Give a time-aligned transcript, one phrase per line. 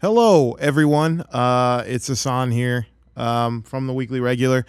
[0.00, 1.22] Hello, everyone.
[1.32, 2.86] Uh, it's Ahsohn here
[3.16, 4.66] um, from the Weekly Regular.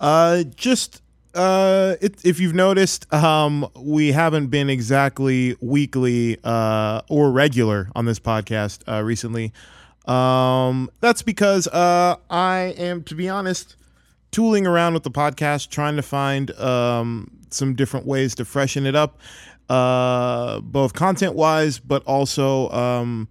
[0.00, 1.02] Uh, just
[1.34, 8.06] uh, it, if you've noticed, um, we haven't been exactly weekly uh, or regular on
[8.06, 9.52] this podcast uh, recently.
[10.06, 13.76] Um, that's because uh, I am, to be honest,
[14.30, 18.94] tooling around with the podcast, trying to find um, some different ways to freshen it
[18.94, 19.18] up,
[19.68, 23.28] uh, both content wise, but also um,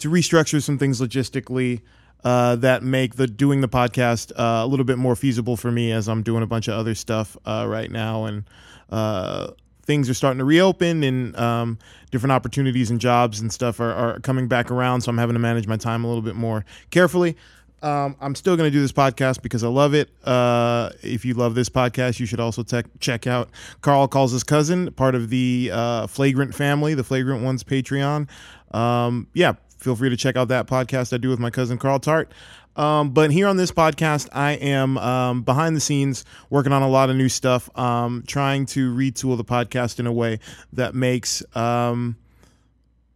[0.00, 1.80] to restructure some things logistically.
[2.22, 5.90] Uh, that make the doing the podcast uh, a little bit more feasible for me
[5.90, 8.44] as I'm doing a bunch of other stuff uh, right now, and
[8.90, 9.52] uh,
[9.84, 11.78] things are starting to reopen, and um,
[12.10, 15.00] different opportunities and jobs and stuff are, are, coming back around.
[15.00, 17.36] So I'm having to manage my time a little bit more carefully.
[17.82, 20.10] Um, I'm still going to do this podcast because I love it.
[20.24, 23.48] Uh, if you love this podcast, you should also te- check out
[23.80, 28.28] Carl Calls His Cousin, part of the uh, Flagrant family, the Flagrant Ones Patreon.
[28.72, 31.98] Um, yeah, feel free to check out that podcast I do with my cousin Carl
[31.98, 32.30] Tart.
[32.76, 36.88] Um, but here on this podcast, I am um, behind the scenes working on a
[36.88, 40.38] lot of new stuff, um, trying to retool the podcast in a way
[40.72, 42.16] that makes, um,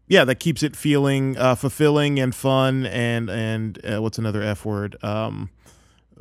[0.09, 4.65] yeah, that keeps it feeling uh, fulfilling and fun and and uh, what's another F
[4.65, 4.97] word?
[5.03, 5.51] Um,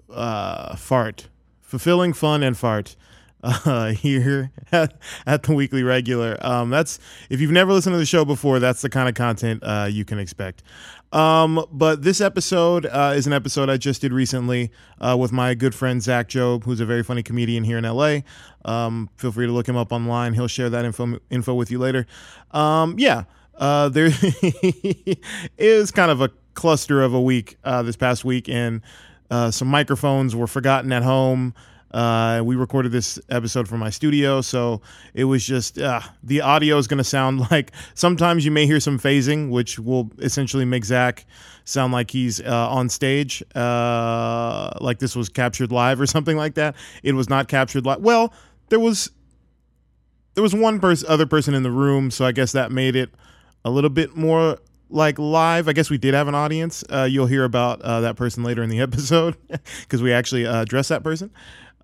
[0.10, 1.28] uh, fart,
[1.62, 2.96] fulfilling, fun, and fart
[3.44, 6.38] uh, here at, at, the weekly regular.
[6.42, 7.00] Um, that's
[7.30, 10.06] if you've never listened to the show before, that's the kind of content uh, you
[10.06, 10.64] can expect.
[11.12, 15.54] Um, but this episode uh, is an episode I just did recently uh, with my
[15.54, 18.20] good friend Zach Jobe, who's a very funny comedian here in LA.
[18.66, 20.34] Um, feel free to look him up online.
[20.34, 22.08] He'll share that info info with you later.
[22.52, 24.10] Um, yeah, uh, there
[25.58, 28.82] is kind of a cluster of a week uh, this past week, and
[29.52, 31.54] some microphones were forgotten at home.
[31.94, 34.82] Uh, we recorded this episode from my studio, so
[35.14, 38.80] it was just uh, the audio is going to sound like sometimes you may hear
[38.80, 41.26] some phasing, which will essentially make Zach
[41.66, 46.56] sound like he's uh, on stage, uh, like this was captured live or something like
[46.56, 46.76] that.
[47.04, 48.02] It was not captured live.
[48.02, 48.34] Well,
[48.70, 49.12] there was
[50.34, 53.12] there was one person, other person in the room, so I guess that made it
[53.64, 54.58] a little bit more
[54.90, 55.68] like live.
[55.68, 56.84] I guess we did have an audience.
[56.92, 59.38] Uh, you'll hear about uh, that person later in the episode
[59.82, 61.32] because we actually addressed that person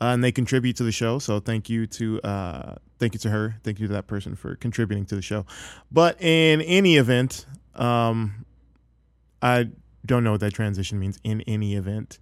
[0.01, 1.19] uh, and they contribute to the show.
[1.19, 4.55] So thank you to uh, thank you to her, thank you to that person for
[4.55, 5.45] contributing to the show.
[5.91, 7.45] But in any event,
[7.75, 8.45] um,
[9.41, 9.69] I
[10.05, 11.19] don't know what that transition means.
[11.23, 12.19] In any event,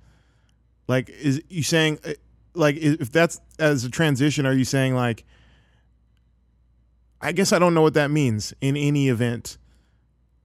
[0.87, 2.13] like is you saying uh,
[2.53, 5.25] like if that's as a transition, are you saying like?
[7.19, 8.53] I guess I don't know what that means.
[8.61, 9.57] In any event,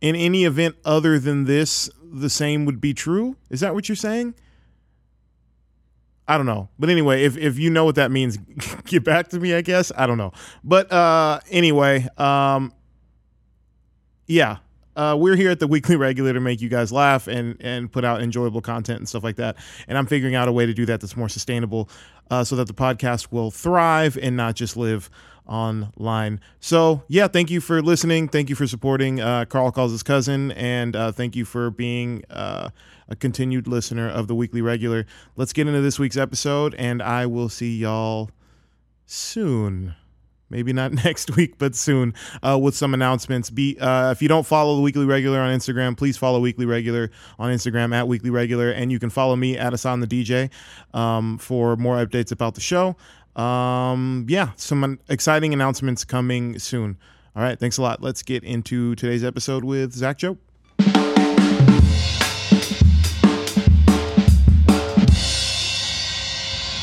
[0.00, 3.37] in any event other than this, the same would be true.
[3.50, 4.34] Is that what you're saying?
[6.32, 6.70] I don't know.
[6.78, 8.38] But anyway, if, if you know what that means,
[8.87, 9.93] get back to me, I guess.
[9.94, 10.32] I don't know.
[10.65, 12.72] But uh, anyway, um,
[14.26, 14.59] yeah,
[14.97, 18.03] uh, we're here at the Weekly Regular to make you guys laugh and, and put
[18.03, 19.56] out enjoyable content and stuff like that.
[19.88, 21.91] And I'm figuring out a way to do that that's more sustainable
[22.31, 25.10] uh, so that the podcast will thrive and not just live
[25.47, 26.41] online.
[26.60, 28.28] So, yeah, thank you for listening.
[28.28, 30.53] Thank you for supporting uh, Carl Calls His Cousin.
[30.53, 32.70] And uh, thank you for being uh,
[33.12, 35.05] a continued listener of the Weekly Regular.
[35.37, 38.31] Let's get into this week's episode, and I will see y'all
[39.05, 39.95] soon.
[40.49, 43.50] Maybe not next week, but soon uh, with some announcements.
[43.50, 47.11] Be uh, if you don't follow the Weekly Regular on Instagram, please follow Weekly Regular
[47.39, 50.50] on Instagram at Weekly Regular, and you can follow me at Ahsohn the DJ
[50.99, 52.97] um, for more updates about the show.
[53.37, 56.97] Um, yeah, some exciting announcements coming soon.
[57.37, 58.03] All right, thanks a lot.
[58.03, 60.39] Let's get into today's episode with Zach Jobe.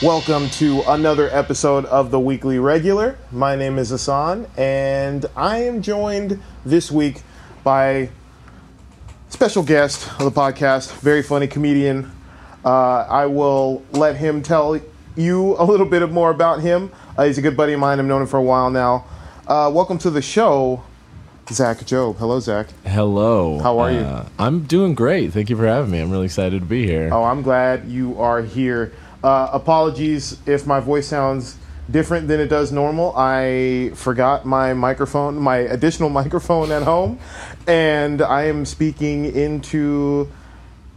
[0.02, 3.18] Welcome to another episode of the Weekly Regular.
[3.34, 7.22] My name is Ahsohn, and I am joined this week
[7.66, 8.10] by
[9.28, 12.10] special guest of the podcast, very funny comedian.
[12.64, 14.80] Uh, I will let him tell
[15.18, 16.94] you a little bit more about him.
[17.18, 18.00] Uh, he's a good buddy of mine.
[18.00, 19.04] I've known him for a while now.
[19.50, 20.82] Uh, welcome to the show,
[21.50, 22.16] Zach Jobe.
[22.16, 22.68] Hello, Zach.
[22.86, 23.60] Hello.
[23.60, 24.00] How are you?
[24.00, 25.34] Uh, I'm doing great.
[25.34, 26.00] Thank you for having me.
[26.00, 27.10] I'm really excited to be here.
[27.12, 28.94] Oh, I'm glad you are here.
[29.24, 31.58] Uh, apologies if my voice sounds
[31.92, 33.14] different than it does normal.
[33.16, 37.20] I forgot my microphone, my additional microphone at home,
[37.68, 40.30] and I am speaking into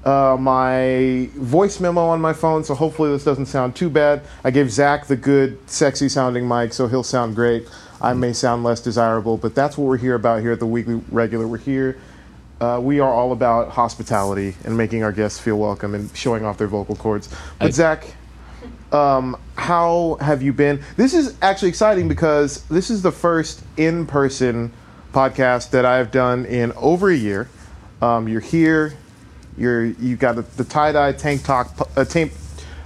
[0.05, 4.23] uh, my voice memo on my phone, so hopefully this doesn't sound too bad.
[4.45, 7.69] I gave Zach the good, sexy sounding mic, so he'll sound great.
[8.01, 11.01] I may sound less desirable, but that's what we're here about here at the Weekly
[11.11, 11.47] Regular.
[11.47, 11.99] We're here.
[12.63, 16.59] Uh, we are all about hospitality and making our guests feel welcome and showing off
[16.59, 17.29] their vocal cords.
[17.59, 18.15] But I, Zach,
[18.93, 20.81] um, how have you been?
[20.97, 24.73] This is actually exciting because this is the first in-person
[25.13, 27.49] podcast that I've done in over a year.
[28.01, 28.95] Um, you're here.
[29.59, 31.91] You're you've got a, the tie dye tank top.
[31.97, 32.33] Uh, tank.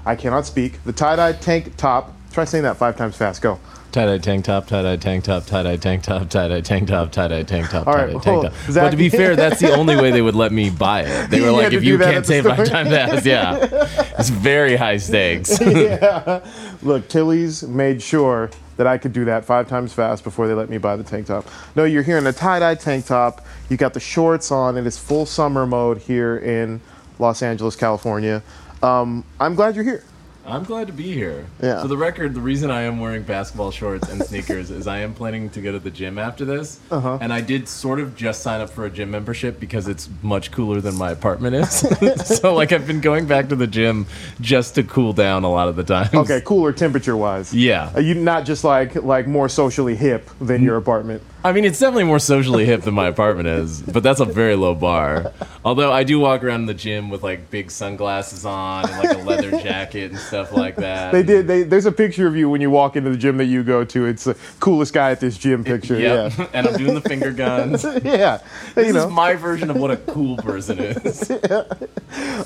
[0.06, 0.82] I cannot speak.
[0.84, 2.16] The tie dye tank top.
[2.36, 3.40] Try saying that five times fast.
[3.40, 3.58] Go.
[3.92, 6.86] Tie dye tank top, tie dye tank top, tie dye tank top, tie dye tank
[6.86, 8.52] top, tie dye tank top, tie dye tank top.
[8.74, 11.30] But to be fair, that's the only way they would let me buy it.
[11.30, 13.56] They were like, if you can't say five times fast, yeah,
[14.18, 15.58] it's very high stakes.
[15.62, 16.44] yeah.
[16.82, 20.68] Look, Tilly's made sure that I could do that five times fast before they let
[20.68, 21.46] me buy the tank top.
[21.74, 23.46] No, you're here in a tie dye tank top.
[23.70, 24.76] You got the shorts on.
[24.76, 26.82] It is full summer mode here in
[27.18, 28.42] Los Angeles, California.
[28.82, 30.04] Um, I'm glad you're here.
[30.46, 31.46] I'm glad to be here.
[31.60, 31.82] Yeah.
[31.82, 35.12] For the record, the reason I am wearing basketball shorts and sneakers is I am
[35.12, 36.80] planning to go to the gym after this.
[36.90, 37.18] Uh-huh.
[37.20, 40.52] And I did sort of just sign up for a gym membership because it's much
[40.52, 41.84] cooler than my apartment is.
[42.38, 44.06] so like I've been going back to the gym
[44.40, 46.14] just to cool down a lot of the times.
[46.14, 47.52] Okay, cooler temperature wise.
[47.52, 47.90] Yeah.
[47.94, 51.22] Are you not just like like more socially hip than your apartment?
[51.44, 54.56] I mean, it's definitely more socially hip than my apartment is, but that's a very
[54.56, 55.32] low bar.
[55.64, 59.22] Although I do walk around the gym with like big sunglasses on and like a
[59.22, 61.12] leather jacket and stuff like that.
[61.12, 61.46] They did.
[61.46, 63.84] They, there's a picture of you when you walk into the gym that you go
[63.84, 64.06] to.
[64.06, 65.98] It's the coolest guy at this gym picture.
[65.98, 66.50] Yep.
[66.52, 67.84] and I'm doing the finger guns.
[67.84, 68.38] Yeah, yeah.
[68.74, 71.30] This you know, is my version of what a cool person is.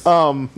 [0.06, 0.50] Um,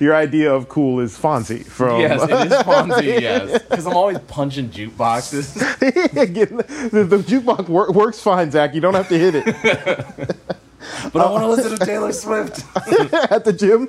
[0.00, 2.00] your idea of cool is Fonzie from.
[2.00, 3.62] yes, it is Fonzie, yes.
[3.62, 5.54] Because I'm always punching jukeboxes.
[6.90, 8.74] The, the jukebox wor- works fine, Zach.
[8.74, 10.36] You don't have to hit it
[11.12, 12.64] But I want to listen to Taylor Swift.
[13.32, 13.88] at the gym.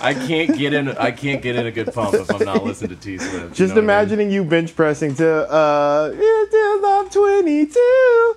[0.00, 2.90] I can't get in I can't get in a good pump if I'm not listening
[2.90, 3.34] to T Swift.
[3.34, 3.84] you Just know what I mean?
[3.84, 8.36] imagining you bench pressing to uh, "It's till I'm 22."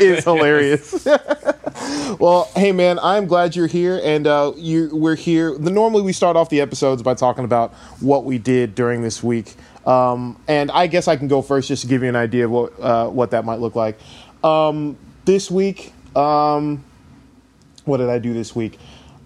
[0.00, 1.06] it's hilarious.
[2.18, 5.56] well, hey man, I'm glad you're here, and uh, you we're here.
[5.56, 9.22] The, normally we start off the episodes by talking about what we did during this
[9.22, 9.54] week,
[9.86, 12.50] um, and I guess I can go first just to give you an idea of
[12.50, 13.98] what uh, what that might look like.
[14.44, 14.96] Um,
[15.28, 16.82] this week, um,
[17.84, 18.78] what did I do this week?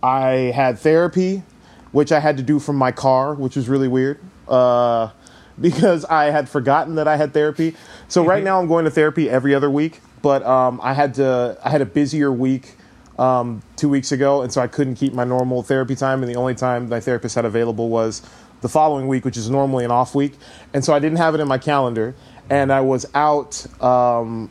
[0.03, 1.45] I had therapy,
[1.93, 4.19] which I had to do from my car, which was really weird
[4.49, 5.11] uh,
[5.61, 7.77] because I had forgotten that I had therapy.
[8.09, 11.57] So right now I'm going to therapy every other week, but um, I had to
[11.65, 12.75] I had a busier week
[13.17, 16.25] um, two weeks ago, and so I couldn't keep my normal therapy time.
[16.25, 18.23] And the only time my therapist had available was
[18.61, 20.35] the following week, which is normally an off week,
[20.75, 22.17] and so I didn't have it in my calendar.
[22.51, 23.65] And I was out.
[23.81, 24.51] Um,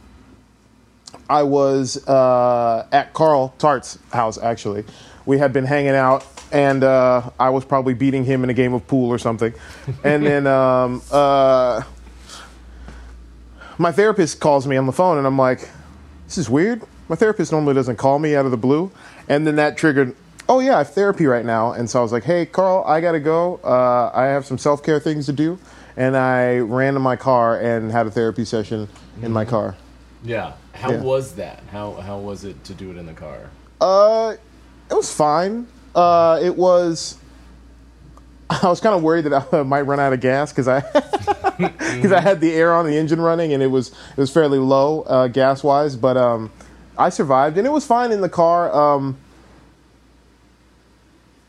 [1.31, 4.83] I was uh, at Carl Tart's house actually.
[5.25, 8.73] We had been hanging out, and uh, I was probably beating him in a game
[8.73, 9.53] of pool or something.
[10.03, 11.83] And then um, uh,
[13.77, 15.69] my therapist calls me on the phone, and I'm like,
[16.25, 18.91] "This is weird." My therapist normally doesn't call me out of the blue,
[19.29, 20.13] and then that triggered.
[20.49, 22.99] Oh yeah, I have therapy right now, and so I was like, "Hey, Carl, I
[22.99, 23.61] gotta go.
[23.63, 25.57] Uh, I have some self care things to do."
[25.95, 28.89] And I ran to my car and had a therapy session
[29.21, 29.77] in my car.
[30.23, 30.53] Yeah.
[30.73, 31.01] How Yeah.
[31.01, 31.61] was that?
[31.71, 33.49] How how was it to do it in the car?
[33.79, 34.35] Uh,
[34.89, 35.67] it was fine.
[35.95, 37.17] Uh, it was.
[38.49, 40.81] I was kind of worried that I might run out of gas because I
[41.57, 44.59] because I had the air on the engine running and it was it was fairly
[44.59, 46.51] low uh, gas wise, but um,
[46.97, 48.73] I survived and it was fine in the car.
[48.73, 49.17] Um,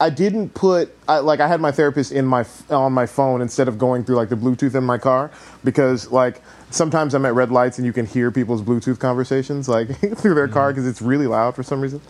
[0.00, 3.68] I didn't put I, like I had my therapist in my on my phone instead
[3.68, 5.30] of going through like the Bluetooth in my car
[5.62, 6.40] because like
[6.72, 10.48] sometimes I'm at red lights and you can hear people's Bluetooth conversations like through their
[10.48, 12.00] car because it's really loud for some reason.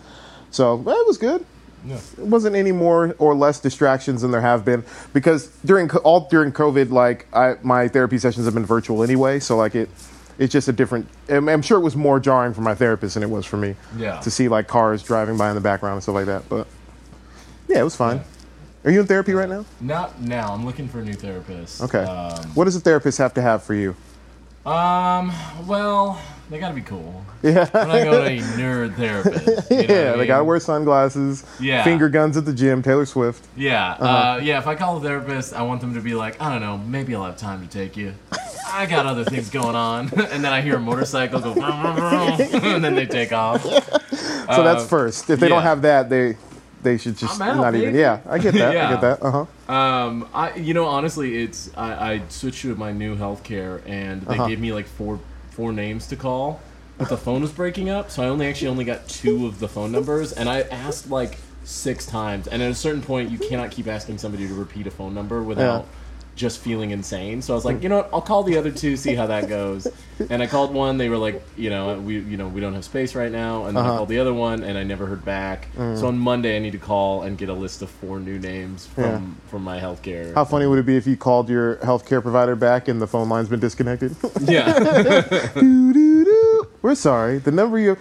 [0.51, 1.45] So well, it was good.
[1.85, 1.99] Yeah.
[2.17, 6.51] It wasn't any more or less distractions than there have been because during all during
[6.51, 9.39] COVID, like I, my therapy sessions have been virtual anyway.
[9.39, 9.89] So like it,
[10.39, 11.07] it's just a different.
[11.27, 13.75] I'm, I'm sure it was more jarring for my therapist than it was for me.
[13.97, 14.19] Yeah.
[14.21, 16.67] To see like cars driving by in the background and stuff like that, but
[17.67, 18.21] yeah, it was fine.
[18.85, 19.65] Are you in therapy right now?
[19.79, 20.53] Not now.
[20.53, 21.81] I'm looking for a new therapist.
[21.81, 22.03] Okay.
[22.03, 23.95] Um, what does a therapist have to have for you?
[24.65, 25.31] Um
[25.67, 27.23] well, they gotta be cool.
[27.41, 27.69] Yeah.
[27.73, 29.69] I'm not going to a nerd therapist.
[29.69, 31.43] you know what I yeah, they gotta wear sunglasses.
[31.59, 31.83] Yeah.
[31.83, 32.81] Finger guns at the gym.
[32.81, 33.45] Taylor Swift.
[33.57, 34.05] Yeah, Uh-huh.
[34.05, 34.59] uh, yeah.
[34.59, 37.13] If I call a therapist, I want them to be like, I don't know, maybe
[37.15, 38.13] I'll have time to take you.
[38.71, 42.37] I got other things going on, and then I hear a motorcycle go, vroom, vroom,
[42.37, 43.65] vroom, and then they take off.
[44.53, 45.29] So that's first.
[45.29, 46.35] If they don't Uh, have that, they
[46.83, 47.95] they should just out, not even.
[47.95, 48.75] Yeah, I get that.
[48.77, 49.21] I get that.
[49.23, 49.73] Uh huh.
[49.73, 54.35] Um, I, you know, honestly, it's I, I switched to my new healthcare, and they
[54.35, 54.47] Uh-huh.
[54.47, 55.19] gave me like four
[55.51, 56.59] four names to call,
[56.97, 59.67] but the phone was breaking up, so I only actually only got two of the
[59.67, 63.71] phone numbers, and I asked like six times, and at a certain point, you cannot
[63.71, 65.85] keep asking somebody to repeat a phone number without.
[66.35, 68.09] Just feeling insane, so I was like, you know what?
[68.11, 69.87] I'll call the other two, see how that goes.
[70.31, 70.97] And I called one.
[70.97, 73.65] They were like, you know, we, you know, we don't have space right now.
[73.65, 73.97] And then I Uh-huh.
[73.97, 75.67] called the other one, and I never heard back.
[75.77, 78.87] So on Monday, I need to call and get a list of four new names
[78.87, 79.19] from Yeah.
[79.51, 80.33] from my healthcare.
[80.33, 83.29] How funny would it be if you called your healthcare provider back and the phone
[83.29, 84.15] line's been disconnected?
[84.41, 84.79] Yeah.
[85.53, 86.67] Doo-doo-doo.
[86.81, 87.37] we're sorry.
[87.37, 87.95] The number you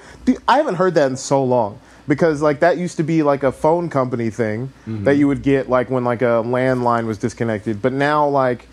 [0.49, 1.79] I haven't heard that in so long
[2.09, 5.69] because like that used to be like a phone company thing that you would get
[5.69, 7.81] like when like a landline was disconnected.
[7.81, 8.67] But now like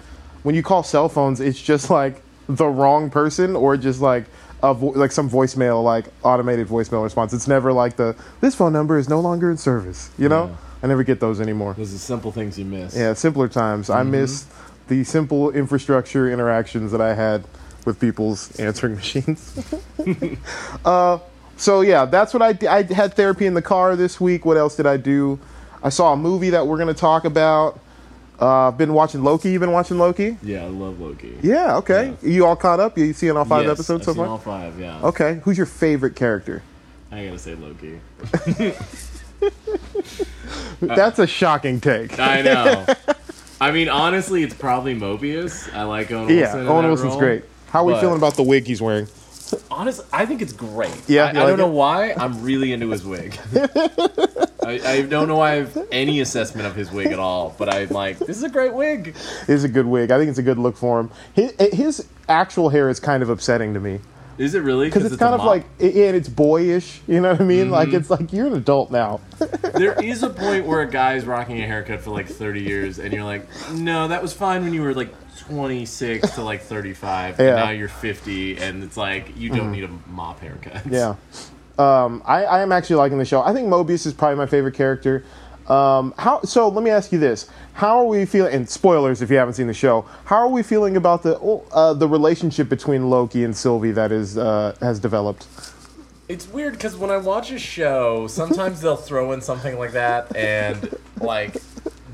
[0.43, 4.25] when you call cell phones, it's just like the wrong person or just like
[4.63, 7.33] a vo- like some voicemail like automated voicemail response.
[7.33, 10.09] It's never like the this phone number is no longer in service.
[10.17, 10.55] You know, Yeah.
[10.83, 11.75] I never get those anymore.
[11.77, 12.95] Those are simple things you miss.
[12.95, 13.89] Yeah, simpler times.
[13.89, 14.45] I miss
[14.87, 17.43] the simple infrastructure interactions that I had
[17.85, 19.53] with people's answering machines.
[20.85, 21.19] uh,
[21.59, 24.45] so yeah, that's what I d- I had therapy in the car this week.
[24.45, 25.39] What else did I do?
[25.83, 27.79] I saw a movie that we're going to talk about.
[28.41, 29.51] Uh, I've been watching Loki.
[29.51, 30.37] You've been watching Loki?
[30.41, 31.37] Yeah, I love Loki.
[31.41, 31.75] Yeah.
[31.77, 32.15] Okay.
[32.21, 32.97] You all caught up?
[32.97, 34.27] You seeing all five Yes, episodes I've so seen far?
[34.27, 34.99] all five, yeah.
[35.03, 35.41] Okay.
[35.43, 36.63] Who's your favorite character?
[37.11, 37.99] I gotta say Loki.
[40.81, 42.17] That's a shocking take.
[42.19, 42.85] I know.
[43.61, 45.73] I mean, honestly, it's probably Mobius.
[45.73, 46.59] I like Owen yeah, Wilson.
[46.61, 47.19] in Owen Wilson's role.
[47.19, 47.43] great.
[47.71, 49.07] How are we feeling about the wig he's wearing?
[49.71, 51.01] Honestly, I think it's great.
[51.07, 52.13] Yeah, I, I like don't know why.
[52.13, 53.37] I'm really into his wig.
[54.69, 57.73] I, I don't know why I have any assessment of his wig at all, but
[57.73, 59.15] I'm like, this is a great wig.
[59.43, 60.11] It is a good wig.
[60.11, 61.11] I think it's a good look for him.
[61.33, 63.99] His, eh, his actual hair is kind of upsetting to me.
[64.39, 64.87] Is it really?
[64.87, 67.73] because it's, a kind of like and it's boyish you know what i mean Mm-hmm.
[67.73, 69.19] like it's like you're an adult now
[69.73, 73.13] there is a point where a guy's rocking a haircut for like 30 years, and
[73.13, 77.39] you're like, no, that was fine when you were like 26 to like 35.
[77.39, 77.45] Yeah.
[77.47, 80.85] And now you're 50, and it's like you don't need a mop haircut.
[80.89, 81.15] yeah
[81.77, 84.75] um, I, I am actually liking the show i think mobius is probably my favorite
[84.75, 85.23] character
[85.69, 89.29] um, how so let me ask you this how are we feeling and spoilers if
[89.29, 91.37] you haven't seen the show how are we feeling about the
[91.71, 95.45] uh, the relationship between loki and sylvie that is uh, has developed
[96.27, 100.35] It's weird because when I watch a show, sometimes they'll throw in something like that,
[100.35, 101.57] and like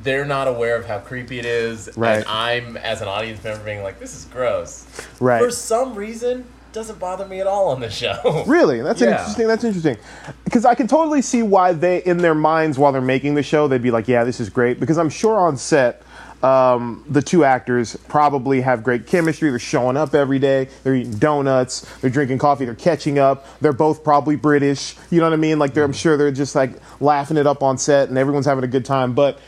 [0.03, 2.17] they're not aware of how creepy it is, Right.
[2.19, 4.85] and I'm as an audience member being like, "This is gross."
[5.19, 8.43] right For some reason, doesn't bother me at all on the show.
[8.47, 9.11] Really, that's Yeah.
[9.11, 9.47] interesting.
[9.47, 9.97] That's interesting
[10.43, 13.67] because I can totally see why they, in their minds, while they're making the show,
[13.67, 16.03] they'd be like, "Yeah, this is great." Because I'm sure on set,
[16.43, 19.49] um, the two actors probably have great chemistry.
[19.49, 20.67] They're showing up every day.
[20.83, 21.81] They're eating donuts.
[22.01, 22.65] They're drinking coffee.
[22.65, 23.47] They're catching up.
[23.61, 24.95] They're both probably British.
[25.09, 25.57] You know what I mean?
[25.57, 28.63] Like, they're, I'm sure they're just like laughing it up on set, and everyone's having
[28.63, 29.13] a good time.
[29.13, 29.39] But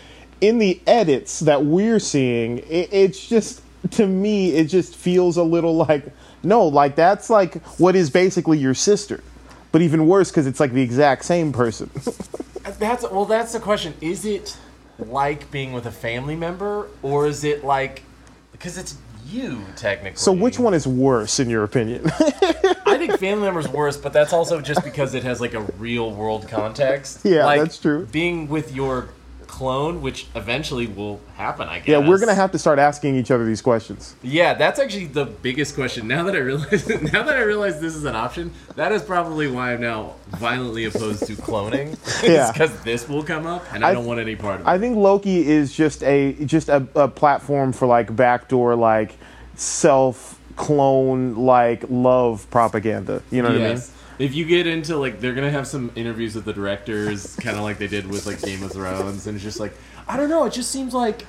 [0.42, 5.44] in the edits that we're seeing, it, it's just to me, it just feels a
[5.44, 6.06] little like
[6.44, 9.24] no, like that's like what is basically your sister,
[9.72, 11.90] but even worse because it's like the exact same person.
[12.66, 13.24] Uh, that's well.
[13.24, 13.94] That's the question.
[14.02, 14.58] Is it
[15.00, 18.04] like being with a family member, or is it like
[18.52, 20.18] because it's you technically?
[20.18, 22.04] so which one is worse in your opinion?
[22.86, 26.12] I think family member's worse, but that's also just because it has like a real
[26.12, 27.24] world context.
[27.24, 28.06] Yeah, Like, that's true.
[28.08, 29.10] Being with your
[29.48, 31.88] clone, which eventually will happen, I guess.
[31.88, 34.16] yeah, we're gonna have to start asking each other these questions.
[34.22, 36.08] Yeah, that's actually the biggest question.
[36.08, 39.48] Now that I realize, now that I realize this is an option, that is probably
[39.50, 41.98] why I'm now violently opposed to cloning.
[42.28, 42.52] Yeah.
[42.52, 44.70] because this will come up, and I, I- don't want any part of it.
[44.70, 49.16] I think Loki is just a just a, a platform for like backdoor like
[49.56, 53.22] self clone like love propaganda.
[53.32, 53.82] You know what I mean?
[54.20, 57.64] If you get into like, they're gonna have some interviews with the directors, kind of
[57.64, 59.74] like they did with like Game of Thrones, and it's just like,
[60.08, 60.46] I don't know.
[60.46, 61.26] It just seems like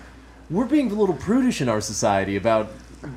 [0.50, 2.70] we're being a little prudish in our society about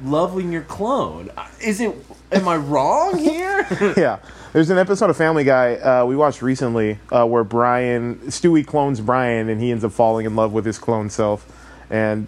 [0.04, 1.32] loving your clone.
[1.62, 1.96] Is it?
[2.32, 3.66] Am I wrong here?
[3.98, 4.20] yeah.
[4.54, 9.00] There's an episode of Family Guy uh, we watched recently uh, where Brian Stewie clones
[9.00, 11.46] Brian and he ends up falling in love with his clone self,
[11.90, 12.28] and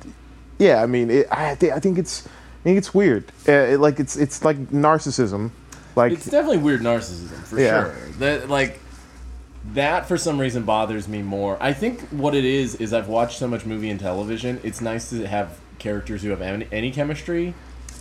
[0.57, 3.25] yeah, I mean, it, I, thi- I think it's I think it's weird.
[3.47, 5.51] Uh, it, like it's it's like narcissism,
[5.95, 7.83] like it's definitely weird narcissism for Yeah.
[7.83, 7.95] sure.
[8.19, 8.79] That like
[9.73, 11.57] that for some reason bothers me more.
[11.61, 14.59] I think what it is is I've watched so much movie and television.
[14.63, 17.53] It's nice to have characters who have any, any chemistry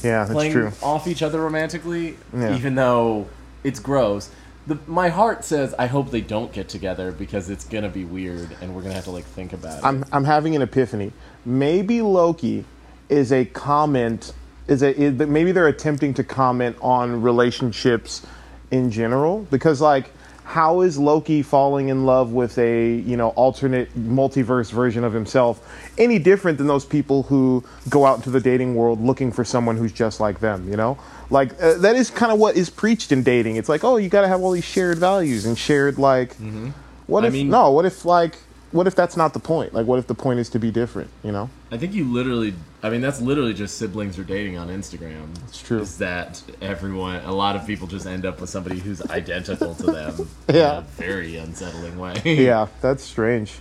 [0.03, 0.73] yeah, that's playing true.
[0.83, 2.57] off each other romantically, Yeah.
[2.57, 3.29] even though
[3.63, 4.31] it's gross.
[4.67, 8.49] The, my heart says I hope they don't get together because it's gonna be weird
[8.61, 9.85] and we're gonna have to like think about it.
[9.85, 11.13] I'm I'm having an epiphany.
[11.45, 12.65] Maybe Loki
[13.09, 14.33] is a comment
[14.69, 18.27] is a is, maybe they're attempting to comment on relationships
[18.71, 19.47] in general.
[19.51, 20.11] Because like
[20.45, 25.67] how is Loki falling in love with a you know alternate multiverse version of himself
[25.99, 29.77] any different than those people who go out into the dating world looking for someone
[29.77, 30.99] who's just like them you know?
[31.31, 33.57] Like uh, that is kind of what is preached in dating.
[33.57, 36.35] It's like oh you got to have all these shared values and shared like
[37.07, 38.37] what I if mean- no what if like
[38.73, 41.11] what if that's not the point like what if the point is to be different
[41.23, 42.53] you know I think you literally.
[42.83, 45.29] I mean, that's literally just siblings are dating on Instagram.
[45.49, 45.81] It's true.
[45.81, 47.25] Is that everyone?
[47.25, 50.29] A lot of people just end up with somebody who's identical to them.
[50.53, 50.73] Yeah.
[50.73, 52.21] In a very unsettling way.
[52.25, 53.55] yeah, that's strange.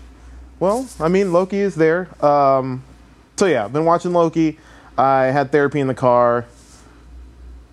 [0.59, 2.09] Well, I mean, Loki is there.
[2.23, 2.83] Um,
[3.37, 4.59] so yeah, been watching Loki.
[4.97, 6.45] I had therapy in the car.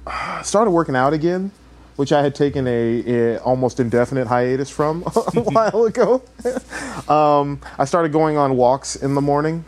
[0.44, 1.50] Started working out again.
[1.98, 6.22] Which I had taken a, a almost indefinite hiatus from a while ago.
[7.08, 9.64] um, I started going on walks in the morning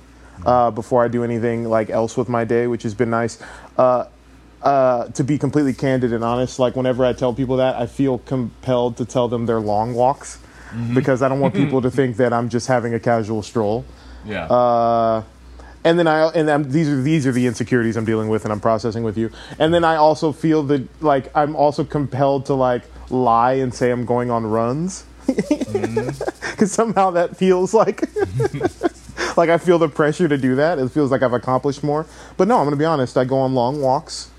[0.47, 3.43] uh, before I do anything like else with my day, which has been nice.
[3.77, 4.07] Uh,
[4.63, 8.19] uh, to be completely candid and honest, like whenever I tell people that, I feel
[8.19, 10.39] compelled to tell them they're long walks
[10.95, 13.85] because I don't want people to think that I'm just having a casual stroll.
[14.25, 15.25] Yeah.
[15.83, 18.53] And then I and I'm, these are these are the insecurities I'm dealing with and
[18.53, 19.31] I'm processing with you.
[19.59, 23.91] And then I also feel that like I'm also compelled to like lie and say
[23.91, 28.03] I'm going on runs because somehow that feels like
[29.37, 30.79] like I feel the pressure to do that.
[30.79, 32.05] It feels like I've accomplished more.
[32.37, 33.17] But no, I'm gonna be honest.
[33.17, 34.31] I go on long walks.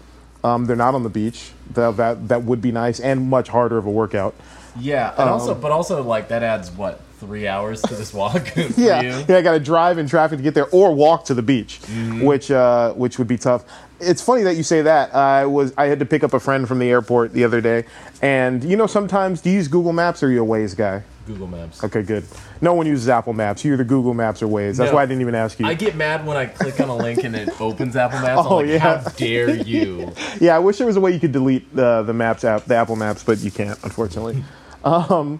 [0.43, 1.51] Um, they're not on the beach.
[1.73, 4.35] That, that that would be nice and much harder of a workout.
[4.79, 5.11] yeah.
[5.17, 8.47] And also, but also, like that adds what three hours to this walk.
[8.47, 9.25] for yeah, you?
[9.29, 9.37] yeah.
[9.37, 12.21] I got to drive in traffic to get there, or walk to the beach, Mm-hmm.
[12.25, 13.63] which uh, which would be tough.
[13.99, 15.13] It's funny that you say that.
[15.15, 17.85] I was I had to pick up a friend from the airport the other day,
[18.21, 21.03] and you know sometimes do you use Google Maps or are you a Waze guy?
[21.27, 21.83] Google Maps.
[21.83, 22.25] Okay, good.
[22.61, 23.63] No one uses Apple Maps.
[23.63, 24.75] You're the Google Maps or Waze.
[24.77, 24.95] That's No.
[24.95, 25.67] why I didn't even ask you.
[25.67, 28.41] I get mad when I click on a link and it opens Apple Maps.
[28.49, 28.79] Oh, I'm like, yeah.
[28.79, 30.11] how dare you?
[30.41, 32.75] yeah, I wish there was a way you could delete the the Maps app, the
[32.75, 34.43] Apple Maps, but you can't, unfortunately.
[34.83, 35.39] um,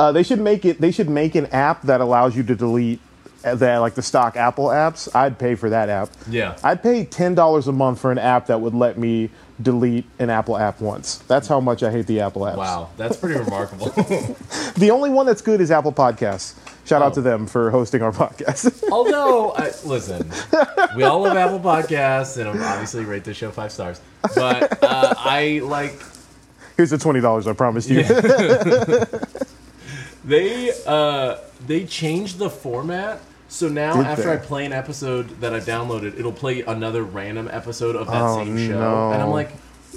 [0.00, 0.80] uh, they should make it.
[0.80, 3.00] They should make an app that allows you to delete
[3.44, 5.08] uh, the like the stock Apple apps.
[5.14, 6.08] I'd pay for that app.
[6.28, 6.56] Yeah.
[6.64, 9.28] I'd pay ten dollars a month for an app that would let me
[9.60, 11.18] delete an Apple app once.
[11.28, 12.56] That's how much I hate the Apple apps.
[12.56, 13.92] Wow, that's pretty remarkable.
[14.76, 16.54] The only one that's good is Apple Podcasts.
[16.86, 17.16] Shout out Oh.
[17.16, 18.82] to them for hosting our podcast.
[18.90, 20.30] Although, I, listen,
[20.96, 24.00] we all love Apple Podcasts, and I'm obviously rate this show five stars.
[24.34, 25.92] But uh, I like
[26.76, 28.02] Here's the twenty dollars I promised you.
[30.24, 31.36] They uh,
[31.66, 33.20] they changed the format.
[33.48, 34.32] So now, Did after they?
[34.34, 38.36] I play an episode that I downloaded, it'll play another random episode of that Oh,
[38.44, 39.12] same show, no.
[39.12, 39.50] and I'm like,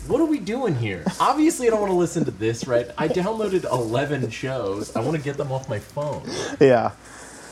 [0.08, 2.65] "What are we doing here?" Obviously, I don't want to listen to this.
[2.68, 2.88] Right?
[2.98, 4.96] I downloaded 11 shows.
[4.96, 6.24] I want to get them off my phone.
[6.60, 6.91] yeah,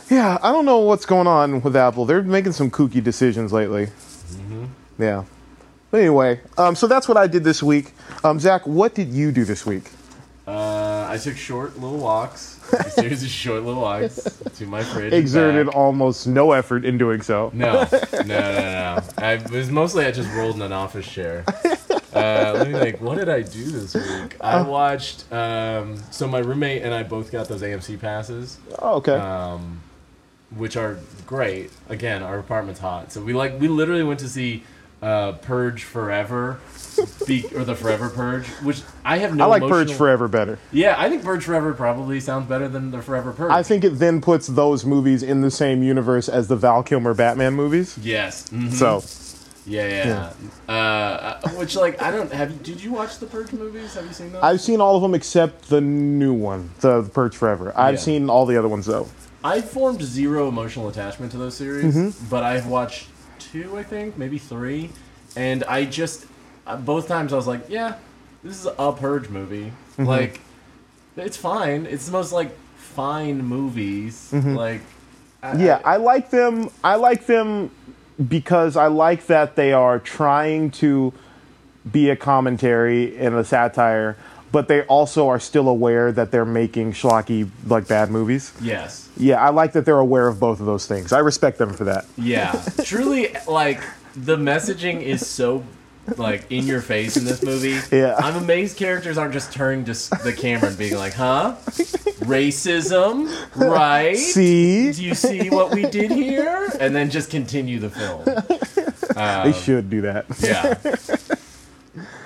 [0.09, 0.39] yeah.
[0.41, 2.05] I don't know what's going on with Apple.
[2.05, 3.85] They're making some kooky decisions lately.
[3.87, 4.65] Mm-hmm.
[4.97, 5.25] Yeah.
[5.91, 7.91] But anyway, um, so that's what I did this week.
[8.23, 9.91] Um, Zach, what did you do this week?
[10.47, 14.23] Uh, I took short little walks, a series of short little walks
[14.57, 15.13] to my fridge.
[15.13, 15.75] Exerted back.
[15.75, 17.51] almost no effort in doing so.
[17.53, 18.99] No, no, no, no.
[19.17, 21.45] I it was mostly I just rolled in an office chair.
[22.13, 22.99] Uh, let me think.
[22.99, 24.35] What did I do this week?
[24.41, 25.31] I watched.
[25.31, 29.13] Um, so my roommate and I both got those AMC passes, Oh, okay.
[29.15, 29.81] um,
[30.53, 31.71] which are great.
[31.87, 34.63] Again, our apartment's hot, so we like we literally went to see
[35.01, 36.59] uh, Purge Forever.
[37.25, 39.43] Be, or the Forever Purge, which I have no.
[39.45, 40.57] I like Purge Forever better.
[40.71, 43.51] Yeah, I think Purge Forever probably sounds better than the Forever Purge.
[43.51, 47.13] I think it then puts those movies in the same universe as the Val Kilmer
[47.13, 47.97] Batman movies.
[48.01, 48.49] yes.
[48.49, 48.71] mhm.
[48.71, 49.03] So,
[49.65, 50.33] Yeah,
[50.67, 50.73] yeah.
[50.73, 52.51] Uh, which like I don't have.
[52.51, 53.93] You, did you watch the Purge movies?
[53.93, 54.41] Have you seen those?
[54.43, 57.71] I've seen all of them except the new one, the Purge Forever.
[57.75, 57.99] I've Yeah.
[57.99, 59.07] seen all the other ones though.
[59.43, 62.27] I formed zero emotional attachment to those series, Mm-hmm.
[62.29, 63.07] but I've watched
[63.39, 64.91] two, I think, maybe three,
[65.35, 66.25] and I just
[66.67, 67.95] uh, both times I was like, yeah,
[68.43, 69.71] this is a Purge movie.
[69.93, 70.05] Mm-hmm.
[70.05, 70.41] Like,
[71.17, 71.85] it's fine.
[71.85, 74.31] It's the most like fine movies.
[74.33, 74.81] Like,
[75.43, 75.61] I, Mm-hmm.
[75.61, 76.69] Yeah, I like them.
[76.83, 77.71] I like them
[78.27, 81.13] because I like that they are trying to
[81.91, 84.15] be a commentary and a satire,
[84.51, 88.53] but they also are still aware that they're making schlocky, like bad movies.
[88.61, 91.11] yes, Yeah, I like that they're aware of both of those things.
[91.11, 92.05] I respect them for that.
[92.17, 92.51] yeah.
[92.83, 93.81] Truly, like
[94.15, 95.63] the messaging is so
[96.17, 97.79] like in your face in this movie.
[97.95, 98.15] Yeah.
[98.17, 101.55] I'm amazed characters aren't just turning to the camera and being like, "Huh,
[102.21, 104.17] racism, right?
[104.17, 108.23] See, Do you see what we did here?" And then just continue the film.
[109.43, 110.25] they should do that.
[110.39, 110.77] Yeah.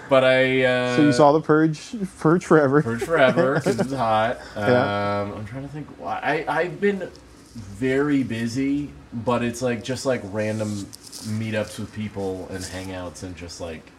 [0.09, 0.63] But I.
[0.63, 1.81] Uh, So you saw the Purge,
[2.19, 2.81] Purge Forever.
[2.83, 4.37] Purge Forever because it's hot.
[4.55, 5.31] Um, Yeah.
[5.35, 6.19] I'm trying to think why.
[6.47, 7.09] I, I've been
[7.55, 10.85] very busy, but it's like just like random
[11.25, 13.91] meetups with people and hangouts and just like,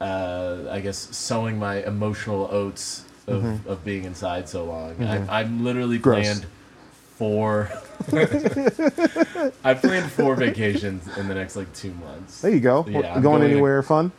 [0.00, 5.02] uh, I guess, sowing my emotional oats of, of being inside so long.
[5.04, 6.02] I, I'm literally Mm-hmm.
[6.02, 6.24] Gross.
[6.24, 6.46] planned
[7.16, 7.70] four.
[9.64, 12.40] I've planned four vacations in the next like two months.
[12.40, 12.84] There you go.
[12.88, 14.12] Yeah, going going- anywhere fun?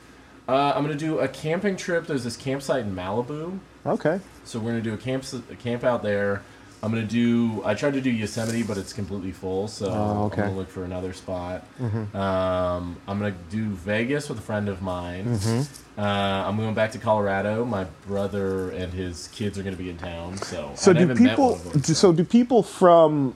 [0.47, 2.05] Uh, I'm gonna do a camping trip.
[2.05, 3.59] There's this campsite in Malibu.
[3.85, 4.19] Okay.
[4.43, 6.41] So we're gonna do a camp a camp out there.
[6.83, 7.61] I'm gonna do.
[7.63, 9.69] I tried to do Yosemite, but it's completely full.
[9.69, 9.91] So Oh,
[10.25, 10.35] okay.
[10.35, 10.41] Mm-hmm.
[10.41, 11.65] I'm gonna look for another spot.
[12.13, 15.25] Um, I'm gonna do Vegas with a friend of mine.
[15.25, 15.99] Mm-hmm.
[15.99, 17.63] Uh, I'm going back to Colorado.
[17.65, 20.37] My brother and his kids are gonna be in town.
[20.37, 21.51] So So I do people?
[21.51, 23.33] one of them, do- So do people from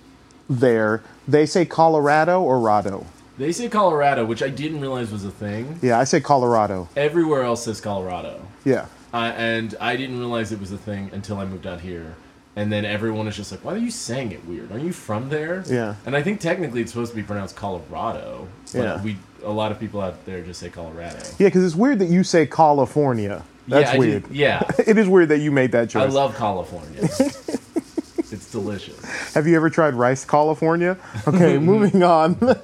[0.50, 1.02] there?
[1.28, 3.06] They say Colorado or Rado?
[3.38, 5.80] they say Colorado, which I didn't realize was a thing.
[5.82, 6.90] Yeah, I say Colorado.
[6.98, 8.42] Everywhere else says Colorado.
[8.66, 8.88] Yeah.
[9.14, 12.16] I, and I didn't realize it was a thing until I moved out here.
[12.58, 14.72] And then everyone is just like, "Why are you saying it weird?
[14.72, 15.94] Are you from there?" Yeah.
[16.08, 18.48] And I think technically it's supposed to be pronounced Colorado.
[18.74, 19.04] But Yeah.
[19.04, 21.20] We a lot of people out there just say Colorado.
[21.38, 23.44] Yeah, because it's weird that you say California.
[23.68, 24.24] That's yeah, weird.
[24.28, 24.64] did- yeah.
[24.88, 26.02] it is weird that you made that choice.
[26.02, 27.00] I love California.
[27.04, 29.00] it's delicious.
[29.36, 30.98] Have you ever tried rice California?
[31.28, 32.38] Okay, moving on.
[32.42, 32.60] I'm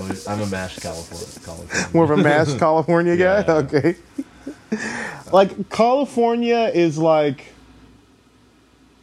[0.00, 1.26] a I'm a mashed California.
[1.44, 1.88] California.
[1.92, 3.44] More of a mashed California guy?
[3.46, 3.52] Yeah.
[3.54, 3.96] Okay.
[5.32, 7.54] Like California is like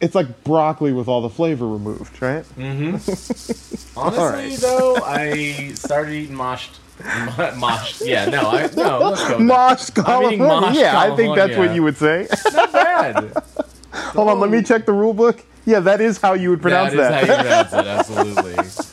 [0.00, 2.44] it's like broccoli with all the flavor removed, right?
[2.56, 3.98] Mm-hmm.
[3.98, 4.52] Honestly, Alright.
[4.58, 6.78] though, I started eating moshed.
[6.98, 8.06] Moshed.
[8.06, 8.98] Yeah, no, I no.
[9.00, 9.38] Let's go.
[9.38, 9.40] with that.
[9.40, 10.80] Mosh I'm California.
[10.80, 12.26] yeah, I think that's what you would say.
[12.52, 13.32] Not bad.
[13.92, 15.42] Hold on, let me check the rule book.
[15.64, 17.26] Yeah, that is how you would pronounce that.
[17.26, 17.66] that.
[17.66, 18.64] Is how you pronounce it.
[18.66, 18.92] Absolutely.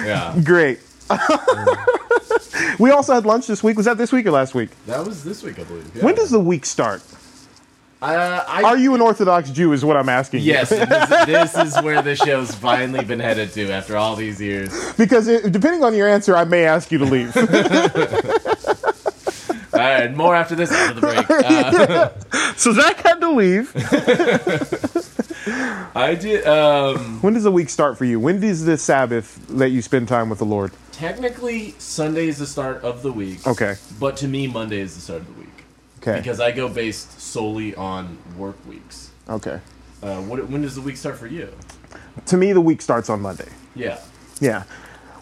[0.00, 0.78] Yeah, Great.
[1.08, 2.82] Mm-hmm.
[2.82, 3.76] we also had lunch this week.
[3.76, 4.70] Was that this week or last week?
[4.86, 5.90] that was this week, I believe.
[5.94, 6.04] Yeah.
[6.04, 7.02] When does the week start?
[8.02, 9.72] Uh, I, Are you an Orthodox Jew?
[9.72, 10.40] Is what I'm asking.
[10.40, 10.46] you.
[10.46, 10.90] Yes, and
[11.28, 14.72] this, this is where the show's finally been headed to after all these years.
[14.94, 17.36] Because it, depending on your answer, I may ask you to leave.
[19.72, 21.26] All right, more after this after the break.
[21.30, 23.72] Uh, so Zach had to leave.
[25.96, 26.46] I did.
[26.46, 28.20] Um, When does the week start for you?
[28.20, 30.72] When does the Sabbath let you spend time with the Lord?
[30.92, 33.46] technically, Sunday is the start of the week.
[33.46, 33.76] Okay.
[33.98, 35.49] But to me, Monday is the start of the week
[36.02, 36.16] Okay.
[36.18, 39.10] because I go based solely on work weeks.
[39.28, 39.60] okay.
[40.02, 41.52] Uh, what, when does the week start for you?
[42.26, 43.48] To me, the week starts on Monday.
[43.74, 43.98] Yeah.
[44.40, 44.62] Yeah.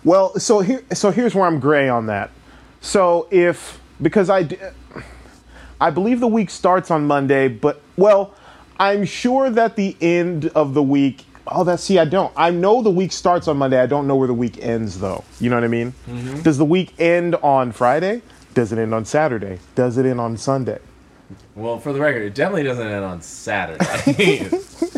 [0.04, 2.30] Well, so here, so here's where I'm gray on that.
[2.80, 4.48] So if because I,
[5.80, 8.34] I believe the week starts on Monday, but well,
[8.78, 11.24] I'm sure that the end of the week.
[11.48, 12.32] Oh, that see, I don't.
[12.36, 13.80] I know the week starts on Monday.
[13.80, 15.24] I don't know where the week ends, though.
[15.40, 15.92] You know what I mean?
[16.42, 18.22] Does the week end on Friday?
[18.58, 19.60] Does it end on Saturday?
[19.76, 20.80] Does it end on Sunday?
[21.54, 23.84] Well, for the record, it definitely doesn't end on Saturday.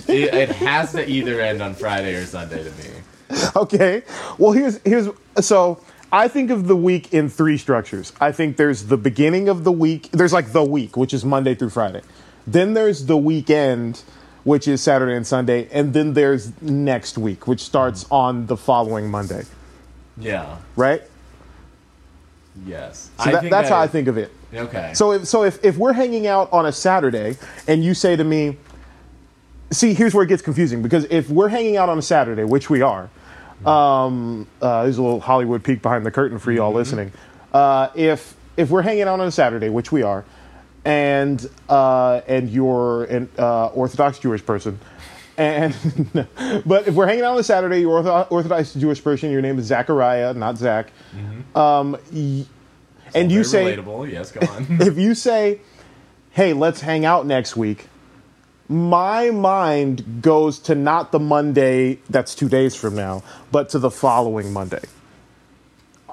[0.08, 3.44] it, it has to either end on Friday or Sunday to me.
[3.54, 4.02] Okay.
[4.38, 5.10] Well, here's here's
[5.42, 8.14] so I think of the week in three structures.
[8.18, 10.08] I think there's the beginning of the week.
[10.10, 12.00] There's like the week, which is Monday through Friday.
[12.46, 14.02] Then there's the weekend,
[14.42, 19.10] which is Saturday and Sunday, and then there's next week, which starts on the following
[19.10, 19.44] Monday.
[20.16, 20.56] Yeah.
[20.76, 21.02] Right?
[22.66, 23.10] Yes.
[23.22, 24.32] So that, that's how I think of it.
[24.52, 24.92] Okay.
[24.94, 27.36] So if so if, if we're hanging out on a Saturday
[27.68, 28.56] and you say to me,
[29.70, 32.68] see, here's where it gets confusing because if we're hanging out on a Saturday, which
[32.68, 33.08] we are,
[33.64, 37.12] um, uh, there's a little Hollywood peek behind the curtain for y'all listening.
[37.52, 40.24] Uh, if if we're hanging out on a Saturday, which we are,
[40.84, 44.78] and uh, and you're an uh, Orthodox Jewish person,
[45.40, 45.74] and
[46.66, 49.58] but if we're hanging out on a Saturday, you're Ortho- Orthodox Jewish person, your name
[49.58, 50.90] is Zachariah, not Zach,
[51.54, 52.44] um, y-
[53.14, 54.10] and you say relatable.
[54.10, 54.66] Yes, go on.
[54.80, 55.60] if you say,
[56.30, 57.88] "Hey, let's hang out next week,"
[58.68, 63.90] my mind goes to not the Monday that's two days from now, but to the
[63.90, 64.82] following Monday.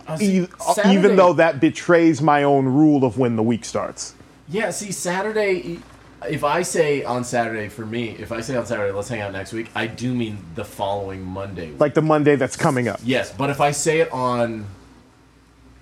[0.08, 3.66] Uh, see, E- Saturday- even though that betrays my own rule of when the week
[3.66, 4.14] starts.
[4.50, 5.80] Yeah, see, Saturday.
[6.28, 9.32] If I say on Saturday for me, if I say on Saturday, let's hang out
[9.34, 11.72] next week, I do mean the following Monday.
[11.78, 13.00] Like the Monday that's coming up.
[13.04, 14.66] yes, but if I say it on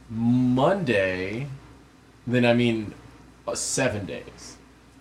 [0.09, 1.47] Monday,
[2.27, 2.93] then I mean
[3.47, 4.57] uh, seven days.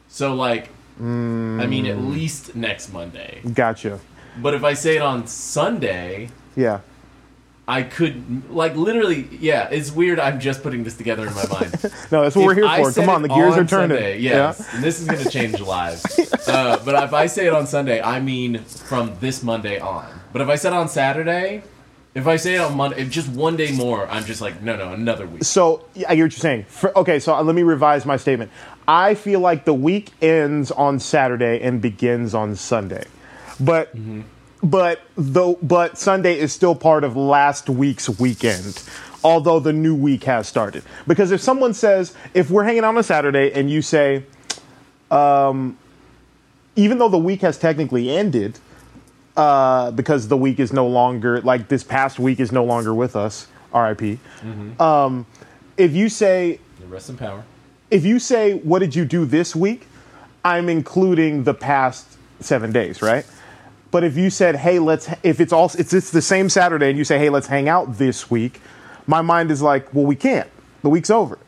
[0.09, 0.69] So like,
[1.01, 3.41] I mean at least next Monday.
[3.53, 3.99] Gotcha.
[4.41, 6.81] But if I say it on Sunday, Yeah.
[7.67, 9.27] I could like literally.
[9.41, 10.21] Yeah, it's weird.
[10.21, 11.71] I'm just putting this together in my mind.
[12.11, 12.93] No, that's what we're here I for.
[12.93, 13.97] Come on, the gears are turning.
[13.97, 16.21] Sunday, yes, and this is going to change lives.
[16.47, 20.07] Uh, but if I say it on Sunday, I mean from this Monday on.
[20.33, 21.63] But if I said on Saturday,
[22.15, 24.77] if I say it on Monday, if just one day more, I'm just like, no,
[24.77, 25.43] no, another week.
[25.43, 26.65] So yeah, I get what you're saying.
[26.65, 28.51] For, okay, so let me revise my statement.
[28.87, 33.05] I feel like the week ends on Saturday and begins on Sunday,
[33.59, 33.93] but
[34.65, 38.83] but though but Sunday is still part of last week's weekend.
[39.23, 42.99] Although the new week has started, because if someone says if we're hanging out on
[42.99, 44.23] a Saturday and you say,
[45.11, 45.79] um,
[46.77, 48.59] even though the week has technically ended,
[49.37, 53.17] uh, because the week is no longer like this past week is no longer with
[53.17, 53.47] us.
[53.73, 54.19] R.I.P.
[54.79, 55.25] Um,
[55.79, 57.45] if you say the Rest in power.
[57.91, 59.87] if you say what did you do this week,
[60.45, 62.07] I'm including the past
[62.41, 63.25] seven days, right?
[63.95, 66.99] But if you said, hey, let's if it's all it's it's the same Saturday and
[66.99, 68.61] you say, hey, let's hang out this week,
[69.07, 70.51] my mind is like, well, we can't.
[70.83, 71.39] The week's over.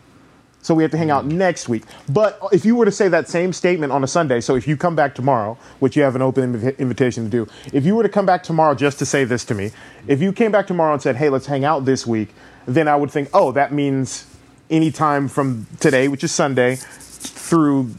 [0.63, 1.83] So we have to hang out next week.
[2.09, 4.77] But if you were to say that same statement on a Sunday, so if you
[4.77, 8.05] come back tomorrow, which you have an open invi- invitation to do, if you were
[8.05, 9.73] to come back tomorrow just to say this to me,
[10.07, 12.29] if you came back tomorrow and said, hey, let's hang out this week,
[12.65, 14.25] then I would think, oh, that means
[14.71, 17.91] any time from today, which is Sunday, through,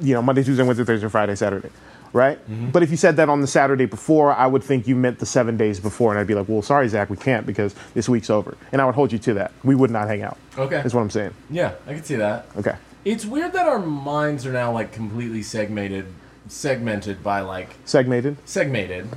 [0.00, 1.68] you know, Monday, Tuesday, Wednesday, Thursday, Friday, Saturday,
[2.12, 2.38] right?
[2.72, 5.26] But if you said that on the Saturday before, I would think you meant the
[5.26, 8.30] seven days before, and I'd be like, well, sorry, Zach, we can't because this week's
[8.30, 9.52] over, and I would hold you to that.
[9.64, 10.36] We would not hang out.
[10.58, 10.80] Okay.
[10.84, 11.32] Is what I'm saying.
[11.50, 12.46] Yeah, I can see that.
[12.56, 12.76] Okay.
[13.04, 16.06] It's weird that our minds are now like completely segmented,
[16.48, 18.36] segmented by like Segmented.
[18.44, 19.08] segmented.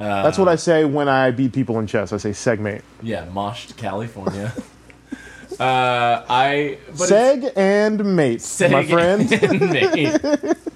[0.00, 2.12] Uh, That's what I say when I beat people in chess.
[2.12, 2.82] I say segment.
[3.02, 4.52] Yeah, moshed California.
[5.60, 9.30] uh, I but Seg and mate, it's my friend.
[9.32, 10.20] and mate.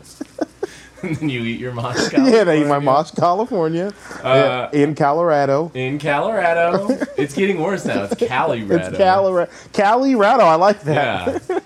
[1.02, 1.96] and then you eat your mosh.
[2.12, 2.80] yeah, I eat my California.
[2.80, 5.70] Moss, California, Uh, in Colorado.
[5.74, 6.88] in Colorado.
[7.16, 8.04] it's getting worse now.
[8.04, 9.50] It's Cali It's Colorado.
[9.72, 10.44] Colorado.
[10.44, 11.42] I like that.
[11.48, 11.58] Yeah.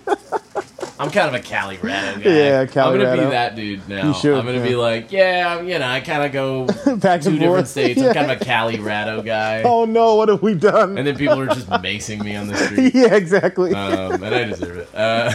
[1.02, 2.30] I'm kind of a Cali Rado guy.
[2.30, 3.24] Yeah, I'm gonna Colorado.
[3.24, 4.06] be that dude now.
[4.08, 4.68] You should, I'm gonna yeah.
[4.68, 8.00] be like, yeah, you know, I kind of go Back two different states.
[8.02, 8.08] Yeah.
[8.08, 9.62] I'm kind of a Cali Rado guy.
[9.62, 10.14] Oh no!
[10.14, 10.96] What have we done?
[10.96, 12.94] And then people are just macing me on the street.
[12.94, 13.74] yeah, exactly.
[13.74, 14.88] Um, and I deserve it.
[14.94, 15.32] Uh,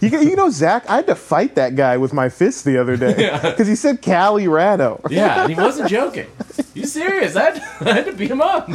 [0.00, 2.96] you, you know, Zach, I had to fight that guy with my fist the other
[2.96, 5.00] day because he said Colorado.
[5.08, 6.26] yeah, and he wasn't joking.
[6.74, 7.36] You serious.
[7.36, 8.68] I had, I had to beat him up.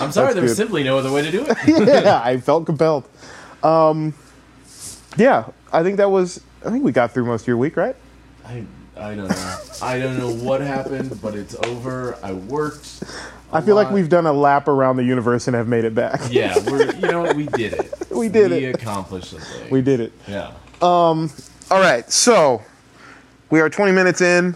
[0.00, 2.04] I'm sorry, That's there was simply no other way to do it.
[2.04, 3.04] yeah, I felt compelled.
[3.62, 4.14] Um,
[5.16, 6.40] yeah, I think that was.
[6.64, 7.96] I think we got through most of your week, right?
[8.46, 8.64] I,
[8.96, 9.56] I don't know.
[9.82, 12.16] I don't know what happened, but it's over.
[12.22, 13.02] I worked.
[13.52, 16.20] I feel like we've done a lap around the universe and have made it back.
[16.30, 17.92] Yeah, we're you know what, we did it.
[18.12, 18.74] We did we it.
[18.76, 19.70] accomplished something.
[19.70, 20.12] We did it.
[20.28, 20.52] yeah.
[20.82, 21.30] Um.
[21.70, 22.62] All right, so
[23.50, 24.54] we are 20 minutes in.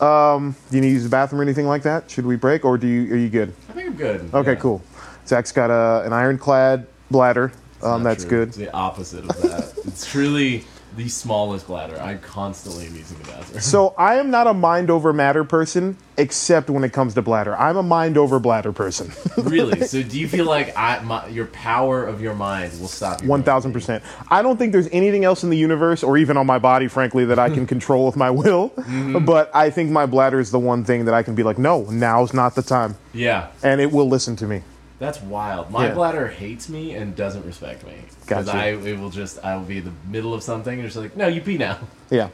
[0.00, 2.10] Um, do you need to use the bathroom or anything like that?
[2.10, 3.12] Should we break, or do you?
[3.14, 3.54] Are you good?
[3.68, 4.30] I think I'm good.
[4.34, 4.58] Okay, Yeah.
[4.58, 4.82] cool.
[5.26, 7.52] Zach's got a, an ironclad bladder.
[7.82, 8.30] Um, that's true.
[8.30, 8.48] good.
[8.48, 9.72] It's the opposite of that.
[9.86, 10.64] it's truly
[10.96, 12.00] the smallest bladder.
[12.00, 13.60] I constantly am using the bathroom.
[13.60, 17.56] So I am not a mind over matter person, except when it comes to bladder.
[17.56, 19.12] I'm a mind over bladder person.
[19.38, 19.86] really?
[19.86, 23.28] So do you feel like I, my, your power of your mind will stop you?
[23.28, 24.02] One thousand percent.
[24.28, 27.24] I don't think there's anything else in the universe, or even on my body, frankly,
[27.26, 28.70] that I can control with my will.
[28.70, 29.24] Mm-hmm.
[29.24, 31.84] But I think my bladder is the one thing that I can be like, no,
[31.84, 34.62] now's not the time, Yeah, and it will listen to me.
[35.00, 35.70] That's wild.
[35.72, 35.94] My Yeah.
[35.94, 38.56] bladder hates me and doesn't respect me because Gotcha.
[38.58, 41.16] I it will just I will be in the middle of something and it's like
[41.16, 41.78] no, you pee now.
[42.10, 42.28] Yeah.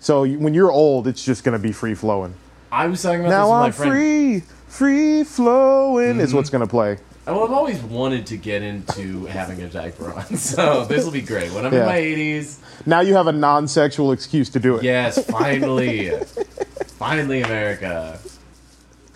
[0.00, 2.34] So you- when you're old, it's just gonna be free flowing.
[2.72, 3.92] I was talking about Now this with my I'm friend.
[3.92, 6.36] free, free flowing is mm-hmm.
[6.36, 6.98] what's gonna play.
[7.26, 11.22] Well, I've always wanted to get into having a diaper on, so this will be
[11.22, 11.50] great.
[11.52, 11.80] When I'm Yeah.
[11.80, 14.84] in my 80s, Now you have a non-sexual excuse to do it.
[14.84, 16.10] yes, finally,
[16.98, 18.18] finally, America.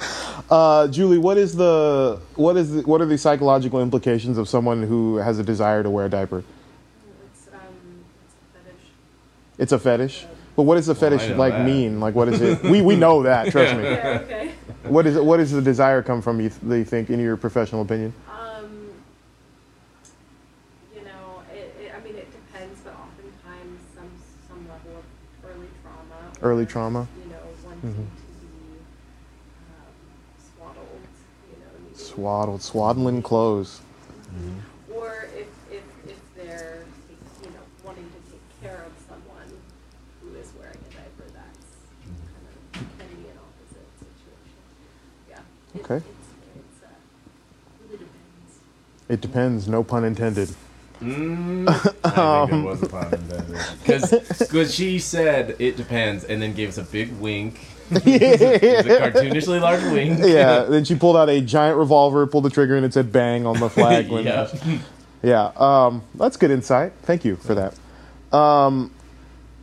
[0.50, 4.82] Uh, Julie, what is the what is the, what are the psychological implications of someone
[4.82, 6.38] who has a desire to wear a diaper?
[6.38, 7.60] It's um,
[8.26, 8.82] it's a fetish.
[9.58, 10.26] It's a fetish.
[10.56, 11.64] But what does the fetish I know like that.
[11.66, 12.00] mean?
[12.00, 12.62] Like what is it?
[12.64, 13.52] we we know that.
[13.52, 13.84] Trust me.
[13.84, 14.18] Yeah.
[14.24, 14.50] Okay.
[14.84, 15.24] What is it?
[15.24, 16.40] What does the desire come from?
[16.40, 18.12] You, th- do you think, in your professional opinion?
[18.28, 18.90] Um,
[20.96, 24.10] you know, it, it, I mean, it depends, but oftentimes some
[24.48, 25.04] some level of
[25.48, 26.32] early trauma.
[26.42, 27.06] Early trauma.
[27.24, 28.02] You know, wanting to be
[29.68, 29.94] um,
[30.56, 30.86] swaddled.
[31.52, 33.80] You know, needing- Swaddled, swaddling clothes.
[34.92, 36.84] or if if if they're
[37.42, 39.48] you know wanting to take care of someone
[40.20, 41.66] who is wearing a diaper, that's
[42.34, 44.58] kind of can be an opposite situation.
[45.28, 45.36] Yeah.
[45.74, 45.96] It- Okay.
[45.96, 46.06] It's,
[46.56, 46.88] it's, uh,
[47.84, 48.58] really depends.
[49.08, 49.68] It depends.
[49.68, 50.48] No pun intended.
[51.00, 51.66] Mm,
[52.04, 53.58] I think it was a pun intended.
[54.38, 57.60] Because she said it depends, and then gave us a big wink.
[57.90, 60.20] it was a cartoonishly large wink.
[60.24, 60.62] Yeah.
[60.64, 63.58] then she pulled out a giant revolver, pulled the trigger, and it said "bang" on
[63.58, 64.10] the flag.
[64.10, 64.48] When, yeah.
[65.22, 66.92] Yeah, um, that's good insight.
[67.02, 68.36] Thank you for that.
[68.36, 68.92] Um,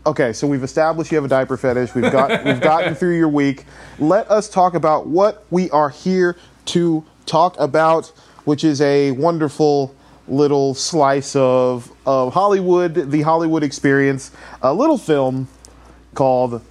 [0.05, 1.95] okay, so we've established you have a diaper fetish.
[1.95, 3.65] We've got we've gotten through your week.
[3.99, 8.07] Let us talk about what we are here to talk about,
[8.45, 9.95] which is a wonderful
[10.27, 15.47] little slice of of Hollywood, the Hollywood experience, a little film
[16.13, 16.61] called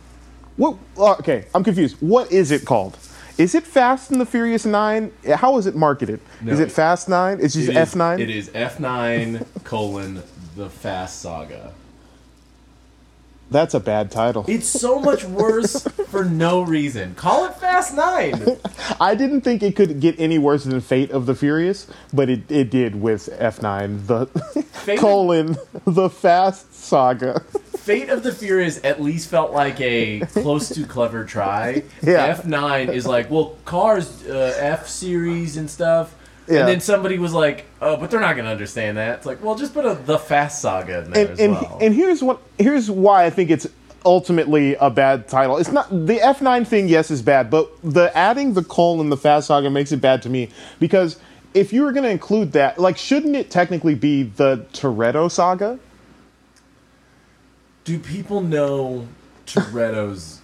[0.56, 0.76] what?
[0.98, 1.96] uh, Okay, I'm confused.
[2.00, 2.96] What is it called?
[3.38, 5.12] Is it Fast and the Furious Nine?
[5.34, 6.20] How is it marketed?
[6.40, 7.38] No, is it it- Fast Nine?
[7.40, 8.18] It's just F nine.
[8.18, 10.22] It is F9 colon
[10.56, 11.72] the Fast Saga.
[13.50, 14.44] That's a bad title.
[14.48, 17.14] It's so much worse for no reason.
[17.14, 18.58] Call it Fast Nine.
[19.00, 22.50] I didn't think it could get any worse than Fate of the Furious, but it,
[22.50, 24.26] it did with F9, the
[24.84, 27.40] Fate, colon, the Fast Saga.
[27.76, 31.84] Fate of the Furious at least felt like a close to clever try.
[32.02, 32.36] Yeah.
[32.36, 36.15] F9 is like, well, cars, uh, F series and stuff.
[36.48, 36.60] Yeah.
[36.60, 39.18] And then somebody was like, oh, but they're not going to understand that.
[39.18, 41.78] It's like, well, just put a the Fast Saga in there And, as and, well.
[41.80, 43.66] and here's what here's why I think it's
[44.04, 45.56] ultimately a bad title.
[45.56, 49.48] It's not the F9 thing, yes, is bad, but the adding the colon, the Fast
[49.48, 51.18] Saga makes it bad to me because
[51.54, 55.78] if you were going to include that, like, shouldn't it technically be the Toretto Saga?
[57.84, 59.08] Do people know
[59.46, 60.35] Toretto's?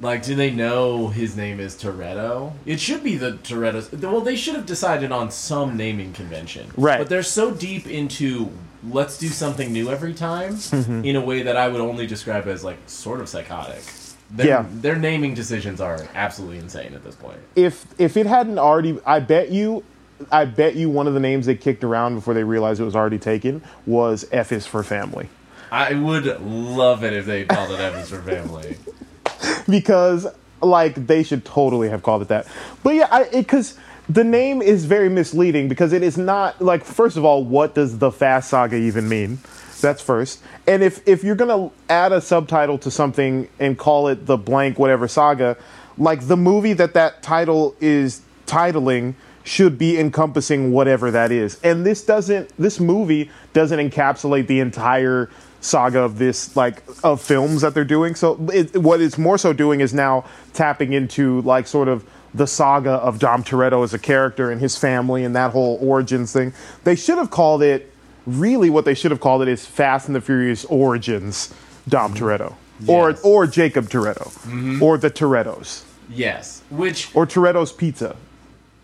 [0.00, 2.52] Like, do they know his name is Toretto?
[2.66, 3.92] It should be the Toretto's.
[3.92, 6.70] Well, they should have decided on some naming convention.
[6.76, 6.98] Right.
[6.98, 8.50] But they're so deep into
[8.90, 11.04] let's do something new every time Mm-hmm.
[11.04, 13.82] in a way that I would only describe as like sort of psychotic.
[14.30, 14.66] Their, Yeah.
[14.70, 17.38] Their naming decisions are absolutely insane at this point.
[17.56, 19.84] if if it hadn't already, I bet you,
[20.32, 22.96] I bet you one of the names they kicked around before they realized it was
[22.96, 25.28] already taken was F is for family,
[25.70, 28.76] I would love it if they called it F is for Family.
[29.68, 30.26] because
[30.60, 32.46] like they should totally have called it that.
[32.82, 37.16] But yeah, I because the name is very misleading because it is not like first
[37.16, 39.38] of all, what does the Fast Saga even mean?
[39.80, 40.42] That's first.
[40.66, 44.78] And if if you're gonna add a subtitle to something and call it the blank
[44.78, 45.56] whatever saga,
[45.98, 51.60] like the movie that that title is titling should be encompassing whatever that is.
[51.62, 52.50] And this doesn't.
[52.58, 55.30] This movie doesn't encapsulate the entire
[55.64, 58.14] saga of this like of films that they're doing.
[58.14, 62.46] So it, what it's more so doing is now tapping into like sort of the
[62.46, 66.52] saga of Dom Toretto as a character and his family and that whole origins thing.
[66.84, 67.92] They should have called it
[68.26, 71.54] really what they should have called it is Fast and the Furious Origins
[71.88, 72.24] Dom mm-hmm.
[72.24, 72.54] Toretto.
[72.88, 73.20] Or Yes.
[73.22, 74.32] or Jacob Toretto.
[74.46, 74.82] Mm-hmm.
[74.82, 75.84] Or the Torettos.
[76.10, 76.62] Yes.
[76.70, 78.16] Which Or Toretto's Pizza.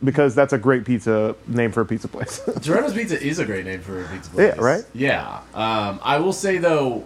[0.03, 2.41] Because that's a great pizza name for a pizza place.
[2.47, 4.55] Toretto's Pizza is a great name for a pizza place.
[4.57, 4.85] Yeah, right?
[4.95, 5.41] Yeah.
[5.55, 7.05] Um, I will say though,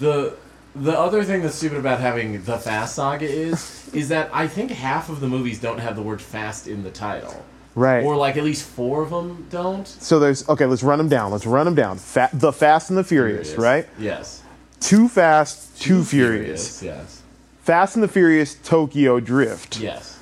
[0.00, 0.34] the
[0.74, 4.70] the other thing that's stupid about having the Fast Saga is is that I think
[4.70, 7.44] half of the movies don't have the word fast in the title.
[7.74, 8.02] right.
[8.02, 9.86] Or like at least four of them don't.
[9.86, 11.30] so there's okay, let's run them down.
[11.32, 11.98] Let's run them down.
[11.98, 13.86] Fa- the Fast and the Furious, right?
[13.98, 14.42] Yes.
[14.80, 16.82] Too Fast, Too, Furious.
[16.82, 17.22] Yes.
[17.62, 19.78] Fast and the Furious Tokyo Drift.
[19.80, 20.13] Yes.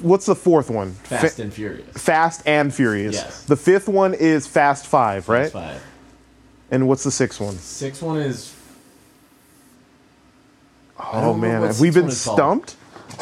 [0.00, 0.92] What's the fourth one?
[0.92, 1.86] Fast Fa- and Furious.
[1.96, 3.14] Fast and Furious.
[3.14, 3.44] Yes.
[3.44, 5.50] The fifth one is Fast Five, right?
[5.50, 5.82] Five.
[6.70, 7.54] And what's the sixth one?
[7.56, 8.54] Six one is
[10.98, 12.12] Oh man, have we been called.
[12.12, 12.76] stumped?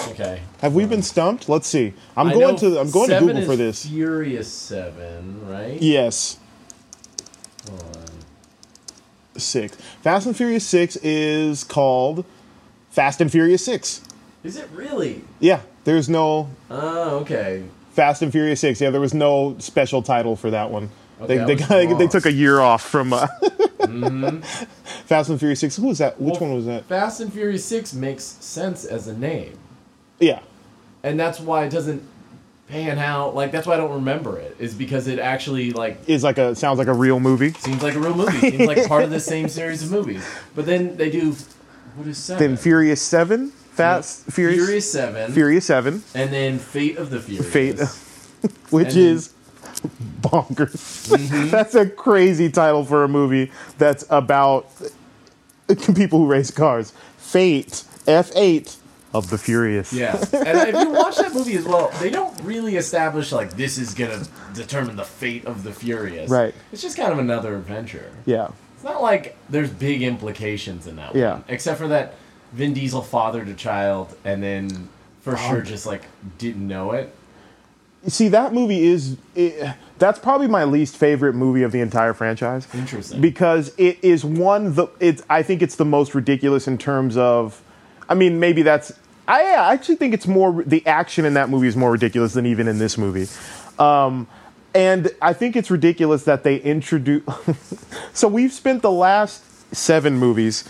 [0.08, 0.42] okay.
[0.60, 1.48] Have we been stumped?
[1.48, 1.94] Let's see.
[2.16, 3.86] I'm I going to I'm going to Google for this.
[3.86, 5.80] Furious Seven, right?
[5.80, 6.38] Yes.
[9.36, 9.76] Six.
[10.02, 12.24] Fast and Furious Six is called
[12.90, 14.02] Fast and Furious Six.
[14.44, 15.22] Is it really?
[15.38, 17.64] Yeah, there's no Oh, okay.
[17.92, 18.80] Fast and Furious Six.
[18.80, 20.90] Yeah, there was no special title for that one.
[21.20, 23.26] Okay, they I they, they took a year off from uh,
[25.06, 25.76] Fast and Furious Six.
[25.76, 26.20] Who was that?
[26.20, 26.44] Which Mm-hmm.
[26.44, 26.84] Well, one was that?
[26.86, 29.58] Fast and Furious Six makes sense as a name,
[30.18, 30.40] Yeah,
[31.02, 32.02] and that's why it doesn't
[32.68, 33.34] pan out.
[33.34, 34.56] Like that's why I don't remember it.
[34.58, 37.52] Is because it actually like is like a sounds like a real movie.
[37.54, 38.38] seems like a real movie.
[38.50, 40.24] seems like part of the same series of movies.
[40.54, 41.34] But then they do
[41.96, 42.46] what is seven?
[42.46, 47.52] Then Furious Seven, Fast Furious Furious Seven, Furious Seven, and then Fate of the Furious.
[47.52, 49.32] Fate, which And is
[50.20, 51.08] bonkers.
[51.08, 51.48] Mm-hmm.
[51.50, 54.68] that's a crazy title for a movie that's about
[55.94, 56.92] people who race cars.
[57.16, 58.76] Fate, F eight
[59.14, 59.92] of the Furious.
[59.92, 63.78] Yeah, and if you watch that movie as well, they don't really establish like this
[63.78, 64.22] is gonna
[64.54, 66.30] determine the fate of the Furious.
[66.30, 66.54] Right.
[66.72, 68.12] It's just kind of another adventure.
[68.26, 68.48] yeah.
[68.74, 71.32] It's not like there's big implications in that Yeah.
[71.34, 71.44] one.
[71.48, 72.14] Except for that
[72.52, 74.88] Vin Diesel fathered a child and then
[75.20, 76.04] for sure just like
[76.38, 77.14] didn't know it.
[78.06, 82.66] See, that movie is it, that's probably my least favorite movie of the entire franchise.
[82.74, 83.20] Interesting.
[83.20, 87.62] because it is one the it's I think it's the most ridiculous in terms of
[88.08, 88.92] I mean maybe that's
[89.28, 92.46] I I actually think it's more the action in that movie is more ridiculous than
[92.46, 93.28] even in this movie.
[93.78, 94.26] Um
[94.74, 97.22] and I think it's ridiculous that they introduce
[98.14, 100.64] So we've spent the last 7 movies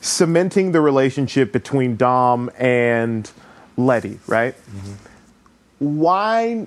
[0.00, 3.30] cementing the relationship between Dom and
[3.76, 4.54] Letty, right?
[5.78, 6.66] Why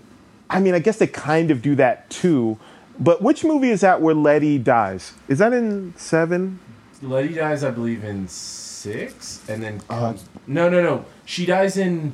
[0.50, 2.58] I mean, I guess they kind of do that too.
[3.00, 5.13] But which movie is that where Letty dies?
[5.28, 6.60] Is that in seven?
[7.02, 10.13] Letty dies, I believe, in six, and then Uh-huh.
[10.46, 11.06] No, no, no.
[11.26, 12.13] She dies in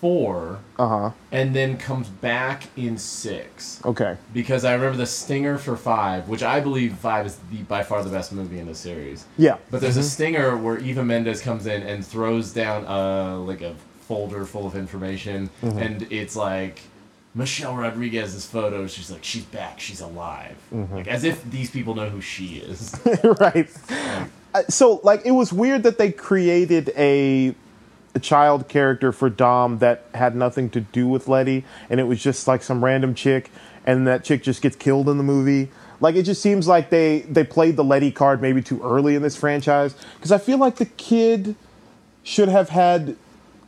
[0.00, 1.10] four, Uh huh.
[1.32, 3.80] and then comes back in six.
[3.84, 4.16] Okay.
[4.34, 8.02] Because I remember the stinger for five, which I believe five is the by far
[8.02, 9.24] the best movie in the series.
[9.38, 9.56] Yeah.
[9.70, 13.74] But there's a stinger where Eva Mendes comes in and throws down a like a
[14.08, 16.80] folder full of information, and it's like
[17.34, 18.86] Michelle Rodriguez's photo.
[18.86, 20.56] She's like, she's back, she's alive,
[20.92, 22.94] like as if these people know who she is.
[23.40, 23.68] right.
[24.54, 27.54] Uh, So, like, it was weird that they created a
[28.20, 32.46] child character for Dom that had nothing to do with Letty, and it was just
[32.48, 33.50] like some random chick,
[33.84, 35.70] and that chick just gets killed in the movie.
[36.00, 39.22] Like, it just seems like they they played the Letty card maybe too early in
[39.22, 41.56] this franchise because I feel like the kid
[42.22, 43.16] should have had,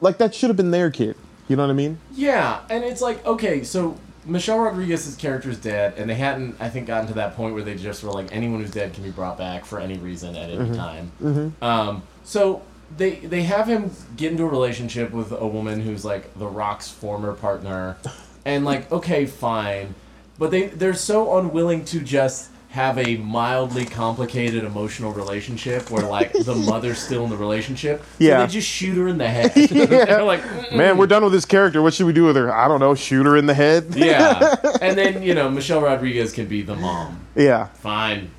[0.01, 1.17] like, that should have been their kid.
[1.49, 1.99] You know what I mean?
[2.15, 3.97] yeah, and it's like okay, so
[4.27, 7.63] Michelle Rodriguez's character is dead, and they hadn't, I think, gotten to that point where
[7.63, 10.51] they just were like, anyone who's dead can be brought back for any reason at
[10.51, 11.55] any time.
[11.63, 12.61] Um, so
[12.97, 16.89] they they have him get into a relationship with a woman who's like The Rock's
[16.91, 17.97] former partner,
[18.45, 19.95] and like, okay, fine,
[20.39, 26.33] but they they're so unwilling to just have a mildly complicated emotional relationship where like
[26.35, 28.01] the mother's still in the relationship.
[28.01, 28.41] So Yeah.
[28.45, 29.53] they just shoot her in the head.
[29.71, 31.81] They're like, Man, we're done with this character.
[31.81, 32.55] What should we do with her?
[32.55, 32.95] I don't know.
[32.95, 33.95] Shoot her in the head.
[33.97, 34.55] Yeah.
[34.83, 37.27] And then, you know, Michelle Rodriguez can be the mom.
[37.35, 37.69] Yeah.
[37.69, 38.31] Fine.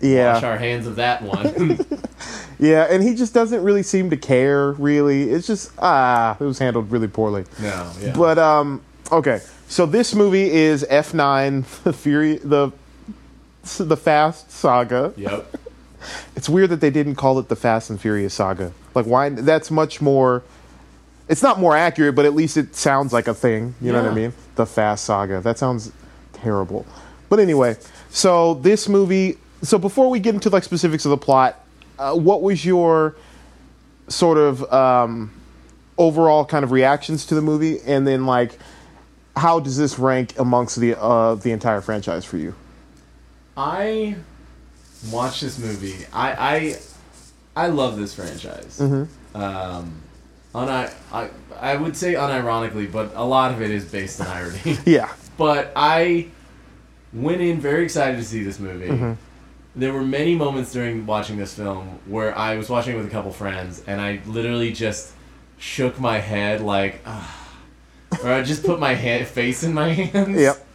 [0.00, 0.32] Yeah.
[0.32, 1.78] Wash our hands of that one.
[2.64, 2.86] Yeah.
[2.90, 4.72] And he just doesn't really seem to care.
[4.72, 7.44] Really, it's just ah, it was handled really poorly.
[7.60, 8.12] no, yeah.
[8.16, 9.40] But um, okay.
[9.68, 12.70] So this movie is F nine, the Fury, the
[13.78, 15.12] the Fast Saga.
[15.16, 15.46] yep.
[16.36, 18.72] It's weird that they didn't call it the Fast and Furious Saga.
[18.94, 19.30] Like, why?
[19.30, 20.42] That's much more.
[21.28, 23.74] It's not more accurate, but at least it sounds like a thing.
[23.80, 24.34] You know what I mean?
[24.56, 25.40] The Fast Saga.
[25.40, 25.92] That sounds
[26.34, 26.84] terrible.
[27.30, 27.76] But anyway,
[28.10, 29.38] so this movie.
[29.62, 31.63] So before we get into like specifics of the plot,
[31.98, 33.16] uh, what was your
[34.08, 35.30] sort of um,
[35.98, 38.58] overall kind of reactions to the movie, and then like,
[39.36, 42.54] how does this rank amongst the uh, the entire franchise for you?
[43.56, 44.16] I
[45.10, 46.06] watched this movie.
[46.12, 46.76] I
[47.56, 48.78] I I love this franchise.
[48.80, 49.36] Mm-hmm.
[49.36, 50.02] Um
[50.54, 51.28] uni- I
[51.60, 54.78] I would say unironically, but a lot of it is based on irony.
[54.84, 55.12] Yeah.
[55.36, 56.28] but I
[57.12, 59.16] went in very excited to see this movie.
[59.76, 63.10] There were many moments during watching this film where I was watching it with a
[63.10, 65.12] couple friends, and I literally just
[65.58, 67.50] shook my head like, ah,
[68.22, 70.40] or I just put my hand, face in my hands.
[70.40, 70.66] Yep.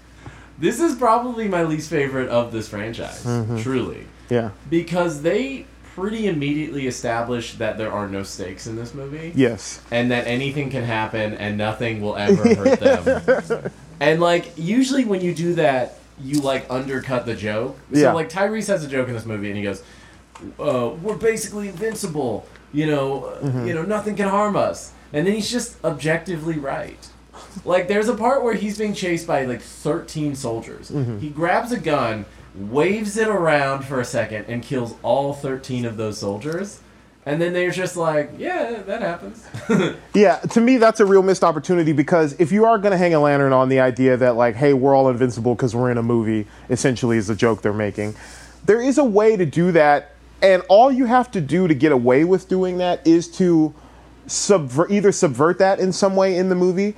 [0.58, 3.24] This is probably my least favorite of this franchise,
[3.64, 4.50] truly, Yeah.
[4.70, 9.82] because they pretty immediately established that there are no stakes in this movie Yes.
[9.92, 13.72] and that anything can happen and nothing will ever hurt them.
[14.02, 17.78] And like usually when you do that, you like undercut the joke.
[17.94, 18.14] So Yeah.
[18.14, 19.82] like Tyrese has a joke in this movie and he goes,
[20.60, 22.46] uh, "We're basically invincible.
[22.74, 23.68] You know, uh, Mm-hmm.
[23.68, 27.08] you know, nothing can harm us." And then he's just objectively right.
[27.66, 30.92] Like there's a part where he's being chased by like 13 soldiers.
[30.92, 31.20] Mm-hmm.
[31.20, 35.98] He grabs a gun, waves it around for a second, and kills all 13 of
[35.98, 36.80] those soldiers.
[37.30, 39.46] And then they're just like, "Yeah, that happens."
[40.16, 43.14] Yeah, to me, that's a real missed opportunity because if you are going to hang
[43.14, 46.04] a lantern on the idea that, like, hey, we're all invincible because we're in a
[46.04, 48.16] movie, essentially is the joke they're making,
[48.66, 50.16] there is a way to do that.
[50.42, 53.74] And all you have to do to get away with doing that is to
[54.26, 56.96] subvert, either subvert that in some way in the movie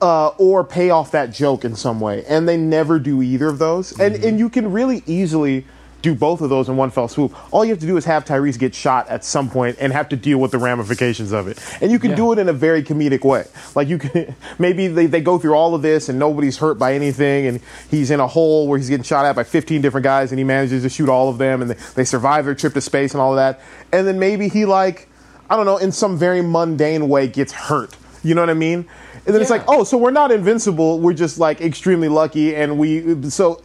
[0.00, 2.24] uh, or pay off that joke in some way.
[2.26, 3.98] And they never do either of those.
[3.98, 5.66] And, and you can really easily
[6.04, 7.34] do both of those in one fell swoop.
[7.52, 10.08] All you have to do is have Tyrese get shot at some point and have
[10.10, 11.58] to deal with the ramifications of it.
[11.80, 12.16] And you can Yeah.
[12.16, 13.44] do it in a very comedic way.
[13.74, 16.94] Like you can maybe they, they go through all of this and nobody's hurt by
[16.94, 20.30] anything and he's in a hole where he's getting shot at by 15 different guys
[20.30, 22.80] and he manages to shoot all of them and they, they survive their trip to
[22.80, 23.60] space and all of that.
[23.92, 25.08] And then maybe he like
[25.48, 27.94] I don't know, in some very mundane way gets hurt.
[28.22, 28.86] You know what I mean?
[29.26, 31.00] And then it's like, oh, so we're not invincible.
[31.00, 33.62] We're just like extremely lucky, and we so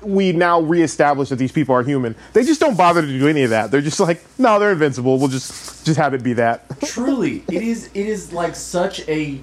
[0.00, 2.14] we now reestablish that these people are human.
[2.32, 3.70] They just don't bother to do any of that.
[3.70, 5.18] They're just like, no, they're invincible.
[5.18, 6.64] We'll just just have it be that.
[6.86, 9.38] truly it is it is like such a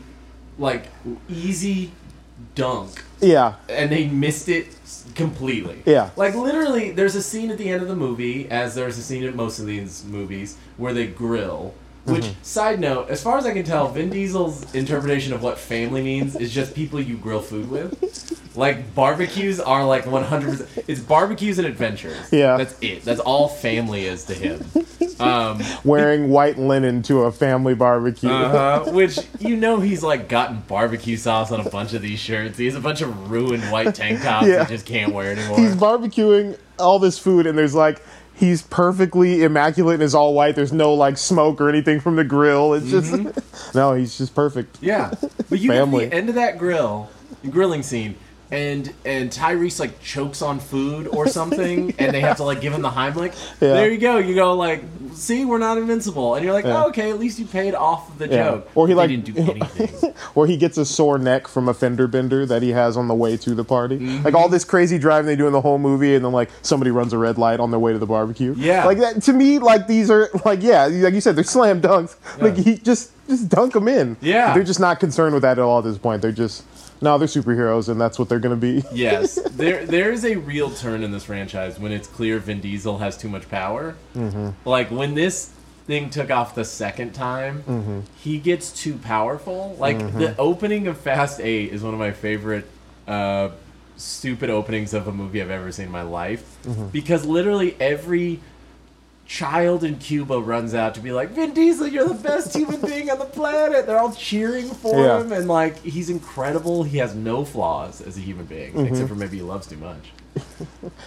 [0.58, 0.86] like
[1.30, 1.92] easy
[2.56, 4.68] dunk yeah, and they missed it
[5.14, 6.10] completely Yeah.
[6.16, 9.24] like literally there's a scene at the end of the movie as there's a scene
[9.24, 11.74] in most of these movies where they grill
[12.06, 12.44] which Mm-hmm.
[12.44, 16.36] side note as far as i can tell vin diesel's interpretation of what family means
[16.36, 21.68] is just people you grill food with like barbecues are like 100% it's barbecues and
[21.68, 22.58] adventures Yeah.
[22.58, 24.66] that's it that's all family is to him
[25.20, 28.30] um wearing white linen to a family barbecue.
[28.30, 28.90] uh-huh.
[28.94, 32.58] Which you know he's like gotten barbecue sauce on a bunch of these shirts.
[32.58, 34.64] He has a bunch of ruined white tank tops Yeah.
[34.66, 35.60] he just can't wear anymore.
[35.60, 38.02] He's barbecuing all this food, and there's like.
[38.40, 40.56] He's perfectly immaculate and is all white.
[40.56, 42.74] There's no like smoke or anything from the grill.
[42.74, 43.78] It's just mm-hmm.
[43.78, 43.94] no.
[43.94, 44.78] He's just perfect.
[44.82, 45.14] yeah,
[45.50, 47.10] but you get to the end of that grill,
[47.50, 48.16] grilling scene,
[48.52, 52.74] and and Tyrese like chokes on food or something, and they have to like give
[52.74, 53.34] him the Heimlich.
[53.62, 53.74] Yeah.
[53.74, 54.18] There you go.
[54.18, 54.84] You go like,
[55.14, 56.84] see, we're not invincible, and you're like, Yeah.
[56.84, 58.44] oh, okay, at least you paid off the Yeah.
[58.52, 58.70] joke.
[58.76, 60.14] Or he, like- didn't do anything.
[60.36, 63.16] Or he gets a sore neck from a fender bender that he has on the
[63.16, 64.00] way to the party.
[64.00, 64.24] Mm-hmm.
[64.24, 66.92] Like all this crazy driving they do in the whole movie, and then like somebody
[66.92, 68.54] runs a red light on their way to the barbecue.
[68.58, 68.86] Yeah.
[68.86, 72.16] like that to me, like these are like yeah, like you said, they're slam dunks.
[72.42, 74.18] Like he just just dunk them in.
[74.22, 74.54] Yeah.
[74.56, 76.22] they're just not concerned with that at all at this point.
[76.24, 76.64] They're just
[77.02, 78.84] no, they're superheroes, and that's what they're gonna be.
[78.94, 82.98] Yes, there there is a real turn in this franchise when it's clear Vin Diesel
[83.00, 83.96] has too much power.
[84.16, 84.50] Mm-hmm.
[84.68, 85.52] Like when this
[85.88, 88.00] thing took off the second time, Mm-hmm.
[88.18, 89.76] he gets too powerful.
[89.80, 92.66] Like the opening of Fast Eight is one of my favorite
[93.08, 93.50] uh,
[93.98, 96.58] stupid openings of a movie I've ever seen in my life
[96.92, 98.40] because literally every
[99.30, 103.12] child in Cuba runs out to be like, Vin Diesel, you're the best human being
[103.12, 103.86] on the planet.
[103.86, 105.22] They're all cheering for Yeah.
[105.22, 106.84] him, and like he's incredible.
[106.84, 108.88] He has no flaws as a human being, mm-hmm.
[108.88, 110.12] except for maybe he loves too much.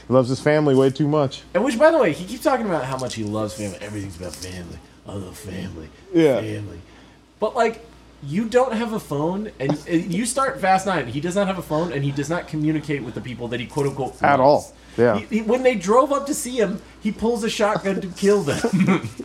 [0.09, 1.43] He loves his family way too much.
[1.55, 3.79] And which, by the way, he keeps talking about how much he loves family.
[3.81, 4.79] Everything's about family.
[5.07, 5.89] I love family.
[6.12, 6.41] Yeah.
[6.41, 6.81] Family.
[7.41, 7.85] But like,
[8.23, 11.07] you don't have a phone, and you start Fast Nine.
[11.09, 13.61] He does not have a phone, and he does not communicate with the people that
[13.61, 14.66] he quote unquote At loves.
[14.70, 14.77] all.
[14.97, 15.18] Yeah.
[15.18, 18.43] He- he- when they drove up to see him, he pulls a shotgun to kill
[18.43, 19.09] them.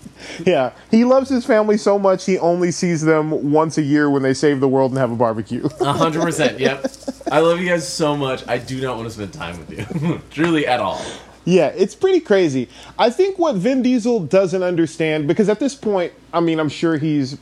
[0.46, 4.24] Yeah, he loves his family so much he only sees them once a year when
[4.24, 5.70] they save the world and have a barbecue.
[5.80, 6.60] A hundred percent.
[6.60, 6.88] Yep.
[7.32, 8.46] I love you guys so much.
[8.48, 11.00] I do not want to spend time with you, truly at all.
[11.46, 12.68] yeah, it's pretty crazy.
[12.98, 16.98] I think what Vin Diesel doesn't understand because at this point, I mean, I'm sure
[16.98, 17.38] he's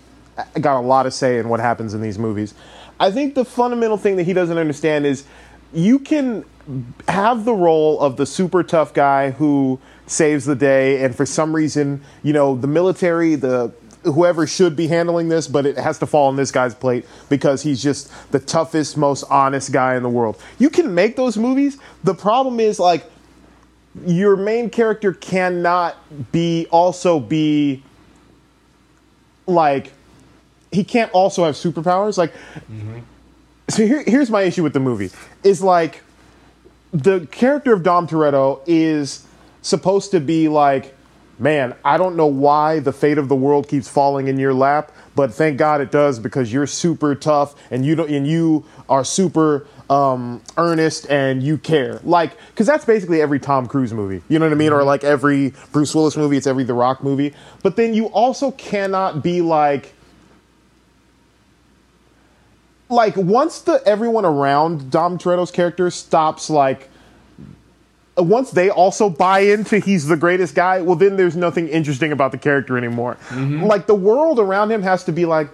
[0.59, 2.53] got a lot of say in what happens in these movies.
[2.99, 5.23] I think the fundamental thing that he doesn't understand is
[5.73, 6.43] you can
[7.07, 11.55] have the role of the super tough guy who saves the day and for some
[11.55, 13.71] reason, you know, the military, the
[14.03, 17.63] whoever should be handling this, but it has to fall on this guy's plate because
[17.63, 20.41] he's just the toughest, most honest guy in the world.
[20.59, 21.77] You can make those movies.
[22.03, 23.09] The problem is like
[24.05, 25.95] your main character cannot
[26.31, 27.83] be also be
[29.47, 29.93] like
[30.71, 32.99] he can't also have superpowers like mm-hmm.
[33.69, 35.11] so here, here's my issue with the movie
[35.43, 36.01] is like
[36.95, 39.25] the character of dom toretto is
[39.61, 40.95] supposed to be like
[41.37, 44.91] man i don't know why the fate of the world keeps falling in your lap
[45.15, 49.03] but thank god it does because you're super tough and you don't and you are
[49.03, 51.99] super um, earnest and you care.
[52.03, 54.73] Like because that's basically every tom cruise movie you know what i mean?
[54.73, 57.33] Or like every bruce willis movie it's every the rock movie.
[57.63, 59.93] But then you also cannot be like
[62.89, 66.89] like once the everyone around Dom Toretto's character stops like
[68.17, 72.31] once they also buy into he's the greatest guy, well then there's nothing interesting about
[72.31, 73.17] the character anymore.
[73.29, 73.63] Mm-hmm.
[73.63, 75.49] Like the world around him has to be like,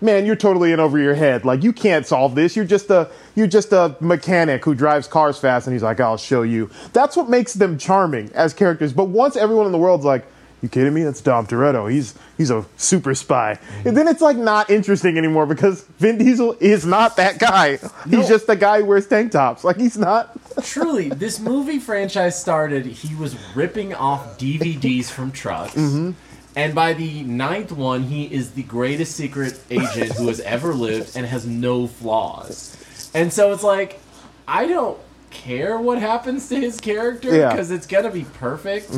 [0.00, 1.44] man, you're totally in over your head.
[1.44, 2.56] Like you can't solve this.
[2.56, 6.16] You're just a you're just a mechanic who drives cars fast and he's like, I'll
[6.16, 6.70] show you.
[6.92, 8.92] That's what makes them charming as characters.
[8.92, 10.26] But once everyone in the world's like,
[10.62, 11.02] you kidding me?
[11.02, 11.90] That's Dom Toretto.
[11.90, 13.58] He's he's a super spy.
[13.84, 17.78] And then it's like not interesting anymore because Vin Diesel is not that guy.
[18.06, 18.18] No.
[18.18, 19.64] He's just the guy who wears tank tops.
[19.64, 20.36] Like he's not.
[20.62, 25.74] Truly, this movie franchise started, he was ripping off DVDs from trucks.
[25.74, 26.12] Mm-hmm.
[26.56, 31.14] And by the ninth one, he is the greatest secret agent who has ever lived
[31.14, 33.10] and has no flaws.
[33.14, 34.00] And so it's like,
[34.48, 34.98] I don't
[35.30, 37.50] care what happens to his character Yeah.
[37.50, 38.90] because it's gonna be perfect.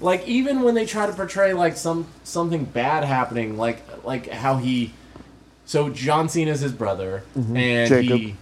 [0.00, 4.56] Like even when they try to portray like some something bad happening, like like how
[4.56, 4.92] he,
[5.64, 8.18] so John Cena's his brother, and Jacob.
[8.18, 8.36] he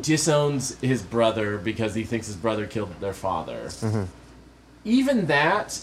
[0.00, 3.64] disowns his brother because he thinks his brother killed their father.
[3.66, 4.04] Mm-hmm.
[4.84, 5.78] Even that,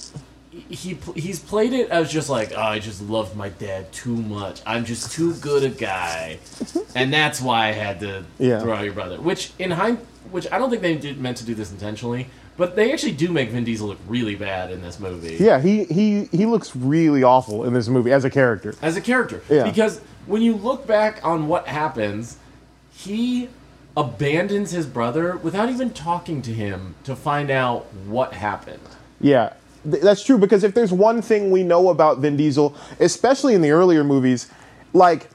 [0.70, 4.62] he he's played it as just like, oh, I just loved my dad too much.
[4.66, 6.40] I'm just too good a guy,
[6.96, 8.60] and that's why I had to Yeah.
[8.62, 9.20] throw out your brother.
[9.22, 10.00] Which in hind,
[10.32, 12.28] which I don't think they did, meant to do this intentionally,
[12.58, 15.38] but they actually do make Vin Diesel look really bad in this movie.
[15.40, 18.74] Yeah, he he he looks really awful in this movie as a character.
[18.82, 19.42] as a character.
[19.50, 19.64] Yeah.
[19.64, 22.38] Because when you look back on what happens,
[22.92, 23.50] he
[23.96, 28.80] abandons his brother without even talking to him to find out what happened.
[29.20, 29.54] Yeah,
[29.84, 33.62] th- that's true because if there's one thing we know about Vin Diesel, especially in
[33.62, 34.50] the earlier movies,
[34.94, 35.30] like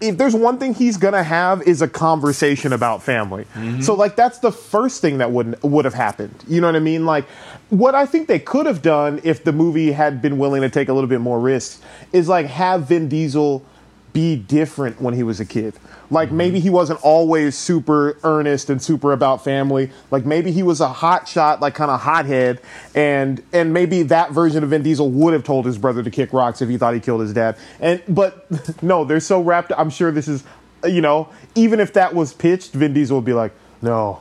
[0.00, 3.44] if there's one thing he's gonna have is a conversation about family.
[3.54, 3.80] Mm-hmm.
[3.82, 6.34] So like that's the first thing that would would have happened.
[6.48, 7.06] You know what I mean?
[7.06, 7.24] Like
[7.70, 10.88] what I think they could have done if the movie had been willing to take
[10.88, 11.80] a little bit more risks
[12.12, 13.64] is like have Vin Diesel
[14.12, 15.74] be different when he was a kid.
[16.10, 16.36] Like mm-hmm.
[16.36, 19.90] maybe he wasn't always super earnest and super about family.
[20.10, 22.60] Like maybe he was a hot shot, like kind of hothead,
[22.94, 26.32] and and maybe that version of Vin Diesel would have told his brother to kick
[26.32, 27.56] rocks if he thought he killed his dad.
[27.80, 29.72] And but no, they're so wrapped.
[29.76, 30.44] I'm sure this is,
[30.84, 34.20] you know, even if that was pitched, Vin Diesel would be like, no.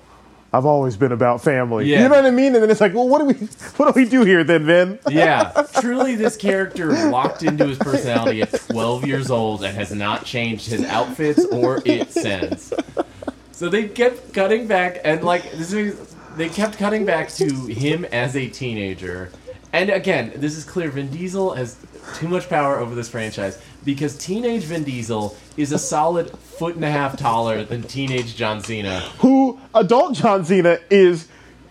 [0.54, 1.90] I've always been about family.
[1.90, 2.04] Yeah.
[2.04, 2.54] You know what I mean?
[2.56, 3.34] And then it's like, well, what do we,
[3.78, 5.00] what do we do here then, Vin?
[5.10, 10.26] Yeah, truly, this character locked into his personality at 12 years old and has not
[10.26, 12.74] changed his outfits or it since.
[13.52, 18.06] So they kept cutting back, and like this is, they kept cutting back to him
[18.06, 19.32] as a teenager.
[19.72, 20.90] And again, this is clear.
[20.90, 21.78] Vin Diesel has
[22.16, 26.86] too much power over this franchise because teenage Vin Diesel is a solid foot and
[26.86, 29.00] a half taller than teenage John Cena.
[29.20, 31.28] who adult John Cena is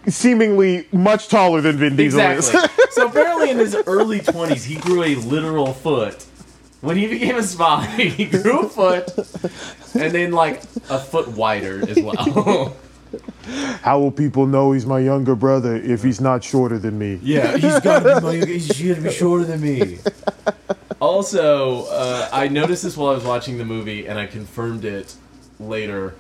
[0.09, 2.61] seemingly much taller than Vin Diesel Exactly.
[2.85, 2.91] is.
[2.95, 6.25] so apparently, in his early twenties, he grew a literal foot.
[6.81, 9.09] when he became a spy, he grew a foot,
[9.95, 12.77] and then like a foot wider as well.
[13.83, 17.19] How will people know he's my younger brother if he's not shorter than me?
[17.23, 18.47] yeah, he's got to be my.
[18.47, 19.99] He's got to be shorter than me.
[21.01, 25.15] Also, uh, I noticed this while I was watching the movie, and I confirmed it
[25.59, 26.15] later.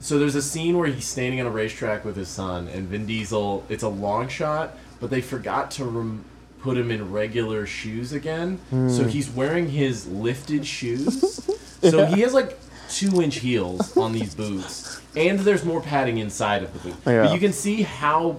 [0.00, 3.06] So there's a scene where he's standing on a racetrack with his son, and Vin
[3.06, 3.64] Diesel.
[3.68, 6.24] It's a long shot, but they forgot to rem-
[6.60, 8.58] put him in regular shoes again.
[8.70, 11.40] So he's wearing his lifted shoes.
[11.82, 12.58] So he has like
[12.90, 16.96] two inch heels on these boots, and there's more padding inside of the boot.
[17.06, 17.22] Yeah.
[17.24, 18.36] But you can see how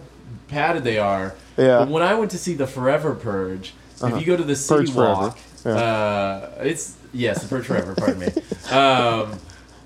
[0.47, 1.34] padded they are.
[1.58, 1.80] Yeah.
[1.80, 3.74] But when I went to see the Forever Purge,
[4.04, 5.72] if you go to the City Purge Walk, Yeah.
[5.74, 7.95] uh, it's yes, the Purge Forever.
[7.95, 8.28] pardon me.
[8.72, 9.39] Um,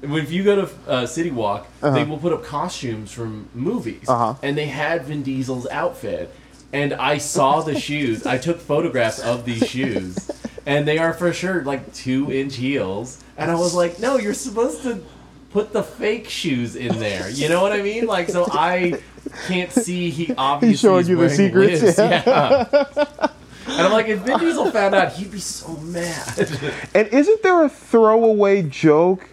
[0.04, 4.36] if you go to uh, City Walk, they will put up costumes from movies, Uh-huh.
[4.44, 6.34] and they had Vin Diesel's outfit.
[6.74, 8.26] And I saw the shoes.
[8.26, 10.30] I took photographs of these shoes,
[10.66, 13.24] and they are for sure like two inch heels.
[13.38, 15.04] And I was like, no, you're supposed to
[15.52, 17.30] put the fake shoes in there.
[17.30, 18.06] You know what I mean?
[18.08, 19.02] Like, so I
[19.48, 22.24] can't see he obviously He's showing is you the secrets, yeah.
[22.26, 23.30] yeah.
[23.68, 26.50] And I'm like, if Vin Diesel found out, he'd be so mad.
[26.94, 29.28] And isn't there a throwaway joke?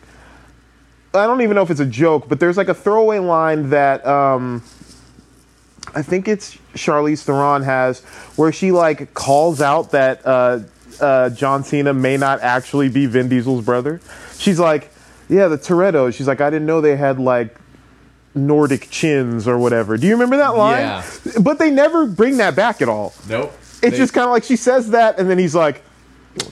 [1.14, 4.04] I don't even know if it's a joke, but there's like a throwaway line that
[4.06, 4.62] um,
[5.94, 8.00] I think it's Charlize Theron has,
[8.36, 10.60] where she like calls out that uh,
[11.00, 14.00] uh, John Cena may not actually be Vin Diesel's brother.
[14.38, 14.90] She's like,
[15.28, 17.56] "Yeah, the Toretto." She's like, "I didn't know they had like."
[18.34, 19.98] Nordic chins or whatever.
[19.98, 20.78] Do you remember that line?
[20.80, 21.04] Yeah.
[21.42, 23.12] But they never bring that back at all.
[23.28, 23.52] nope.
[23.60, 25.82] It's They- just kind of like she says that, and then he's like,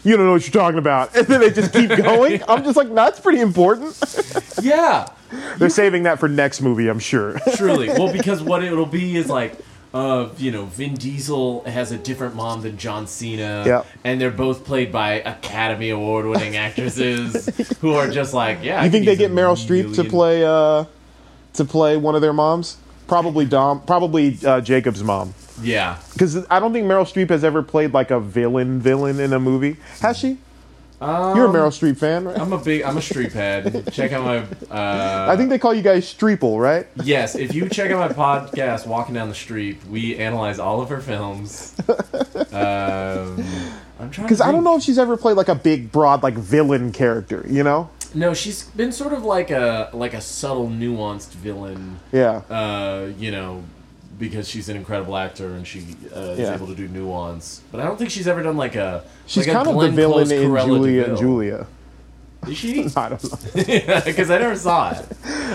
[0.02, 2.42] "You don't know what you're talking about," and then they just keep going.
[2.46, 3.96] I'm just like, "No, that's pretty important."
[4.60, 5.06] yeah,
[5.56, 7.38] They're saving that for next movie, I'm sure.
[7.56, 7.88] truly.
[7.88, 9.56] Well, because what it'll be is like,
[9.92, 13.86] uh, you know, Vin Diesel has a different mom than John Cena, Yep.
[14.04, 17.48] and they're both played by Academy Award-winning actresses
[17.80, 18.80] who are just like, yeah.
[18.80, 20.84] I you think they get Meryl Streep to play uh,
[21.54, 22.76] to play one of their moms?
[23.08, 23.82] Probably Dom.
[23.82, 25.34] Probably uh, Jacob's mom.
[25.60, 25.98] Yeah.
[26.12, 29.40] Because I don't think Meryl Streep has ever played like a villain villain in a
[29.40, 29.76] movie.
[30.00, 30.38] Has she?
[31.00, 32.38] Um, You're a Meryl Streep fan, right?
[32.38, 32.82] I'm a big.
[32.82, 33.90] I'm a Streep head.
[33.92, 34.38] Check out my.
[34.70, 36.86] Uh, I think they call you guys Streeple, right?
[37.02, 40.90] Yes, if you check out my podcast, Walking Down the Street, we analyze all of
[40.90, 41.74] her films.
[42.52, 43.44] Um,
[44.00, 46.34] I'm trying Because I don't know if she's ever played like a big, broad, like
[46.34, 47.46] villain character.
[47.48, 47.90] You know?
[48.12, 52.00] No, she's been sort of like a like a subtle, nuanced villain.
[52.12, 52.42] Yeah.
[52.50, 53.62] Uh, you know,
[54.20, 56.54] because she's an incredible actor and she uh, is Yeah.
[56.54, 57.62] able to do nuance.
[57.72, 59.02] But I don't think she's ever done like a.
[59.26, 61.16] She's like a kind of the Glenn villain Close in Cruella Julia and Vil.
[61.20, 61.66] Julia.
[62.46, 62.86] Is she?
[62.96, 64.00] I don't know.
[64.04, 65.06] Because I never saw it.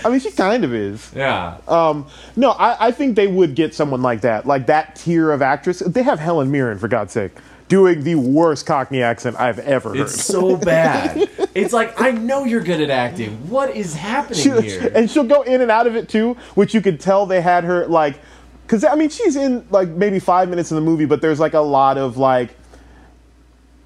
[0.05, 1.11] I mean, she kind of is.
[1.15, 1.57] Yeah.
[1.67, 2.05] Um,
[2.35, 5.79] no, I, I think they would get someone like that, like that tier of actress.
[5.79, 7.31] They have Helen Mirren, for God's sake,
[7.69, 9.97] doing the worst Cockney accent I've ever heard.
[10.01, 11.27] It's so bad.
[11.55, 13.49] It's like I know you're good at acting.
[13.49, 14.91] What is happening She- here?
[14.93, 17.63] and she'll go in and out of it too, which you could tell they had
[17.63, 18.19] her like,
[18.65, 21.53] because I mean, she's in like maybe five minutes in the movie, but there's like
[21.53, 22.55] a lot of like.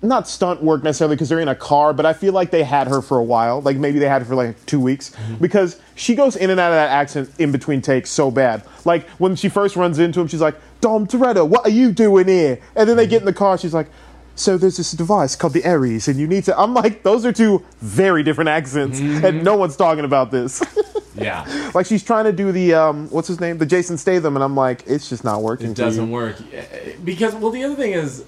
[0.01, 2.87] Not stunt work necessarily because they're in a car, but I feel like they had
[2.87, 3.59] her for a while.
[3.59, 5.35] Like maybe they had her for like two weeks mm-hmm.
[5.35, 8.63] because she goes in and out of that accent in between takes so bad.
[8.85, 12.29] Like when she first runs into him, she's like, Dom Toretto, what are you doing
[12.29, 12.61] here?
[12.77, 13.89] And then they get in the car, she's like,
[14.35, 16.57] so there's this device called the Aries, and you need to.
[16.57, 19.43] I'm like, those are two very different accents, and mm-hmm.
[19.43, 20.63] no one's talking about this.
[21.21, 21.71] yeah.
[21.75, 24.55] like she's trying to do the um, what's his name, the Jason Statham, and I'm
[24.55, 25.71] like, it's just not working.
[25.71, 26.37] It doesn't work
[27.03, 28.23] because well, the other thing is,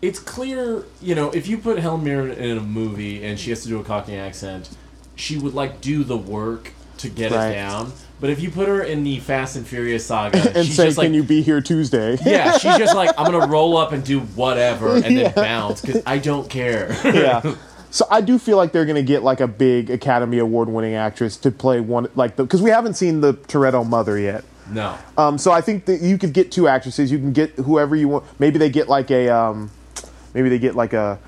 [0.00, 3.62] it's clear you know if you put Helen Mirren in a movie and she has
[3.62, 4.70] to do a Cockney accent,
[5.16, 7.50] she would like do the work to get Right.
[7.50, 7.92] it down.
[8.20, 11.00] But if you put her in the Fast and Furious saga, And she's say, just
[11.00, 12.16] can you be here Tuesday?
[12.24, 15.28] yeah, she's just like, I'm gonna roll up and do whatever and Yeah.
[15.30, 16.96] then bounce because I don't care.
[17.04, 17.54] yeah.
[17.92, 20.94] So I do feel like they're going to get like a big Academy Award winning
[20.94, 24.44] actress to play one like the because we haven't seen the Toretto mother yet.
[24.70, 24.96] no.
[25.18, 27.12] Um, so I think that you could get two actresses.
[27.12, 28.24] You can get whoever you want.
[28.40, 29.70] Maybe they get like a, um,
[30.32, 31.18] maybe they get like a,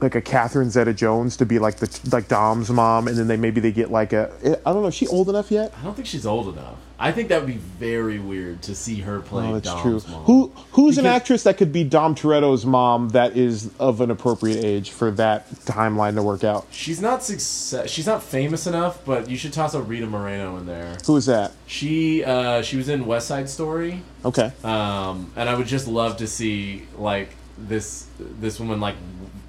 [0.00, 3.60] like a Catherine Zeta-Jones to be like the like Dom's mom, and then they maybe
[3.60, 4.30] they get like a.
[4.66, 4.88] I don't know.
[4.88, 5.72] Is she old enough yet?
[5.80, 6.76] I don't think she's old enough.
[6.98, 10.12] I think that would be very weird to see her play Oh, that's Dom's true.
[10.12, 10.24] mom.
[10.24, 14.64] Who who's an actress that could be Dom Toretto's mom that is of an appropriate
[14.64, 16.66] age for that timeline to work out?
[16.70, 17.90] She's not success.
[17.90, 20.96] She's not famous enough, but you should toss a Rita Moreno in there.
[21.06, 21.52] Who is that?
[21.66, 24.52] She uh, she was in West Side Story, Okay.
[24.62, 28.96] um, and I would just love to see like this this woman like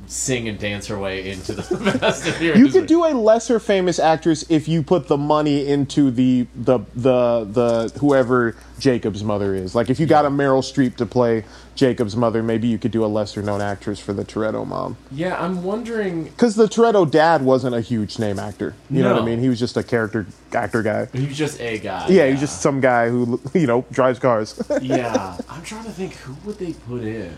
[0.07, 2.59] sing and dance her way into the Fast and Furious.
[2.59, 6.79] You could do a lesser famous actress if you put the money into the the
[6.95, 9.75] the the whoever Jacob's mother is.
[9.75, 11.43] Like if you got a Meryl Streep to play
[11.75, 14.97] Jacob's mother, maybe you could do a lesser known actress for the Toretto mom.
[15.11, 16.25] Yeah, I'm wondering.
[16.25, 18.75] Because the Toretto dad wasn't a huge name actor.
[18.89, 19.39] You know what I mean?
[19.39, 21.07] He was just a character actor guy.
[21.13, 22.07] He was just a guy.
[22.09, 24.61] Yeah, he's just some guy who you know drives cars.
[24.81, 27.33] yeah, I'm trying to think who would they put in.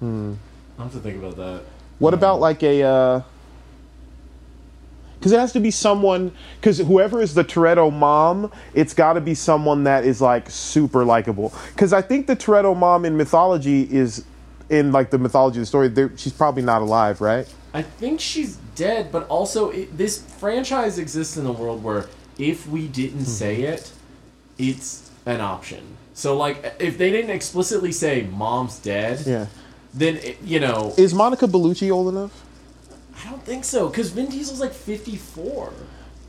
[0.00, 0.34] Hmm.
[0.78, 1.62] I have to think about that.
[1.98, 2.82] What about like a?
[2.82, 3.22] Uh,
[5.24, 6.32] because it has to be someone.
[6.60, 11.02] Because whoever is the Toretto mom, it's got to be someone that is like super
[11.02, 11.54] likable.
[11.72, 14.24] Because I think the Toretto mom in mythology is,
[14.68, 17.50] in like the mythology of the story, she's probably not alive, right?
[17.72, 22.06] I think she's dead, but also it, this franchise exists in a world where
[22.38, 23.24] if we didn't hmm.
[23.24, 23.92] say it,
[24.58, 25.96] it's an option.
[26.12, 29.46] So like, if they didn't explicitly say mom's dead, Yeah.
[29.94, 32.44] Then it, you know, Is Monica Bellucci old enough?
[33.24, 35.72] I don't think so because Vin Diesel's like 54.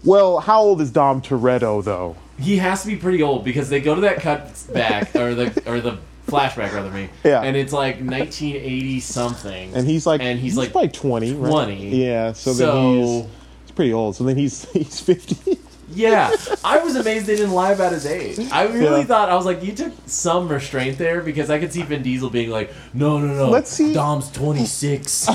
[0.03, 2.15] Well, how old is Dom Toretto though?
[2.39, 5.63] He has to be pretty old because they go to that cut back or the
[5.65, 5.97] or the
[6.27, 7.09] flashback rather me.
[7.23, 7.41] Yeah.
[7.41, 9.73] And it's like 1980 something.
[9.73, 11.33] And he's like, and he's, like probably twenty.
[11.33, 11.77] right?
[11.77, 12.33] Yeah.
[12.33, 13.25] So, So- then he's
[13.63, 14.15] he's pretty old.
[14.15, 15.59] So then he's he's fifty.
[15.87, 16.31] Yeah,
[16.63, 18.39] I was amazed they didn't lie about his age.
[18.51, 19.05] I really Yeah.
[19.05, 22.29] thought I was like, you took some restraint there because I could see Vin Diesel
[22.31, 23.49] being like, no, no, no.
[23.51, 25.27] Let's see- Dom's twenty six.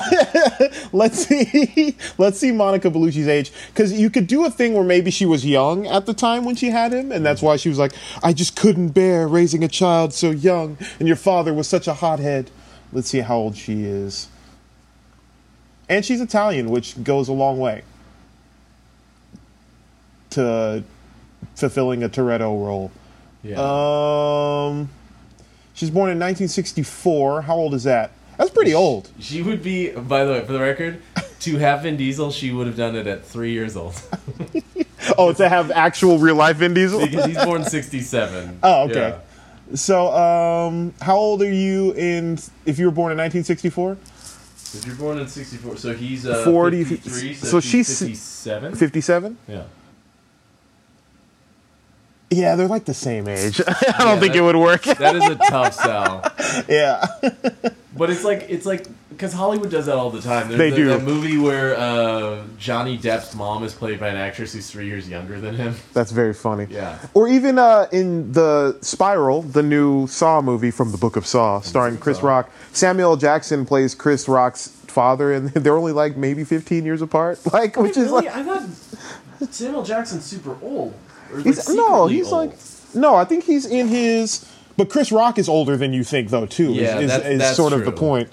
[0.93, 5.11] let's see let's see monica bellucci's age because you could do a thing where maybe
[5.11, 7.79] she was young at the time when she had him and that's why she was
[7.79, 7.93] like
[8.23, 11.95] i just couldn't bear raising a child so young and your father was such a
[11.95, 12.51] hothead
[12.93, 14.29] let's see how old she is
[15.89, 17.83] and she's italian which goes a long way
[20.31, 20.83] to
[21.55, 22.91] fulfilling a toretto role
[23.43, 23.57] yeah.
[23.59, 24.89] um
[25.75, 29.91] she's born in 1964 how old is that that's pretty old she would be.
[29.91, 31.03] By the way, for the record,
[31.41, 34.01] to have Vin Diesel, she would have done it at three years old
[35.19, 38.59] oh to have actual real life vin diesel because he's born sixty seven.
[38.63, 39.19] Oh, okay.
[39.75, 42.39] So, um, how old are you in?
[42.67, 46.43] If you were born in 1964, If you're born in sixty four, so he's uh,
[46.45, 48.75] 40, 53, so, so she's she's- fifty seven.
[48.75, 49.37] 57.
[49.47, 49.63] Yeah.
[52.31, 53.61] Yeah, they're like the same age.
[53.67, 54.83] I don't think that- it would work.
[55.01, 56.23] That is a tough sell.
[56.69, 57.07] yeah,
[57.97, 60.49] But it's like it's like because Hollywood does that all the time.
[60.49, 60.89] There's They that, do.
[60.89, 65.09] That movie where uh, Johnny Depp's mom is played by an actress who's three years
[65.09, 65.75] younger than him.
[65.93, 66.67] that's very funny.
[66.71, 66.99] Yeah.
[67.15, 71.61] Or even uh, in the Spiral, the new Saw movie from the Book of Saw,
[71.61, 72.27] starring Chris Saw.
[72.29, 72.51] Rock.
[72.73, 77.41] Samuel Jackson plays Chris Rock's father, and they're only like maybe 15 years apart.
[77.53, 78.69] Like, which is really, like I thought
[79.53, 80.95] Samuel Jackson's super old.
[81.33, 82.51] Or like no, he's old.
[82.51, 82.59] like
[82.95, 83.15] no.
[83.15, 84.47] I think he's in his.
[84.77, 86.47] But Chris Rock is older than you think, though.
[86.47, 86.73] Too.
[86.73, 88.29] Yeah, is, is, that's- is that's sort of the point.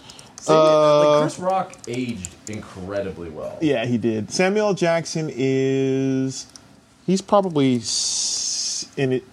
[0.47, 3.57] Uh, like Chris Rock aged incredibly well.
[3.61, 4.31] Yeah, he did.
[4.31, 6.45] Samuel Jackson is.
[7.05, 7.81] He's probably
[9.01, 9.23] in it.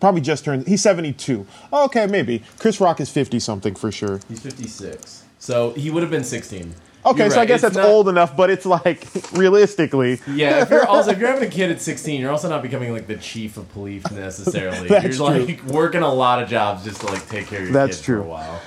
[0.00, 0.66] Probably just turned.
[0.66, 1.46] He's seventy two.
[1.72, 2.42] Okay, maybe.
[2.58, 4.20] Chris Rock is fifty something for sure.
[4.28, 6.74] He's fifty six, so he would have been sixteen.
[7.04, 10.20] Okay, so I guess it's that's old enough, but it's like realistically.
[10.28, 12.92] Yeah, if you're also if you're having a kid at 16, you're also not becoming
[12.92, 14.88] like the chief of police necessarily.
[14.88, 17.72] That's you're like working a lot of jobs just to like take care of your
[17.72, 18.20] That's kids true.
[18.20, 18.62] for a while.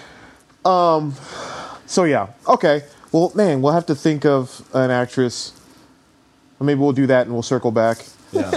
[0.65, 1.13] Um,
[1.86, 2.83] so yeah, okay.
[3.11, 5.53] Well, man, we'll have to think of an actress.
[6.59, 7.99] Maybe we'll do that and we'll circle back.
[8.33, 8.51] Yeah.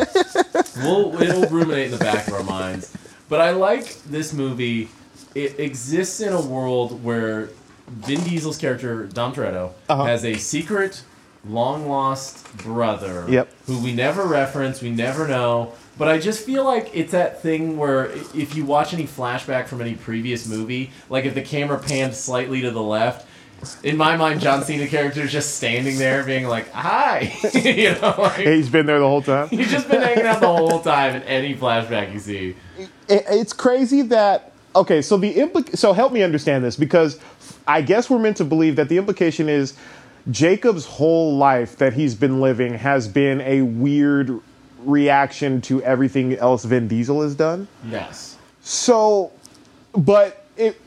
[0.78, 2.96] we'll it'll ruminate in the back of our minds.
[3.28, 4.88] But I like this movie.
[5.34, 7.50] It exists in a world where
[7.88, 10.04] Vin Diesel's character Dom Toretto Uh-huh.
[10.04, 11.02] has a secret,
[11.48, 13.24] long lost brother.
[13.28, 13.48] Yep.
[13.66, 15.72] Who we never reference, we never know.
[15.96, 19.80] But I just feel like it's that thing where if you watch any flashback from
[19.80, 23.26] any previous movie, like if the camera panned slightly to the left,
[23.82, 28.14] in my mind, John Cena character is just standing there being like, "Hi," you know,
[28.16, 29.48] like, he's been there the whole time.
[29.48, 32.54] He's just been hanging out the whole time in any flashback you see.
[32.78, 37.18] it, it's crazy that okay so the implic so help me understand this because
[37.68, 39.74] i guess we're meant to believe that the implication is
[40.30, 44.40] jacob's whole life that he's been living has been a weird
[44.84, 48.36] reaction to everything else vin diesel has done Yes.
[48.60, 49.30] so
[49.94, 50.80] but it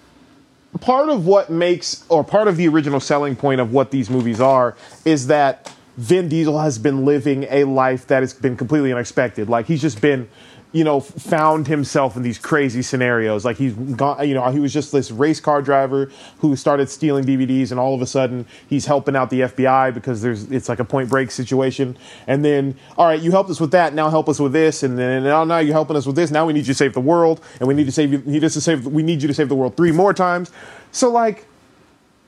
[0.80, 4.40] part of what makes or part of the original selling point of what these movies
[4.42, 4.76] are
[5.06, 9.50] is that Vin Diesel has been living a life that has been completely unexpected.
[9.50, 10.30] Like he's just been,
[10.74, 13.44] you know, found himself in these crazy scenarios.
[13.44, 16.10] Like he's gone, you know, he was just this race car driver
[16.40, 20.22] who started stealing DVDs, and all of a sudden he's helping out the FBI because
[20.22, 21.98] there's it's like a Point Break situation.
[22.28, 23.94] And then, all right, you helped us with that.
[23.94, 26.32] Now help us with this, and then now now you're helping us with this.
[26.32, 28.20] Now we need you to save the world, and we need to save you.
[28.26, 28.86] Need us to save.
[28.88, 30.52] We need you to save the world three more times.
[30.92, 31.48] So like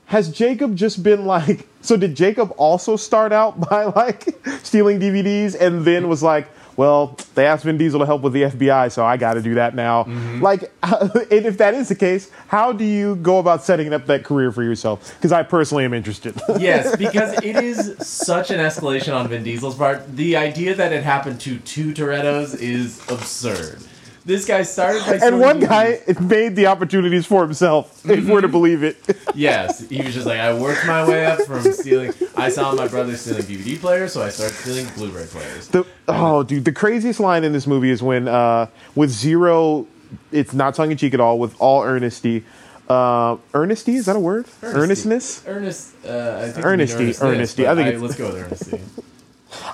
[0.06, 1.68] has Jacob just been like?
[1.84, 7.16] So did Jacob also start out by like stealing DVDs and then was like, well,
[7.34, 9.74] they asked Vin Diesel to help with the FBI, so I got to do that
[9.74, 10.04] now.
[10.04, 10.42] Mm-hmm.
[10.42, 14.24] Like, and if that is the case, how do you go about setting up that
[14.24, 15.14] career for yourself?
[15.16, 16.40] Because I personally am interested.
[16.58, 20.16] yes, because it is such an escalation on Vin Diesel's part.
[20.16, 23.78] The idea that it happened to two Torettos is absurd.
[24.26, 28.48] This guy started by and one guy made the opportunities for himself, if we're to
[28.48, 28.96] believe it.
[29.36, 32.12] Yes, he was just like, I worked my way up from stealing.
[32.36, 35.66] I saw my brother stealing DVD players, so I started stealing Blu-ray players.
[35.68, 39.88] The, oh, dude, the craziest line in this movie is when, uh, with zero,
[40.30, 42.44] it's not tongue in cheek at all, with all earnesty.
[42.88, 44.46] Uh, earnesty, is that a word?
[44.62, 45.42] Earnestness?
[45.48, 45.94] Earnest.
[46.06, 47.66] Uh, I think Earnesty, earnesty.
[47.66, 48.80] I think it's- let's go with earnesty.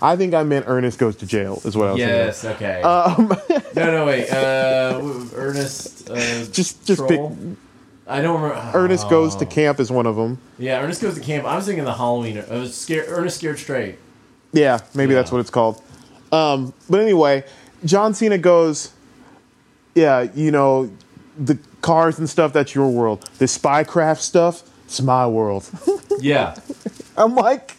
[0.02, 2.16] I think I meant Ernest goes to jail, is what I was thinking.
[2.16, 2.44] yes.
[2.44, 2.82] Okay.
[2.82, 3.28] Um,
[3.76, 4.28] no, no, wait.
[4.30, 5.00] Uh,
[5.34, 6.10] Ernest.
[6.10, 6.14] Uh,
[6.50, 7.20] Just- just pick-
[8.06, 8.70] I don't remember.
[8.74, 9.48] Ernest goes to Oh.
[9.48, 10.38] camp is one of them.
[10.58, 11.44] Yeah, Ernest goes to camp.
[11.46, 12.42] I was thinking the Halloween.
[12.50, 13.06] I was scared.
[13.08, 13.98] Ernest scared straight.
[14.52, 15.80] Yeah, maybe that's what it's called.
[16.32, 17.44] Um, but anyway,
[17.84, 18.90] John Cena goes,
[19.94, 20.90] yeah, you know,
[21.38, 23.28] the cars and stuff, that's your world.
[23.38, 25.68] The spycraft stuff, it's my world.
[26.20, 26.54] Yeah.
[27.16, 27.76] I'm like,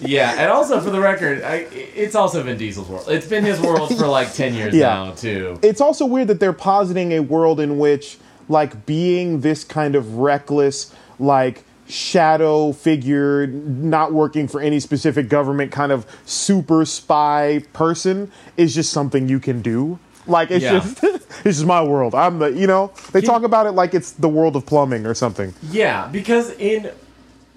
[0.00, 3.04] Yeah, and also for the record, I, it's also Vin Diesel's world.
[3.08, 4.86] It's been his world for like ten years Yeah.
[4.94, 5.58] now too.
[5.62, 10.16] it's also weird that they're positing a world in which, like, being this kind of
[10.16, 18.30] reckless, like, shadow figure, not working for any specific government, kind of super spy person
[18.56, 19.98] is just something you can do.
[20.26, 20.78] Like, it's Yeah.
[20.80, 21.00] just,
[21.44, 22.14] this is my world.
[22.14, 25.14] I'm the, you know, they talk about it like it's the world of plumbing or
[25.14, 25.52] something.
[25.70, 26.90] Yeah, because in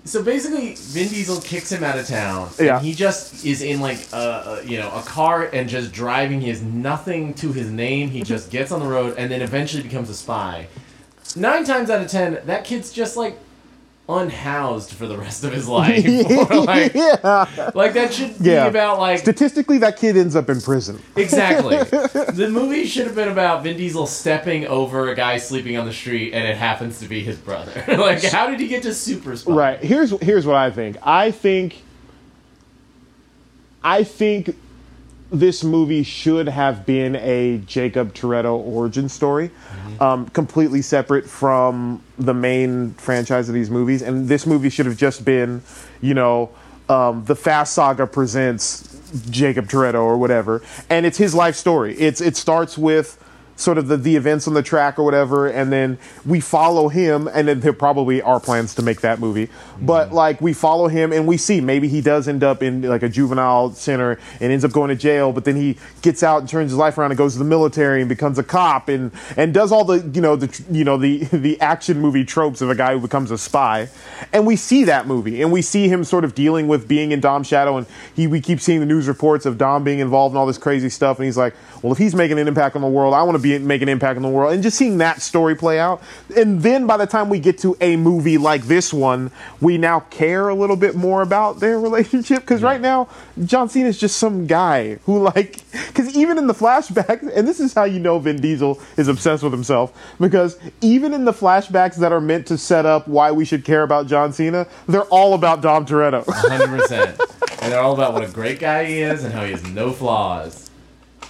[0.06, 2.49] so basically, Vin Diesel kicks him out of town.
[2.58, 2.80] and Yeah.
[2.80, 6.41] he just is in like a, a you know a car and just driving.
[6.41, 8.10] He has nothing to his name.
[8.10, 10.68] He just gets on the road and then eventually becomes a spy.
[11.36, 13.39] Nine times out of ten, that kid's just like
[14.10, 16.04] unhoused for the rest of his life.
[16.49, 17.72] like, yeah.
[17.74, 18.64] like that should Yeah.
[18.66, 21.01] be about like Statistically, that kid ends up in prison.
[21.16, 21.78] Exactly.
[22.34, 25.93] the movie should have been about Vin Diesel stepping over a guy sleeping on the
[25.93, 27.72] street, and it happens to be his brother.
[27.88, 29.51] like, how did he get to super spy?
[29.54, 29.80] Right.
[29.80, 30.97] Here's here's what I think.
[31.01, 31.82] I think
[33.84, 34.56] I think
[35.34, 39.49] this movie should have been a Jacob Toretto origin story,
[39.99, 44.03] um, completely separate from the main franchise of these movies.
[44.03, 45.63] And this movie should have just been,
[46.01, 46.51] you know,
[46.88, 51.95] um, the Fast Saga presents Jacob Toretto or whatever, and it's his life story.
[51.95, 53.22] It's it starts with
[53.56, 57.28] sort of the, the events on the track or whatever, and then we follow him,
[57.28, 59.49] and then there probably are plans to make that movie.
[59.82, 60.16] But mm-hmm.
[60.16, 63.10] like we follow him, and we see maybe he does end up in like a
[63.10, 66.72] juvenile center and ends up going to jail, but then he gets out and turns
[66.72, 69.72] his life around and goes to the military and becomes a cop and and does
[69.72, 72.93] all the you know the you know the the action movie tropes of a guy
[72.93, 73.88] who becomes a spy,
[74.32, 77.20] and we see that movie, and we see him sort of dealing with being in
[77.20, 80.38] Dom's shadow, and he we keep seeing the news reports of Dom being involved in
[80.38, 82.88] all this crazy stuff, and he's like, well, if he's making an impact on the
[82.88, 85.21] world, I want to be make an impact on the world, and just seeing that
[85.21, 86.01] story play out,
[86.36, 89.99] and then by the time we get to a movie like this one, we now
[89.99, 93.09] care a little bit more about their relationship because right now
[93.45, 97.59] John Cena is just some guy who like because even in the flashbacks, and this
[97.59, 101.97] is how you know Vin Diesel is obsessed with himself because even in the flashbacks
[101.97, 105.34] that are meant to set up why we should care about John Cena, they're all
[105.34, 106.23] about Dom Toretto.
[106.23, 107.59] 100%.
[107.61, 109.91] and they're all about what a great guy he is and how he has no
[109.91, 110.69] flaws.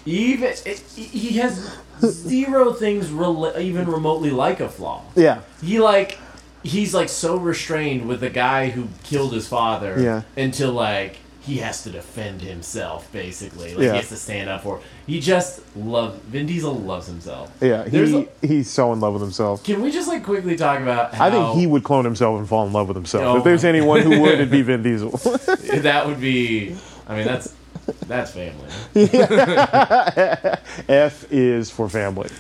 [0.05, 5.03] Even it, he has zero things even remotely like a flaw.
[5.15, 5.41] yeah.
[5.61, 6.17] He like
[6.63, 10.21] he's like so restrained with the guy who killed his father Yeah.
[10.41, 13.73] until like he has to defend himself basically.
[13.75, 13.91] Like Yeah.
[13.91, 14.79] he has to stand up for.
[15.07, 17.51] He just love Vin Diesel loves himself.
[17.61, 19.63] Yeah, he a- he's so in love with himself.
[19.63, 22.47] can we just like quickly talk about how I think he would clone himself and
[22.47, 23.23] fall in love with himself.
[23.25, 25.11] Oh if there's anyone who would, it'd be Vin Diesel.
[25.11, 26.75] that would be
[27.07, 27.53] I mean that's
[28.07, 28.69] that's family.
[30.88, 32.29] F is for family.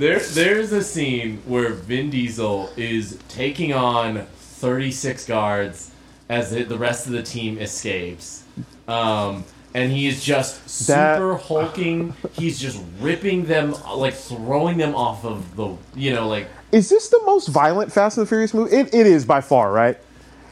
[0.00, 5.90] There, there's a scene where Vin Diesel is taking on 36 guards
[6.30, 8.44] as the, the rest of the team escapes.
[8.88, 9.44] Um,
[9.74, 12.14] and he is just That- super hulking.
[12.32, 17.08] He's just ripping them, like throwing them off of the, you know, like Is this
[17.08, 18.74] the most violent Fast and the Furious movie?
[18.74, 19.98] It, it is by far, right?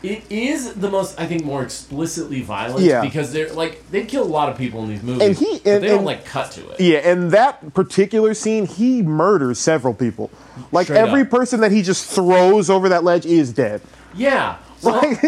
[0.02, 2.84] It is the most, I think, more explicitly violent.
[2.84, 3.00] Yeah.
[3.02, 5.66] Because they're like they kill a lot of people in these movies, And he- but
[5.72, 6.80] and- they don't like cut to it.
[6.80, 10.30] Yeah, and that particular scene, he murders several people.
[10.72, 11.30] Like Straight every up.
[11.30, 13.80] person that he just throws over that ledge is dead.
[14.14, 14.56] Yeah.
[14.82, 15.00] Well,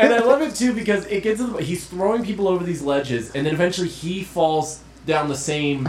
[0.00, 2.82] and I love it too because it gets to the, he's throwing people over these
[2.82, 5.88] ledges, and then eventually he falls down the same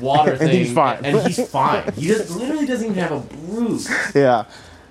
[0.00, 1.04] water And thing, he's fine.
[1.04, 1.92] and he's fine.
[1.94, 3.90] He just literally doesn't even have a bruise.
[4.14, 4.44] Yeah.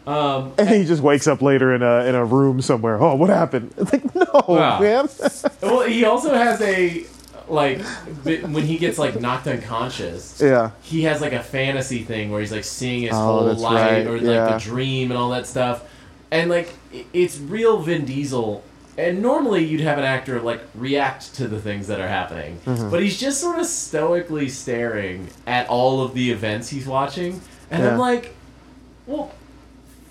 [0.06, 3.02] Um, And he just wakes up later in a in a room somewhere.
[3.02, 3.74] Oh, what happened?
[3.78, 4.80] It's like no, Wow.
[4.82, 5.08] man.
[5.62, 7.06] well, he also has a
[7.48, 7.82] like
[8.26, 10.42] when he gets like knocked unconscious.
[10.42, 10.72] yeah.
[10.82, 14.08] he has like a fantasy thing where he's like seeing his Oh, whole life right,
[14.08, 14.54] or like yeah.
[14.54, 15.84] the dream and all that stuff
[16.32, 16.70] and like
[17.12, 18.64] it's real vin diesel
[18.98, 22.90] and normally you'd have an actor like react to the things that are happening Mm-hmm.
[22.90, 27.84] but he's just sort of stoically staring at all of the events he's watching and
[27.84, 27.92] Yeah.
[27.92, 28.34] i'm like
[29.06, 29.32] well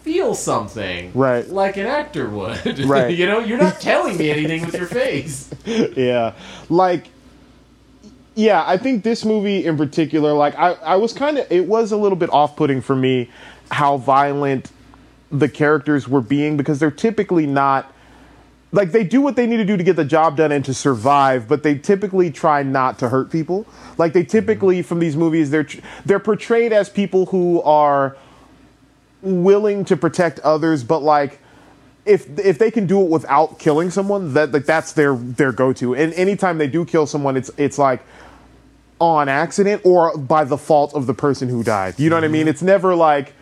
[0.02, 1.46] feel something Right.
[1.48, 3.16] like an actor would Right.
[3.16, 6.32] you know you're not telling me anything with your face yeah
[6.68, 7.06] like
[8.34, 11.92] yeah i think this movie in particular like i, I was kind of it was
[11.92, 13.30] a little bit off-putting for me
[13.70, 14.70] how violent
[15.30, 17.92] the characters were being because they're typically not
[18.74, 20.74] like they do what they need to do to get the job done and to
[20.74, 23.66] survive but they typically try not to hurt people
[23.98, 25.66] like they typically from these movies they're
[26.04, 28.16] they're portrayed as people who are
[29.22, 31.38] willing to protect others but like
[32.04, 35.72] if if they can do it without killing someone, that like that's their their go
[35.74, 35.94] to.
[35.94, 38.02] And anytime they do kill someone, it's it's like
[38.98, 41.98] on accident or by the fault of the person who died.
[41.98, 42.42] You know what I mean?
[42.42, 42.48] Mm-hmm.
[42.50, 43.34] It's never like,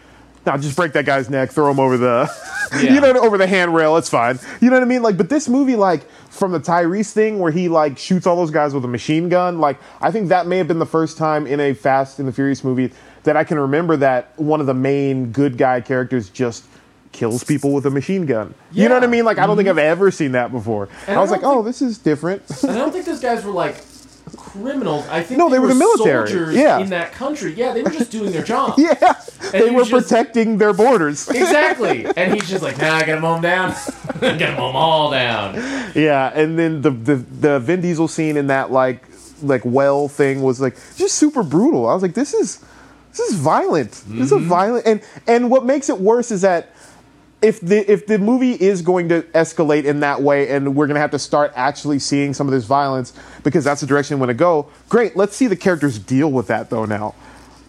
[0.47, 2.31] no, just break that guy's neck, throw him over the,
[2.83, 2.95] Yeah.
[2.95, 3.97] you know, over the handrail.
[3.99, 4.39] It's fine.
[4.61, 5.03] You know what I mean?
[5.03, 8.51] Like, but this movie, like from the Tyrese thing where he like shoots all those
[8.51, 11.47] guys with a machine gun, like I think that may have been the first time
[11.47, 12.93] in a Fast and the Furious movie
[13.25, 16.65] that I can remember that one of the main good guy characters just
[17.13, 18.55] kills people with a machine gun.
[18.73, 19.25] You know what I mean?
[19.25, 19.79] Like I don't think mm-hmm.
[19.79, 20.89] I've ever seen that before.
[21.07, 22.43] And I was I like, don't oh, this is different.
[22.63, 23.77] And I don't think those guys were like
[24.37, 25.07] criminals.
[25.09, 26.29] I think No, they were the military.
[26.29, 26.79] soldiers Yeah.
[26.79, 27.53] in that country.
[27.53, 28.75] Yeah, they were just doing their job.
[28.79, 28.95] yeah,
[29.51, 31.29] they were just- protecting their borders.
[31.51, 32.07] Exactly.
[32.17, 33.75] And he's just like, nah, I gotta mow them down.
[34.21, 35.55] gotta mow them all down.
[35.95, 39.03] Yeah, and then the, the the Vin Diesel scene in that like
[39.43, 41.89] like well thing was like just super brutal.
[41.89, 42.63] I was like, this is
[43.11, 43.91] this is violent.
[44.07, 44.49] This is a mm-hmm.
[44.49, 46.73] violent and and what makes it worse is that
[47.43, 51.01] if the if the movie is going to escalate in that way and we're gonna
[51.01, 54.31] have to start actually seeing some of this violence because that's the direction we want
[54.31, 55.17] to go, great.
[55.17, 57.15] Let's see the characters deal with that though now.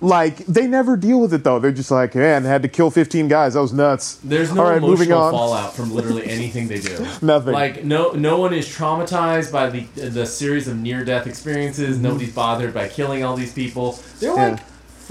[0.04, 1.60] Like they never deal with it though.
[1.60, 3.54] They're just like, man, had to kill 15 guys.
[3.54, 4.16] That was nuts.
[4.24, 5.32] There's no All right, moving emotional on.
[5.32, 6.98] fallout from literally anything they do.
[7.22, 7.54] Nothing.
[7.54, 11.96] Like no no one is traumatized by the the series of near death experiences.
[11.96, 12.04] Mm-hmm.
[12.04, 14.00] Nobody's bothered by killing all these people.
[14.20, 14.60] They're Yeah.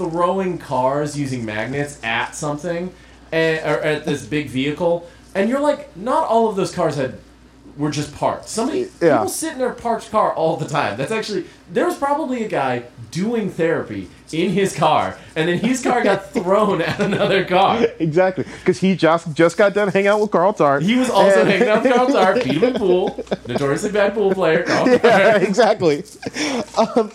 [0.09, 2.93] Throwing cars using magnets at something
[3.31, 7.17] and, or at this big vehicle, and you're like, not all of those cars had
[7.77, 8.49] were just parked.
[8.49, 9.17] Somebody Yeah.
[9.19, 10.97] people sit in their parked car all the time.
[10.97, 15.81] That's actually there was probably a guy doing therapy in his car, and then his
[15.81, 17.85] car got thrown at another car.
[17.99, 20.83] Exactly, because he just just got done hanging out with Carl Tart.
[20.83, 24.13] He was also And- hanging out with Carl Tart, beat him in pool, notoriously bad
[24.15, 24.63] pool player.
[24.63, 25.43] Carl yeah, Tart.
[25.43, 26.03] exactly.
[26.77, 27.09] Um,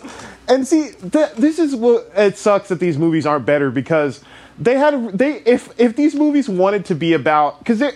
[0.47, 4.21] and see, th- this is what it sucks that these movies aren't better because
[4.57, 7.91] they had they if if these movies wanted to be about because they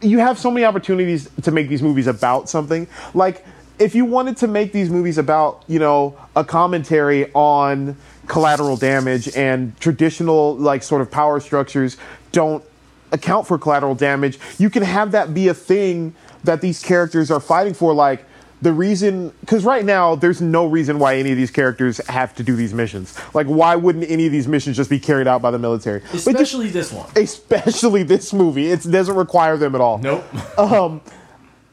[0.00, 2.86] you have so many opportunities to make these movies about something.
[3.14, 3.44] Like
[3.78, 9.34] if you wanted to make these movies about you know a commentary on collateral damage
[9.36, 11.98] and traditional like sort of power structures
[12.32, 12.64] don't
[13.12, 16.14] account for collateral damage you can have that be a thing
[16.44, 17.92] that these characters are fighting for.
[17.92, 18.24] Like
[18.64, 22.42] the reason because right now there's no reason why any of these characters have to
[22.42, 25.50] do these missions like why wouldn't any of these missions just be carried out by
[25.50, 27.08] the military Especially this one.
[27.14, 30.58] especially this movie it doesn't require them at all Nope.
[30.58, 31.00] um,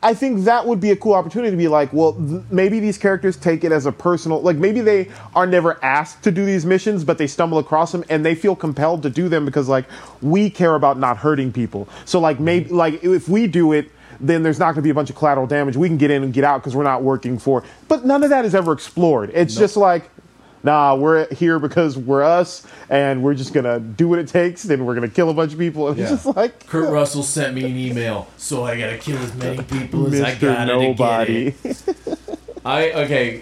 [0.04, 2.98] I think that would be a cool opportunity to be like, well, th- maybe these
[2.98, 6.66] characters take it as a personal, like maybe they are never asked to do these
[6.66, 9.86] missions, but they stumble across them and they feel compelled to do them because like
[10.24, 11.88] we care about not hurting people.
[12.06, 13.92] So like maybe like if we do it,
[14.22, 15.76] then there's not going to be a bunch of collateral damage.
[15.76, 17.64] We can get in and get out because we're not working for.
[17.88, 19.32] But none of that is ever explored.
[19.34, 20.10] It's just like.
[20.64, 24.62] Nah, we're here because we're us, and we're just gonna do what it takes.
[24.62, 25.88] Then we're gonna kill a bunch of people.
[25.88, 26.04] And Yeah.
[26.14, 29.64] It's just like Kurt Russell sent me an email, so I gotta kill as many
[29.64, 30.40] people as I Mr.
[30.42, 31.52] gotta Nobody.
[31.52, 32.40] to get it.
[32.66, 33.42] I okay.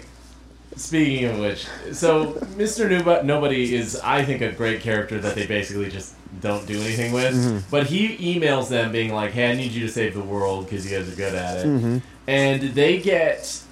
[0.76, 3.22] Speaking of which, so Mr.
[3.22, 7.34] Nobody is, I think, a great character that they basically just don't do anything with.
[7.34, 7.58] Mm-hmm.
[7.70, 10.88] But he emails them being like, "Hey, I need you to save the world because
[10.90, 11.98] you guys are good at it," Mm-hmm.
[12.28, 13.62] and they get.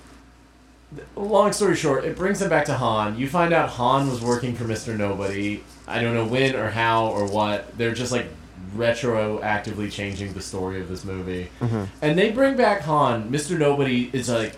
[1.16, 3.18] Long story short, it brings them back to Han.
[3.18, 4.96] You find out Han was working for Mr.
[4.96, 5.62] Nobody.
[5.86, 7.76] I don't know when or how or what.
[7.76, 8.26] They're just like
[8.74, 11.48] retroactively changing the story of this movie.
[12.00, 13.30] And they bring back Han.
[13.30, 13.58] Mr.
[13.58, 14.54] Nobody is like,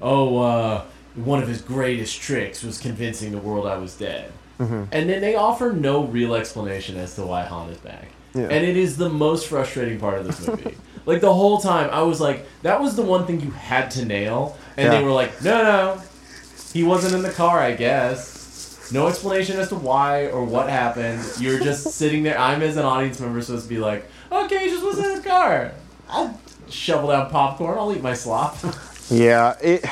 [0.00, 0.84] oh, uh,
[1.14, 4.32] one of his greatest tricks was convincing the world I was dead.
[4.58, 8.08] And then they offer no real explanation as to why Han is back.
[8.34, 8.44] Yeah.
[8.44, 10.76] And it is the most frustrating part of this movie.
[11.06, 14.04] like the whole time, I was like, that was the one thing you had to
[14.04, 14.56] nail.
[14.76, 14.98] And Yeah.
[14.98, 16.02] they were like, no, no,
[16.72, 18.90] he wasn't in the car, I guess.
[18.92, 21.22] No explanation as to why or what happened.
[21.38, 22.38] You're just sitting there.
[22.38, 25.28] I'm as an audience member supposed to be like, okay, he just wasn't in the
[25.28, 25.72] car.
[26.08, 26.38] I'll
[26.68, 27.78] shovel down popcorn.
[27.78, 28.56] I'll eat my slop.
[29.08, 29.84] Yeah, it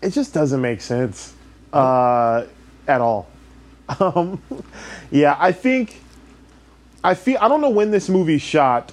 [0.00, 1.34] it just doesn't make sense
[1.72, 2.44] uh,
[2.86, 3.26] at all.
[3.98, 4.42] Um,
[5.10, 6.00] yeah, I think
[7.02, 8.92] I feel I don't know when this movie shot.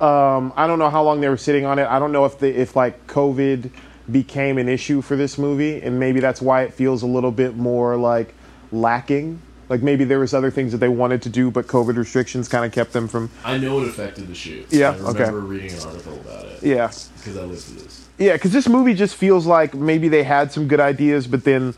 [0.00, 1.86] Um, I don't know how long they were sitting on it.
[1.86, 3.70] I don't know if the if like COVID
[4.10, 7.56] became an issue for this movie, and maybe that's why it feels a little bit
[7.56, 8.34] more like
[8.70, 9.42] lacking.
[9.68, 12.64] Like maybe there was other things that they wanted to do, but COVID restrictions kind
[12.64, 13.30] of kept them from.
[13.44, 14.66] I know it affected the shoot.
[14.70, 15.32] Yeah, I remember okay.
[15.32, 16.62] reading an article about it.
[16.62, 18.08] Yeah, Because I lived this.
[18.18, 21.74] Yeah, because this movie just feels like maybe they had some good ideas, but then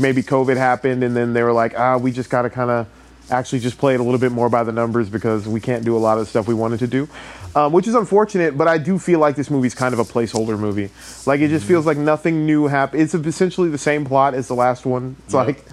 [0.00, 2.86] maybe COVID happened, and then they were like, ah, we just got to kind of
[3.30, 5.96] actually just play it a little bit more by the numbers because we can't do
[5.96, 7.08] a lot of the stuff we wanted to do,
[7.54, 8.56] um, which is unfortunate.
[8.56, 10.90] But I do feel like this movie's kind of a placeholder movie.
[11.26, 13.02] Like it just feels like nothing new happened.
[13.02, 15.16] It's essentially the same plot as the last one.
[15.24, 15.42] It's Yeah.
[15.42, 15.64] like,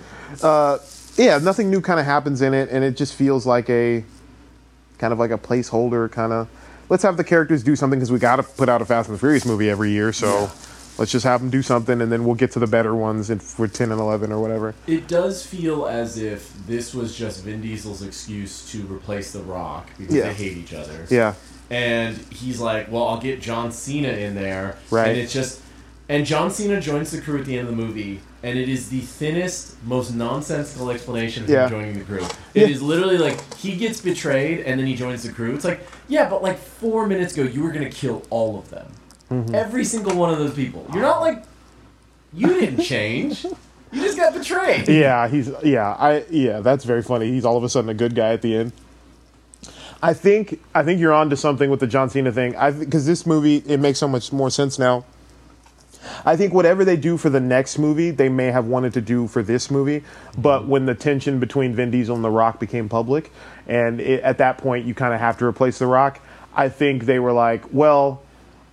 [0.41, 0.77] uh,
[1.17, 4.03] yeah, nothing new kind of happens in it, and it just feels like a
[4.97, 6.47] kind of like a placeholder kind of
[6.89, 9.15] let's have the characters do something because we got to put out a fast and
[9.15, 10.51] the furious movie every year so
[10.97, 13.39] let's just have them do something and then we'll get to the better ones in,
[13.39, 17.61] for 10 and 11 or whatever It does feel as if this was just Vin
[17.61, 20.23] Diesel's excuse to replace The Rock because Yeah.
[20.27, 21.05] they hate each other.
[21.09, 21.33] yeah
[21.69, 24.77] And he's like, well, I'll get John Cena in there.
[24.89, 25.07] Right.
[25.09, 25.61] And it's just.
[26.09, 28.89] And John Cena joins the crew at the end of the movie, and it is
[28.89, 31.63] the thinnest, most nonsensical explanation for Yeah.
[31.67, 32.25] him joining the crew.
[32.53, 35.55] It is literally like he gets betrayed and then he joins the crew.
[35.55, 35.79] It's like,
[36.09, 38.87] yeah, but like four minutes ago, you were going to kill all of them.
[39.31, 39.55] Mm-hmm.
[39.55, 40.85] Every single one of those people.
[40.93, 41.43] You're not like.
[42.33, 43.43] You didn't change.
[43.43, 44.87] You just got betrayed.
[44.87, 48.15] yeah he's yeah i yeah that's very funny he's all of a sudden a good
[48.15, 48.71] guy at the end
[50.01, 53.05] i think i think you're on to something with the john cena thing i because
[53.05, 55.03] this movie it makes so much more sense now
[56.25, 59.27] I think whatever they do for the next movie, they may have wanted to do
[59.27, 60.03] for this movie.
[60.35, 63.31] But when the tension between Vin Diesel and The Rock became public,
[63.67, 66.19] and it, at that point you kind of have to replace The Rock,
[66.55, 68.23] I think they were like, well,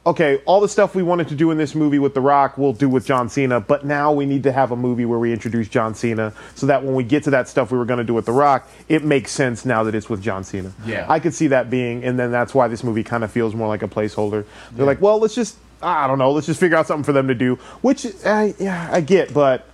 [0.08, 2.72] okay, all the stuff we wanted to do in this movie with The Rock, we'll
[2.72, 3.60] do with John Cena.
[3.60, 6.82] But now we need to have a movie where we introduce John Cena so that
[6.82, 9.04] when we get to that stuff we were going to do with The Rock, it
[9.04, 10.72] makes sense now that it's with John Cena.
[10.86, 11.04] Yeah.
[11.08, 13.68] I could see that being, and then that's why this movie kind of feels more
[13.68, 14.46] like a placeholder.
[14.72, 17.28] They're like, well, let's just, I don't know, let's just figure out something for them
[17.28, 19.66] to do, which, I yeah, I get, but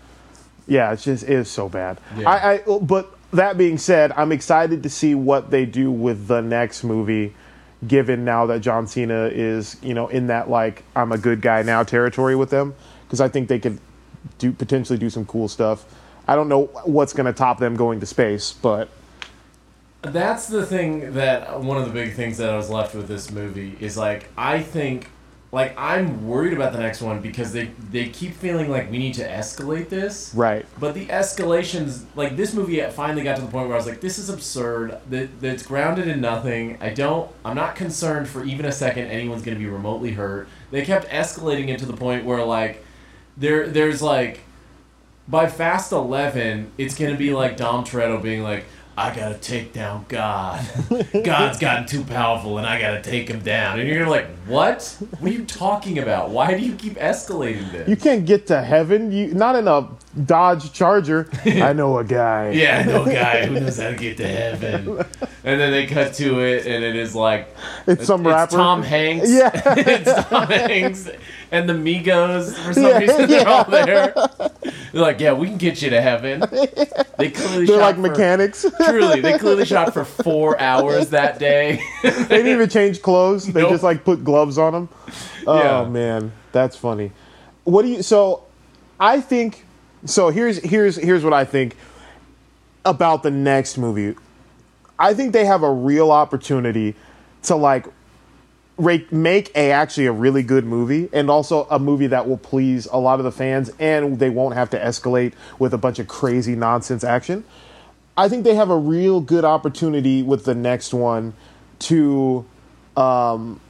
[0.66, 2.01] yeah, it's just, it is so bad.
[2.16, 2.28] Yeah.
[2.28, 6.41] I, I, but that being said, I'm excited to see what they do with the
[6.41, 7.35] next movie,
[7.87, 11.62] given now that John Cena is, you know, in that, like, I'm a good guy
[11.62, 12.74] now territory with them,
[13.07, 13.78] because I think they could
[14.39, 15.85] do potentially do some cool stuff.
[16.26, 18.89] I don't know what's going to top them going to space, but
[20.03, 23.30] That's the thing that one of the big things that I was left with this
[23.30, 25.11] movie is like I think
[25.55, 29.14] like I'm worried about the next one because they they keep feeling like we need
[29.14, 30.34] to escalate this.
[30.34, 30.66] right.
[30.80, 34.00] But the escalations, like this movie, finally got to the point where I was like,
[34.00, 34.98] "This is absurd.
[35.11, 36.76] That that's grounded in nothing.
[36.80, 37.30] I don't.
[37.44, 41.09] I'm not concerned for even a second anyone's going to be remotely hurt." They kept
[41.09, 42.84] escalating it to the point where like,
[43.36, 44.40] there there's like,
[45.28, 48.64] by Fast Eleven, it's going to be like Dom Toretto being like,
[48.97, 50.64] "I gotta take down God.
[51.24, 54.97] God's gotten too powerful, and I gotta take him down." And you're like, "What?
[55.18, 56.30] What are you talking about?
[56.30, 59.11] Why do you keep escalating this?" You can't get to heaven.
[59.12, 59.88] You not in a
[60.24, 61.28] Dodge Charger.
[61.45, 62.51] I know a guy.
[62.55, 65.05] Yeah, I know a guy who knows how to get to heaven.
[65.47, 67.55] And then they cut to it, and it is like
[67.86, 68.57] It's some it's rapper.
[68.57, 69.30] Tom Hanks.
[69.30, 69.51] Yeah.
[69.76, 71.11] it's Tom Hanks
[71.51, 72.55] and the Migos.
[72.64, 73.51] For some Yeah, reason, they're yeah.
[73.51, 74.14] all there.
[74.95, 76.42] They're like, "Yeah, we can get you to heaven."
[77.16, 78.66] They clearly They're like for- mechanics.
[78.86, 81.80] Truly, they clearly shot for four hours that day.
[82.03, 83.47] they didn't even change clothes.
[83.53, 83.70] They Nope.
[83.70, 84.88] just like put gloves on them.
[85.47, 85.88] Oh Yeah.
[85.88, 87.12] man, that's funny.
[87.62, 88.02] What do you?
[88.02, 88.43] So,
[88.98, 89.64] I think.
[90.06, 91.77] So here's here's here's what I think
[92.85, 94.16] about the next movie.
[94.98, 96.94] I think they have a real opportunity
[97.44, 97.86] to like
[98.78, 102.96] make a actually a really good movie and also a movie that will please a
[102.96, 106.56] lot of the fans and they won't have to escalate with a bunch of crazy
[106.56, 107.44] nonsense action.
[108.16, 111.34] I think they have a real good opportunity with the next one
[111.80, 112.44] to
[112.96, 113.60] um,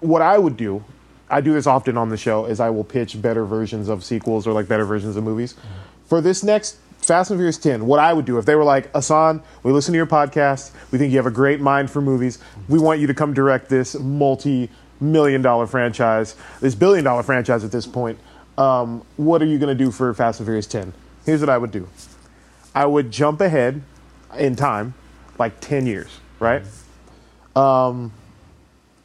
[0.00, 0.84] what I would do.
[1.28, 4.46] I do this often on the show is I will pitch better versions of sequels
[4.46, 5.54] or like better versions of movies.
[6.06, 8.92] For this next Fast and Furious 10, what I would do if they were like,
[8.92, 10.72] Ahsohn, we listen to your podcast.
[10.90, 12.38] We think you have a great mind for movies.
[12.70, 14.70] We want you to come direct this multi
[15.00, 18.18] million dollar franchise, this billion dollar franchise at this point.
[18.56, 20.92] Um, what are you going to do for Fast and Furious 10?
[21.26, 21.88] Here's what I would do
[22.74, 23.82] I would jump ahead
[24.38, 24.94] in time,
[25.38, 26.62] like 10 years, right?
[27.56, 28.12] Um,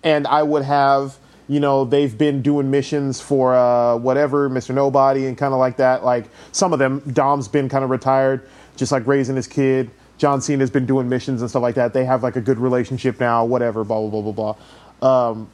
[0.03, 1.17] and I would have
[1.47, 4.73] you know they've been doing missions for uh, whatever Mr.
[4.73, 6.03] Nobody and kind of like that.
[6.03, 9.89] Like some of them, Dom's been kind of retired, just like raising his kid.
[10.17, 11.93] John Cena's been doing missions and stuff like that.
[11.93, 13.45] They have like a good relationship now.
[13.45, 14.55] Whatever, blah blah blah blah
[15.01, 15.29] blah.
[15.29, 15.49] Um,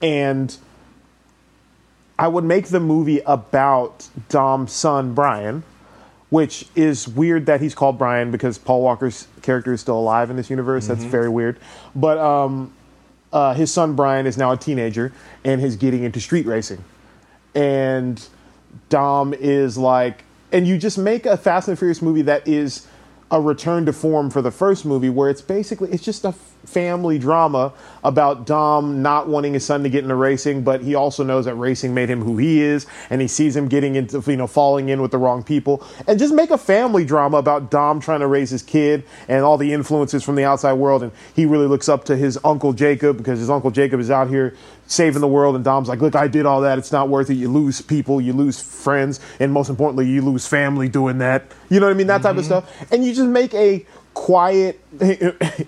[0.00, 0.56] and
[2.18, 5.62] I would make the movie about Dom's son Brian,
[6.30, 10.36] which is weird that he's called Brian because Paul Walker's character is still alive in
[10.36, 10.86] this universe.
[10.86, 11.58] That's very weird.
[11.94, 12.72] But um,
[13.32, 15.12] uh, his son Brian is now a teenager
[15.44, 16.82] and he's getting into street racing,
[17.54, 18.26] and
[18.88, 22.86] Dom is like, and you just make a Fast and Furious movie that is
[23.32, 26.32] a return to form for the first movie, where it's basically it's just a
[26.64, 27.72] family drama
[28.04, 31.54] about Dom not wanting his son to get into racing, but he also knows that
[31.54, 34.88] racing made him who he is, and he sees him getting into you know falling
[34.88, 38.26] in with the wrong people, and just make a family drama about Dom trying to
[38.26, 41.88] raise his kid and all the influences from the outside world, and he really looks
[41.88, 44.56] up to his uncle Jacob because his uncle Jacob is out here
[44.86, 47.34] saving the world, and Dom's like, look, I did all that, it's not worth it.
[47.34, 51.50] You lose people, you lose friends, and most importantly, you lose family doing that.
[51.70, 52.08] You know what I mean?
[52.08, 52.66] That type of mm-hmm.
[52.66, 54.80] stuff, and you just make a quiet.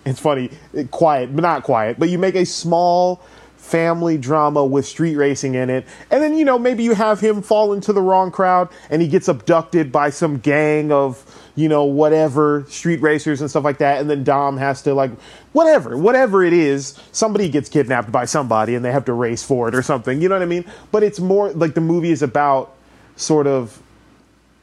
[0.04, 0.50] It's funny.
[0.90, 3.22] Quiet but not quiet but you make a small
[3.56, 7.40] family drama with street racing in it and then you know maybe you have him
[7.40, 11.24] fall into the wrong crowd and he gets abducted by some gang of
[11.56, 15.10] you know whatever street racers and stuff like that and then dom has to like
[15.54, 19.66] whatever whatever it is somebody gets kidnapped by somebody and they have to race for
[19.66, 20.64] it or something you know what i mean?
[20.92, 22.74] But it's more like the movie is about
[23.16, 23.82] sort of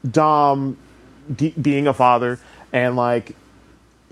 [0.08, 0.76] dom
[1.34, 2.38] de- being a father
[2.72, 3.34] and like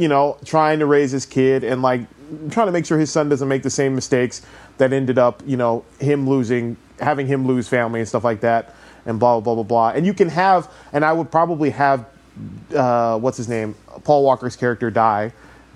[0.01, 2.01] you know, trying to raise his kid and like
[2.51, 4.41] trying to make sure his son doesn't make the same mistakes
[4.79, 8.75] that ended up, you know, him losing, having him lose family and stuff like that,
[9.05, 9.91] and blah blah blah blah.
[9.91, 12.07] And you can have, and I would probably have,
[12.75, 13.75] uh, what's his name,
[14.05, 15.35] Paul Walker's character die,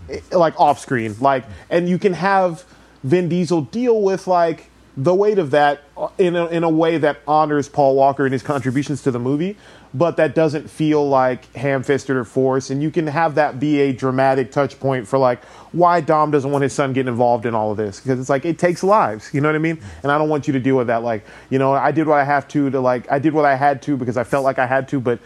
[0.09, 2.65] eh, like off screen, like, and you can have
[3.03, 5.83] Vin Diesel deal with like the weight of that
[6.17, 9.59] in a, in a way that honors Paul Walker and his contributions to the movie,
[9.95, 12.71] but that doesn't feel like ham-fisted or forced.
[12.71, 16.51] And you can have that be a dramatic touch point for like why Dom doesn't
[16.51, 19.31] want his son getting involved in all of this because it's like it takes lives.
[19.33, 19.81] You know what I mean?
[20.03, 21.05] And I don't want you to deal with that.
[21.05, 23.55] Like you know, I did what I have to to like I did what I
[23.55, 25.21] had to because I felt like I had to, but.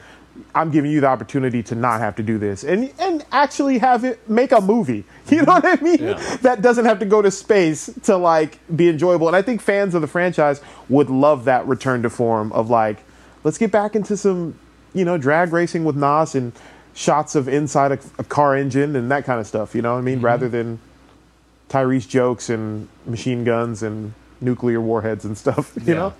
[0.54, 4.04] I'm giving you the opportunity to not have to do this and and actually have
[4.04, 5.04] it make a movie.
[5.30, 5.84] You know what I mm-hmm.
[5.84, 5.98] mean?
[6.00, 6.36] Yeah.
[6.42, 9.26] That doesn't have to go to space to like be enjoyable.
[9.26, 13.04] And I think fans of the franchise would love that return to form of like,
[13.48, 14.54] let's get back into some,
[14.92, 16.52] you know, drag racing with Nas and
[16.92, 19.74] shots of inside a, a car engine and that kind of stuff.
[19.74, 20.16] You know what I mean?
[20.16, 20.26] Mm-hmm.
[20.26, 20.78] Rather than
[21.70, 24.12] Tyrese jokes and machine guns and
[24.42, 25.72] nuclear warheads and stuff.
[25.86, 25.94] You Yeah.
[25.94, 26.14] know?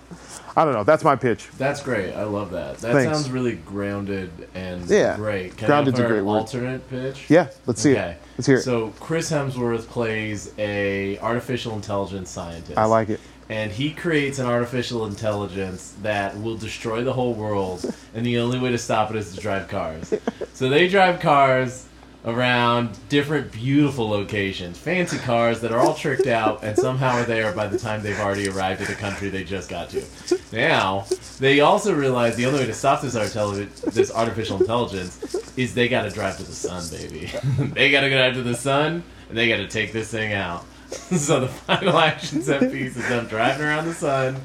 [0.57, 0.83] I don't know.
[0.83, 1.47] That's my pitch.
[1.59, 2.13] That's great.
[2.15, 2.79] I love that.
[2.79, 3.15] That Thanks.
[3.15, 5.15] sounds really grounded and Yeah.
[5.15, 5.55] great.
[5.55, 6.39] Can Grounded's I a great word.
[6.39, 7.29] alternate pitch?
[7.29, 8.11] Yeah, let's see okay.
[8.13, 8.21] it.
[8.39, 8.63] Let's hear it.
[8.63, 12.75] So Chris Hemsworth plays a artificial intelligence scientist.
[12.75, 13.19] I like it.
[13.49, 18.59] And he creates an artificial intelligence that will destroy the whole world and the only
[18.59, 20.13] way to stop it is to drive cars.
[20.53, 21.87] So they drive cars
[22.25, 27.53] around different beautiful locations fancy cars that are all tricked out and somehow are there
[27.53, 30.03] by the time they've already arrived at the country they just got to.
[30.51, 31.05] Now
[31.39, 36.03] they also realize the only way to stop this, this artificial intelligence is they got
[36.03, 37.31] to drive to the sun baby.
[37.73, 40.33] They got to go out to the sun and they got to take this thing
[40.33, 40.65] out
[41.17, 44.35] so the final action set piece is them driving around the sun,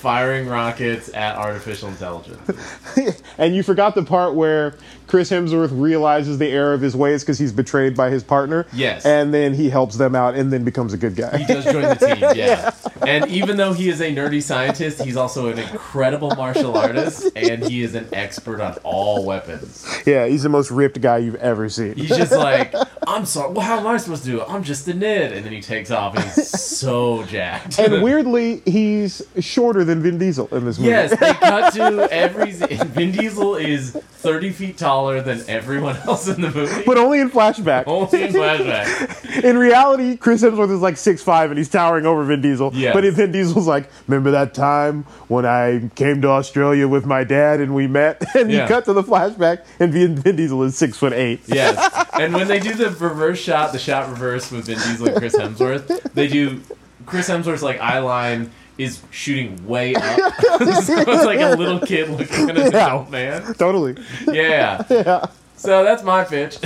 [0.00, 3.22] firing rockets at artificial intelligence.
[3.38, 4.76] and you forgot the part where
[5.06, 8.66] Chris Hemsworth realizes the error of his ways because he's betrayed by his partner.
[8.72, 9.04] Yes.
[9.04, 11.38] And then he helps them out and then becomes a good guy.
[11.38, 12.70] He does join the team, yeah.
[13.06, 17.62] And even though he is a nerdy scientist, he's also an incredible martial artist, and
[17.64, 19.86] he is an expert on all weapons.
[20.06, 21.94] yeah, he's the most ripped guy you've ever seen.
[21.94, 22.74] He's just like,
[23.06, 24.46] I'm sorry, well, how am I supposed to do it?
[24.48, 25.32] I'm just a nid.
[25.32, 27.78] And then he takes off, and he's so jacked.
[27.78, 30.90] and weirdly, he's shorter than Vin Diesel in this movie.
[30.90, 32.52] Yes, they cut to every.
[32.52, 36.82] Vin Diesel is 30 feet taller than everyone else in the movie.
[36.86, 37.84] But only in flashback.
[37.86, 39.20] Only in flashback.
[39.44, 42.70] In reality, Chris Hemsworth is like 6'5 and he's towering over Vin Diesel.
[42.72, 42.94] Yes.
[42.94, 47.60] But Vin Diesel's like, remember that time when I came to Australia with my dad
[47.60, 48.22] and we met?
[48.34, 51.40] And you cut to the flashback and Vin, Vin Diesel is six foot eight.
[51.46, 52.06] Yes.
[52.18, 55.34] And when they do the reverse shot, the shot reverse with Vin Diesel and Chris
[55.34, 56.60] Hemsworth, they do
[57.06, 60.02] Chris Hemsworth's like eye line is shooting way up.
[60.40, 62.86] so it's like a little kid looking at an Yeah.
[62.86, 63.54] adult man.
[63.54, 63.96] Totally.
[64.26, 64.82] Yeah.
[64.90, 65.26] Yeah.
[65.56, 66.58] So that's my pitch.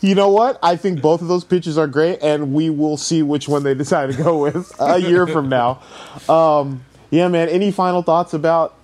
[0.00, 0.58] You know what?
[0.62, 3.74] I think both of those pitches are great, and we will see which one they
[3.74, 5.80] decide to go with a year from now.
[6.28, 7.48] Um, yeah, man.
[7.48, 8.74] Any final thoughts about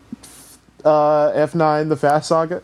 [0.85, 2.61] uh, F9, the Fast Saga?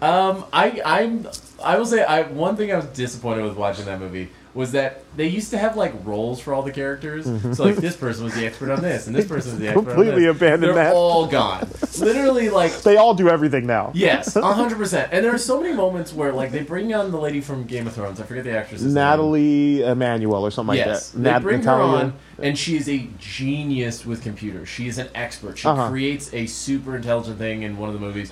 [0.00, 1.28] Um, I I'm
[1.62, 5.02] I will say I one thing I was disappointed with watching that movie was that
[5.16, 7.24] they used to have like roles for all the characters.
[7.56, 9.84] So like this person was the expert on this, and this person was the expert
[9.86, 10.36] Completely on this.
[10.36, 10.94] abandoned They're that.
[10.94, 11.66] all gone.
[11.98, 13.92] Literally, like They all do everything now.
[13.94, 15.08] yes, hundred percent.
[15.10, 17.86] And there are so many moments where like they bring on the lady from Game
[17.86, 18.20] of Thrones.
[18.20, 18.94] I forget the actress's name.
[18.94, 21.22] Nathalie Emmanuel or something Yes, like that.
[21.22, 21.98] they Nat- bring Natalia.
[21.98, 24.68] her on, and she is a genius with computers.
[24.68, 25.56] She is an expert.
[25.58, 25.88] She Uh-huh.
[25.88, 28.30] creates a super intelligent thing in one of the movies.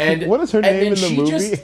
[0.00, 1.30] And What is her name in the movie?
[1.30, 1.62] just-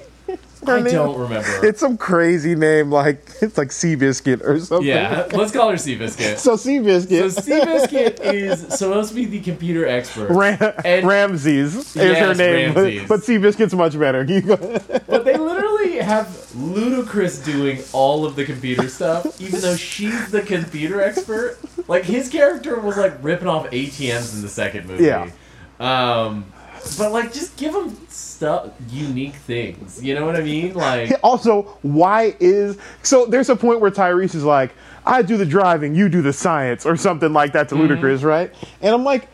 [0.68, 0.92] Her I name?
[0.94, 1.66] don't remember.
[1.66, 4.86] It's some crazy name, like it's like Seabiscuit or something.
[4.86, 6.38] yeah, let's call her Seabiscuit.
[6.38, 12.18] So Seabiscuit, So Seabiscuit is supposed to be the computer expert, Ram- and- Ramses is
[12.18, 13.08] her name, Ramses.
[13.08, 14.24] but, but Seabiscuit's much better.
[15.08, 16.26] But they literally have
[16.56, 21.58] Ludacris doing all of the computer stuff, even though she's the computer expert.
[21.88, 25.04] Like his character was like ripping off ATMs in the second movie.
[25.04, 25.30] Yeah.
[25.80, 26.52] Um,
[26.98, 30.02] but like, just give them stuff, unique things.
[30.02, 30.74] You know what I mean?
[30.74, 33.26] Like, also, why is so?
[33.26, 34.72] There's a point where Tyrese is like,
[35.06, 37.92] "I do the driving, you do the science," or something like that to Mm-hmm.
[38.04, 38.52] Ludacris, right?
[38.80, 39.28] And I'm like,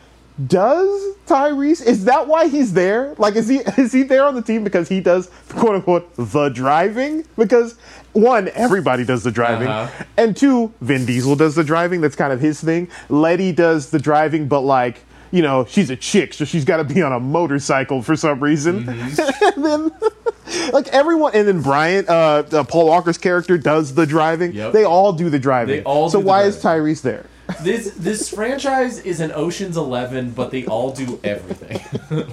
[0.47, 1.85] does Tyrese?
[1.85, 3.15] Is that why he's there?
[3.17, 6.49] Like, is he is he there on the team because he does quote unquote the
[6.49, 7.25] driving?
[7.37, 7.75] Because
[8.13, 10.03] one, everybody does the driving, Uh-huh.
[10.17, 12.01] and two, Vin Diesel does the driving.
[12.01, 12.89] That's kind of his thing.
[13.09, 15.01] Letty does the driving, but like.
[15.35, 18.39] You know, she's a chick, so she's got to be on a motorcycle for some
[18.39, 18.85] reason.
[18.85, 19.59] Mm-hmm.
[19.65, 24.53] and then, like everyone, and then Bryant, uh, uh, Paul Walker's character does the driving.
[24.53, 24.71] Yep.
[24.71, 25.77] They all do the driving.
[25.77, 26.61] They all so why is.
[26.63, 27.25] Tyrese there?
[27.61, 31.79] This this franchise is an Ocean's Eleven, but they all do everything.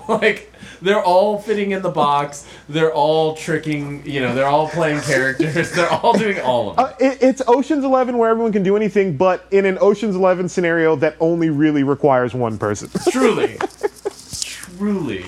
[0.08, 2.46] like they're all fitting in the box.
[2.68, 4.04] They're all tricking.
[4.06, 5.72] You know, they're all playing characters.
[5.72, 6.80] They're all doing all of it.
[6.80, 10.48] Uh, it, it's Ocean's Eleven where everyone can do anything, but in an Ocean's Eleven
[10.48, 12.88] scenario that only really requires one person.
[13.10, 13.58] Truly.
[14.40, 15.24] Truly.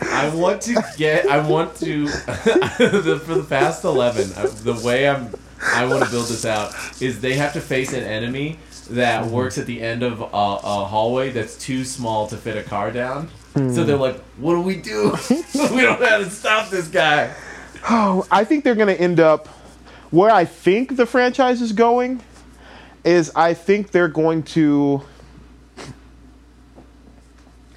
[0.00, 1.26] I want to get.
[1.26, 2.04] I want to.
[2.06, 5.32] the, for the past eleven, I, the way I'm.
[5.62, 8.58] I want to build this out is they have to face an enemy
[8.90, 9.32] that mm-hmm.
[9.32, 12.90] works at the end of a, a hallway that's too small to fit a car
[12.90, 13.28] down.
[13.54, 13.72] Hmm.
[13.72, 15.16] So they're like, "What do we do?
[15.30, 17.34] we don't know how to stop this guy."
[17.88, 19.48] Oh, I think they're going to end up
[20.10, 22.22] where I think the franchise is going.
[23.04, 25.02] Is I think they're going to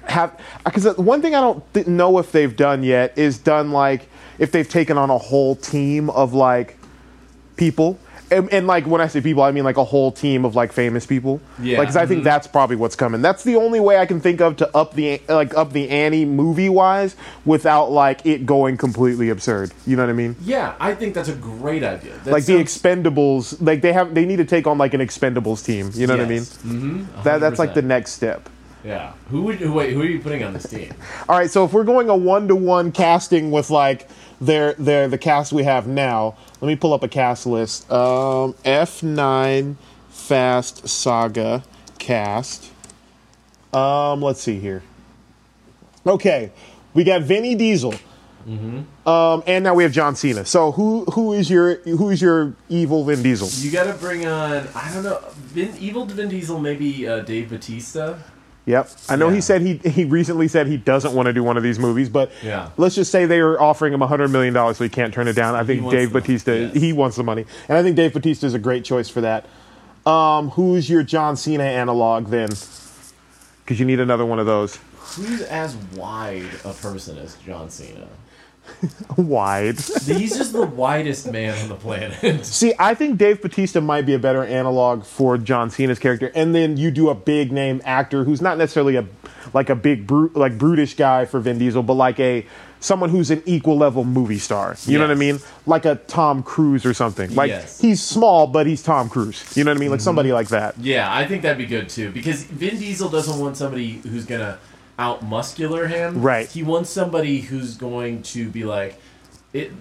[0.04, 4.08] have because one thing I don't th- know if they've done yet is done like
[4.38, 6.76] if they've taken on a whole team of like
[7.70, 7.98] people.
[8.30, 10.72] And, and like when I say people, I mean like a whole team of like
[10.72, 11.38] famous people.
[11.60, 11.76] Yeah.
[11.76, 13.20] Like, 'cause I think that's probably what's coming.
[13.20, 16.24] That's the only way I can think of to up the like up the ante
[16.24, 17.14] movie wise
[17.44, 19.72] without like it going completely absurd.
[19.86, 20.34] You know what I mean?
[20.42, 22.14] Yeah, I think that's a great idea.
[22.24, 25.62] That like the Expendables, like they have they need to take on like an Expendables
[25.62, 25.90] team.
[25.92, 26.56] You know Yes.
[26.64, 27.04] what I mean?
[27.04, 28.48] Mhm, That that's like the next step.
[28.84, 29.12] Yeah.
[29.28, 29.92] Who would who, wait?
[29.92, 30.92] Who are you putting on this team?
[31.28, 34.08] All right, so if we're going a one to one casting with like
[34.40, 37.90] their their the cast we have now, let me pull up a cast list.
[37.90, 39.76] Um, F nine
[40.10, 41.62] Fast Saga
[41.98, 42.70] cast.
[43.72, 44.82] Um, let's see here.
[46.06, 46.50] Okay,
[46.94, 47.94] we got Vinny Diesel.
[48.46, 49.08] Mm-hmm.
[49.08, 50.44] Um, and now we have John Cena.
[50.44, 53.48] So who who is your who is your evil Vin Diesel?
[53.64, 54.66] You got to bring on.
[54.74, 55.20] I don't know.
[55.34, 58.18] Vin, evil Vin Diesel, maybe uh, Dave Batista.
[58.66, 58.90] Yep.
[59.08, 59.34] I know Yeah.
[59.34, 62.08] he said he he recently said he doesn't want to do one of these movies,
[62.08, 62.68] but Yeah.
[62.76, 65.34] let's just say they are offering him hundred million dollars, so he can't turn it
[65.34, 65.54] down.
[65.56, 66.74] I think Dave Batista yes.
[66.74, 69.46] he wants the money, and I think Dave Batista is a great choice for that.
[70.06, 72.50] Um, who's your John Cena analog then?
[73.64, 74.78] Because you need another one of those.
[75.16, 78.06] Who's as wide a person as John Cena?
[79.16, 79.76] Wide.
[79.76, 82.44] He's just the widest man on the planet.
[82.46, 86.54] See, I think Dave Batista might be a better analog for John Cena's character, and
[86.54, 89.06] then you do a big name actor who's not necessarily a
[89.54, 92.46] like a big brute like brutish guy for Vin Diesel, but like a
[92.80, 94.76] someone who's an equal level movie star.
[94.86, 95.38] You know what I mean?
[95.66, 97.34] Like a Tom Cruise or something.
[97.34, 97.80] Like Yes.
[97.80, 99.56] he's small, but he's Tom Cruise.
[99.56, 99.90] You know what I mean?
[99.90, 100.36] Like somebody mm-hmm.
[100.36, 100.78] like that.
[100.78, 104.58] yeah, I think that'd be good too because Vin Diesel doesn't want somebody who's gonna
[105.02, 106.22] out muscular him.
[106.22, 106.48] Right.
[106.48, 108.98] He wants somebody who's going to be like,
[109.52, 109.72] it,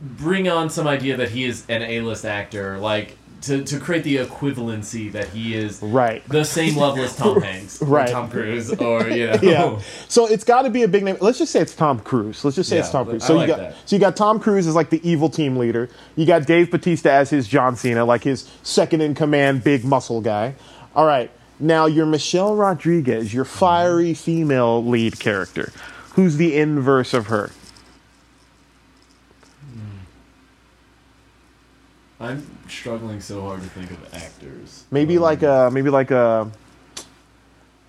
[0.00, 3.16] bring on some idea that he is an A-list actor, like.
[3.44, 6.22] To, to create the equivalency that he is Right.
[6.28, 8.10] the same level as Tom Hanks, Right.
[8.10, 9.78] Tom Cruise, or you know, Yeah.
[10.08, 11.16] So it's got to be a big name.
[11.22, 12.44] Let's just say it's Tom Cruise.
[12.44, 13.24] Let's just say it's Tom Cruise.
[13.24, 13.76] So like you got that.
[13.86, 15.88] so you got Tom Cruise as like the evil team leader.
[16.16, 20.20] You got Dave Batista as his John Cena, like his second in command, big muscle
[20.20, 20.54] guy.
[20.94, 21.30] All right.
[21.60, 25.72] Now you're Michelle Rodriguez, your fiery female lead character.
[26.14, 27.50] Who's the inverse of her?
[32.18, 34.84] I'm struggling so hard to think of actors.
[34.90, 36.50] Maybe Um, like a maybe like a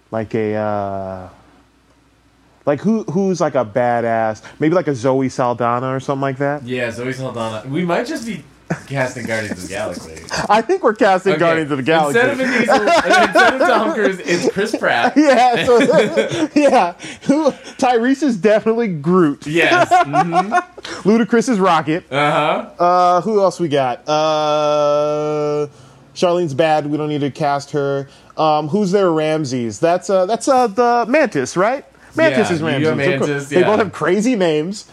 [0.10, 1.30] like a uh
[2.66, 4.42] like who who's like a badass?
[4.60, 6.64] Maybe like a Zoe Saldana or something like that.
[6.64, 7.68] Yeah, Zoe Saldana.
[7.68, 8.44] We might just be
[8.88, 10.24] casting Guardians of the Galaxy.
[10.50, 12.20] I think we're casting Okay, Guardians of the Galaxy.
[12.20, 15.14] Instead of Diesel, instead of Tom Cruise, it's Chris Pratt.
[15.18, 15.80] yeah, so,
[16.56, 16.94] yeah.
[17.24, 17.52] Who?
[17.78, 19.46] Tyrese is definitely Groot.
[19.48, 19.90] Yes.
[19.90, 20.54] hmm
[21.08, 22.12] Ludacris is Rocket.
[22.12, 22.84] Uh huh.
[22.84, 24.08] Uh, who else we got?
[24.08, 25.68] Uh,
[26.14, 26.88] Charlene's bad.
[26.88, 28.08] We don't need to cast her.
[28.38, 29.80] Um, who's their Ramses?
[29.80, 31.86] That's uh, that's uh, the Mantis, right?
[32.16, 32.96] Mantis Yeah, is Ramses.
[32.98, 33.66] Mantis, They yeah.
[33.68, 34.90] both have crazy names.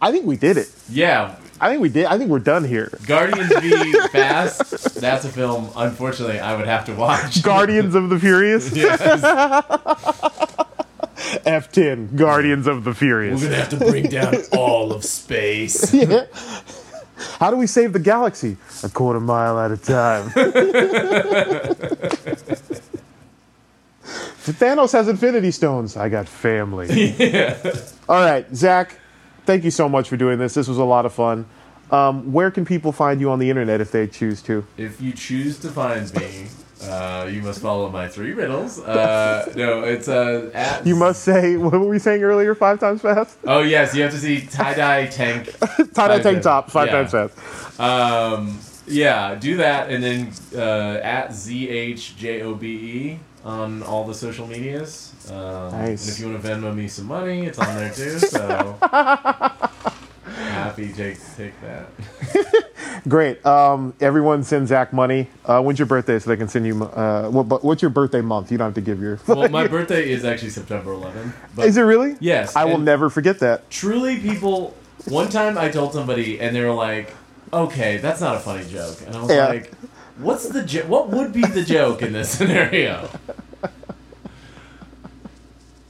[0.00, 0.70] I think we did it.
[0.88, 1.36] Yeah.
[1.60, 2.06] I think we did.
[2.06, 2.90] I think we're done here.
[3.06, 4.94] Guardians v Fast.
[5.00, 5.68] That's a film.
[5.76, 7.42] Unfortunately, I would have to watch.
[7.42, 8.74] Guardians of the Furious.
[8.76, 9.00] Yes.
[11.44, 12.16] F10.
[12.16, 13.40] Guardians of the Furious.
[13.40, 15.92] We're gonna have to bring down all of space.
[16.00, 16.24] Yeah.
[17.38, 18.56] How do we save the galaxy?
[18.82, 20.30] A quarter mile at a time.
[24.04, 25.96] Thanos has Infinity Stones.
[25.98, 26.88] I got family.
[27.18, 27.56] Yeah.
[28.08, 28.96] All right, Zach.
[29.50, 30.54] Thank you so much for doing this.
[30.54, 31.44] This was a lot of fun.
[31.90, 34.64] Um, where can people find you on the internet if they choose to?
[34.76, 36.46] If you choose to find me,
[36.84, 38.78] uh, you must follow my three riddles.
[38.78, 40.86] Uh, no, it's uh, at.
[40.86, 42.54] You must say what were we saying earlier?
[42.54, 43.38] Five times fast.
[43.44, 45.52] Oh yes, you have to see tie dye tank.
[45.94, 46.70] Tie dye tank top.
[46.70, 47.02] Five Yeah.
[47.08, 47.80] times fast.
[47.80, 48.56] Um,
[48.86, 54.04] yeah, do that, and then uh, at z h j o b e on all
[54.06, 55.12] the social medias.
[55.30, 56.02] Um, Nice.
[56.06, 58.18] And if you want to Venmo me some money, it's on there too.
[58.28, 58.76] So
[60.24, 61.86] happy to take that.
[63.08, 63.44] Great.
[63.46, 65.28] Um, everyone send Zach money.
[65.44, 66.82] Uh, when's your birthday so they can send you?
[66.84, 68.52] Uh, what, what's your birthday month?
[68.52, 69.18] You don't have to give your.
[69.26, 71.32] Well, my birthday is actually September 11th.
[71.64, 72.16] Is it really?
[72.20, 73.68] Yes, I will never forget that.
[73.70, 74.74] truly people
[75.06, 77.14] one time i told somebody and they were like
[77.54, 79.46] okay that's not a funny joke and i was Yeah.
[79.48, 79.72] like
[80.20, 83.08] what's the jo- what would be the joke in this scenario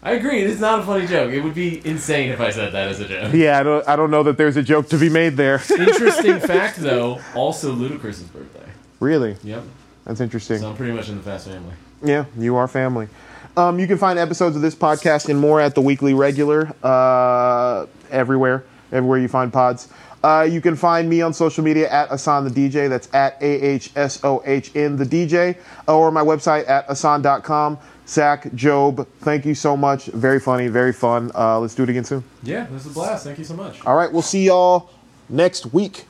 [0.03, 2.89] i agree it's not a funny joke it would be insane if i said that
[2.89, 3.89] as a joke Yeah, I don't.
[3.89, 5.61] I don't know that there's a joke to be made there.
[5.79, 8.69] interesting fact though also ludacris's birthday
[9.01, 9.63] really, yep
[10.05, 10.59] that's interesting.
[10.59, 13.09] so i'm pretty much in the fast family Yeah, you are family.
[13.57, 17.85] Um, you can find episodes of this podcast and more at the Weekly Regular, uh,
[18.11, 19.89] everywhere, everywhere you find pods.
[20.23, 22.89] Uh, you can find me on social media at Ahsohn the DJ.
[22.89, 25.57] That's at A H S O H N the DJ,
[25.89, 27.79] or my website at ahsohn.com.
[28.07, 30.07] Zach, Jobe, thank you so much.
[30.07, 31.31] Very funny, very fun.
[31.35, 32.25] Uh, let's do it again soon.
[32.43, 34.91] yeah this is a blast thank you so much All right, we'll see y'all
[35.29, 36.05] next week.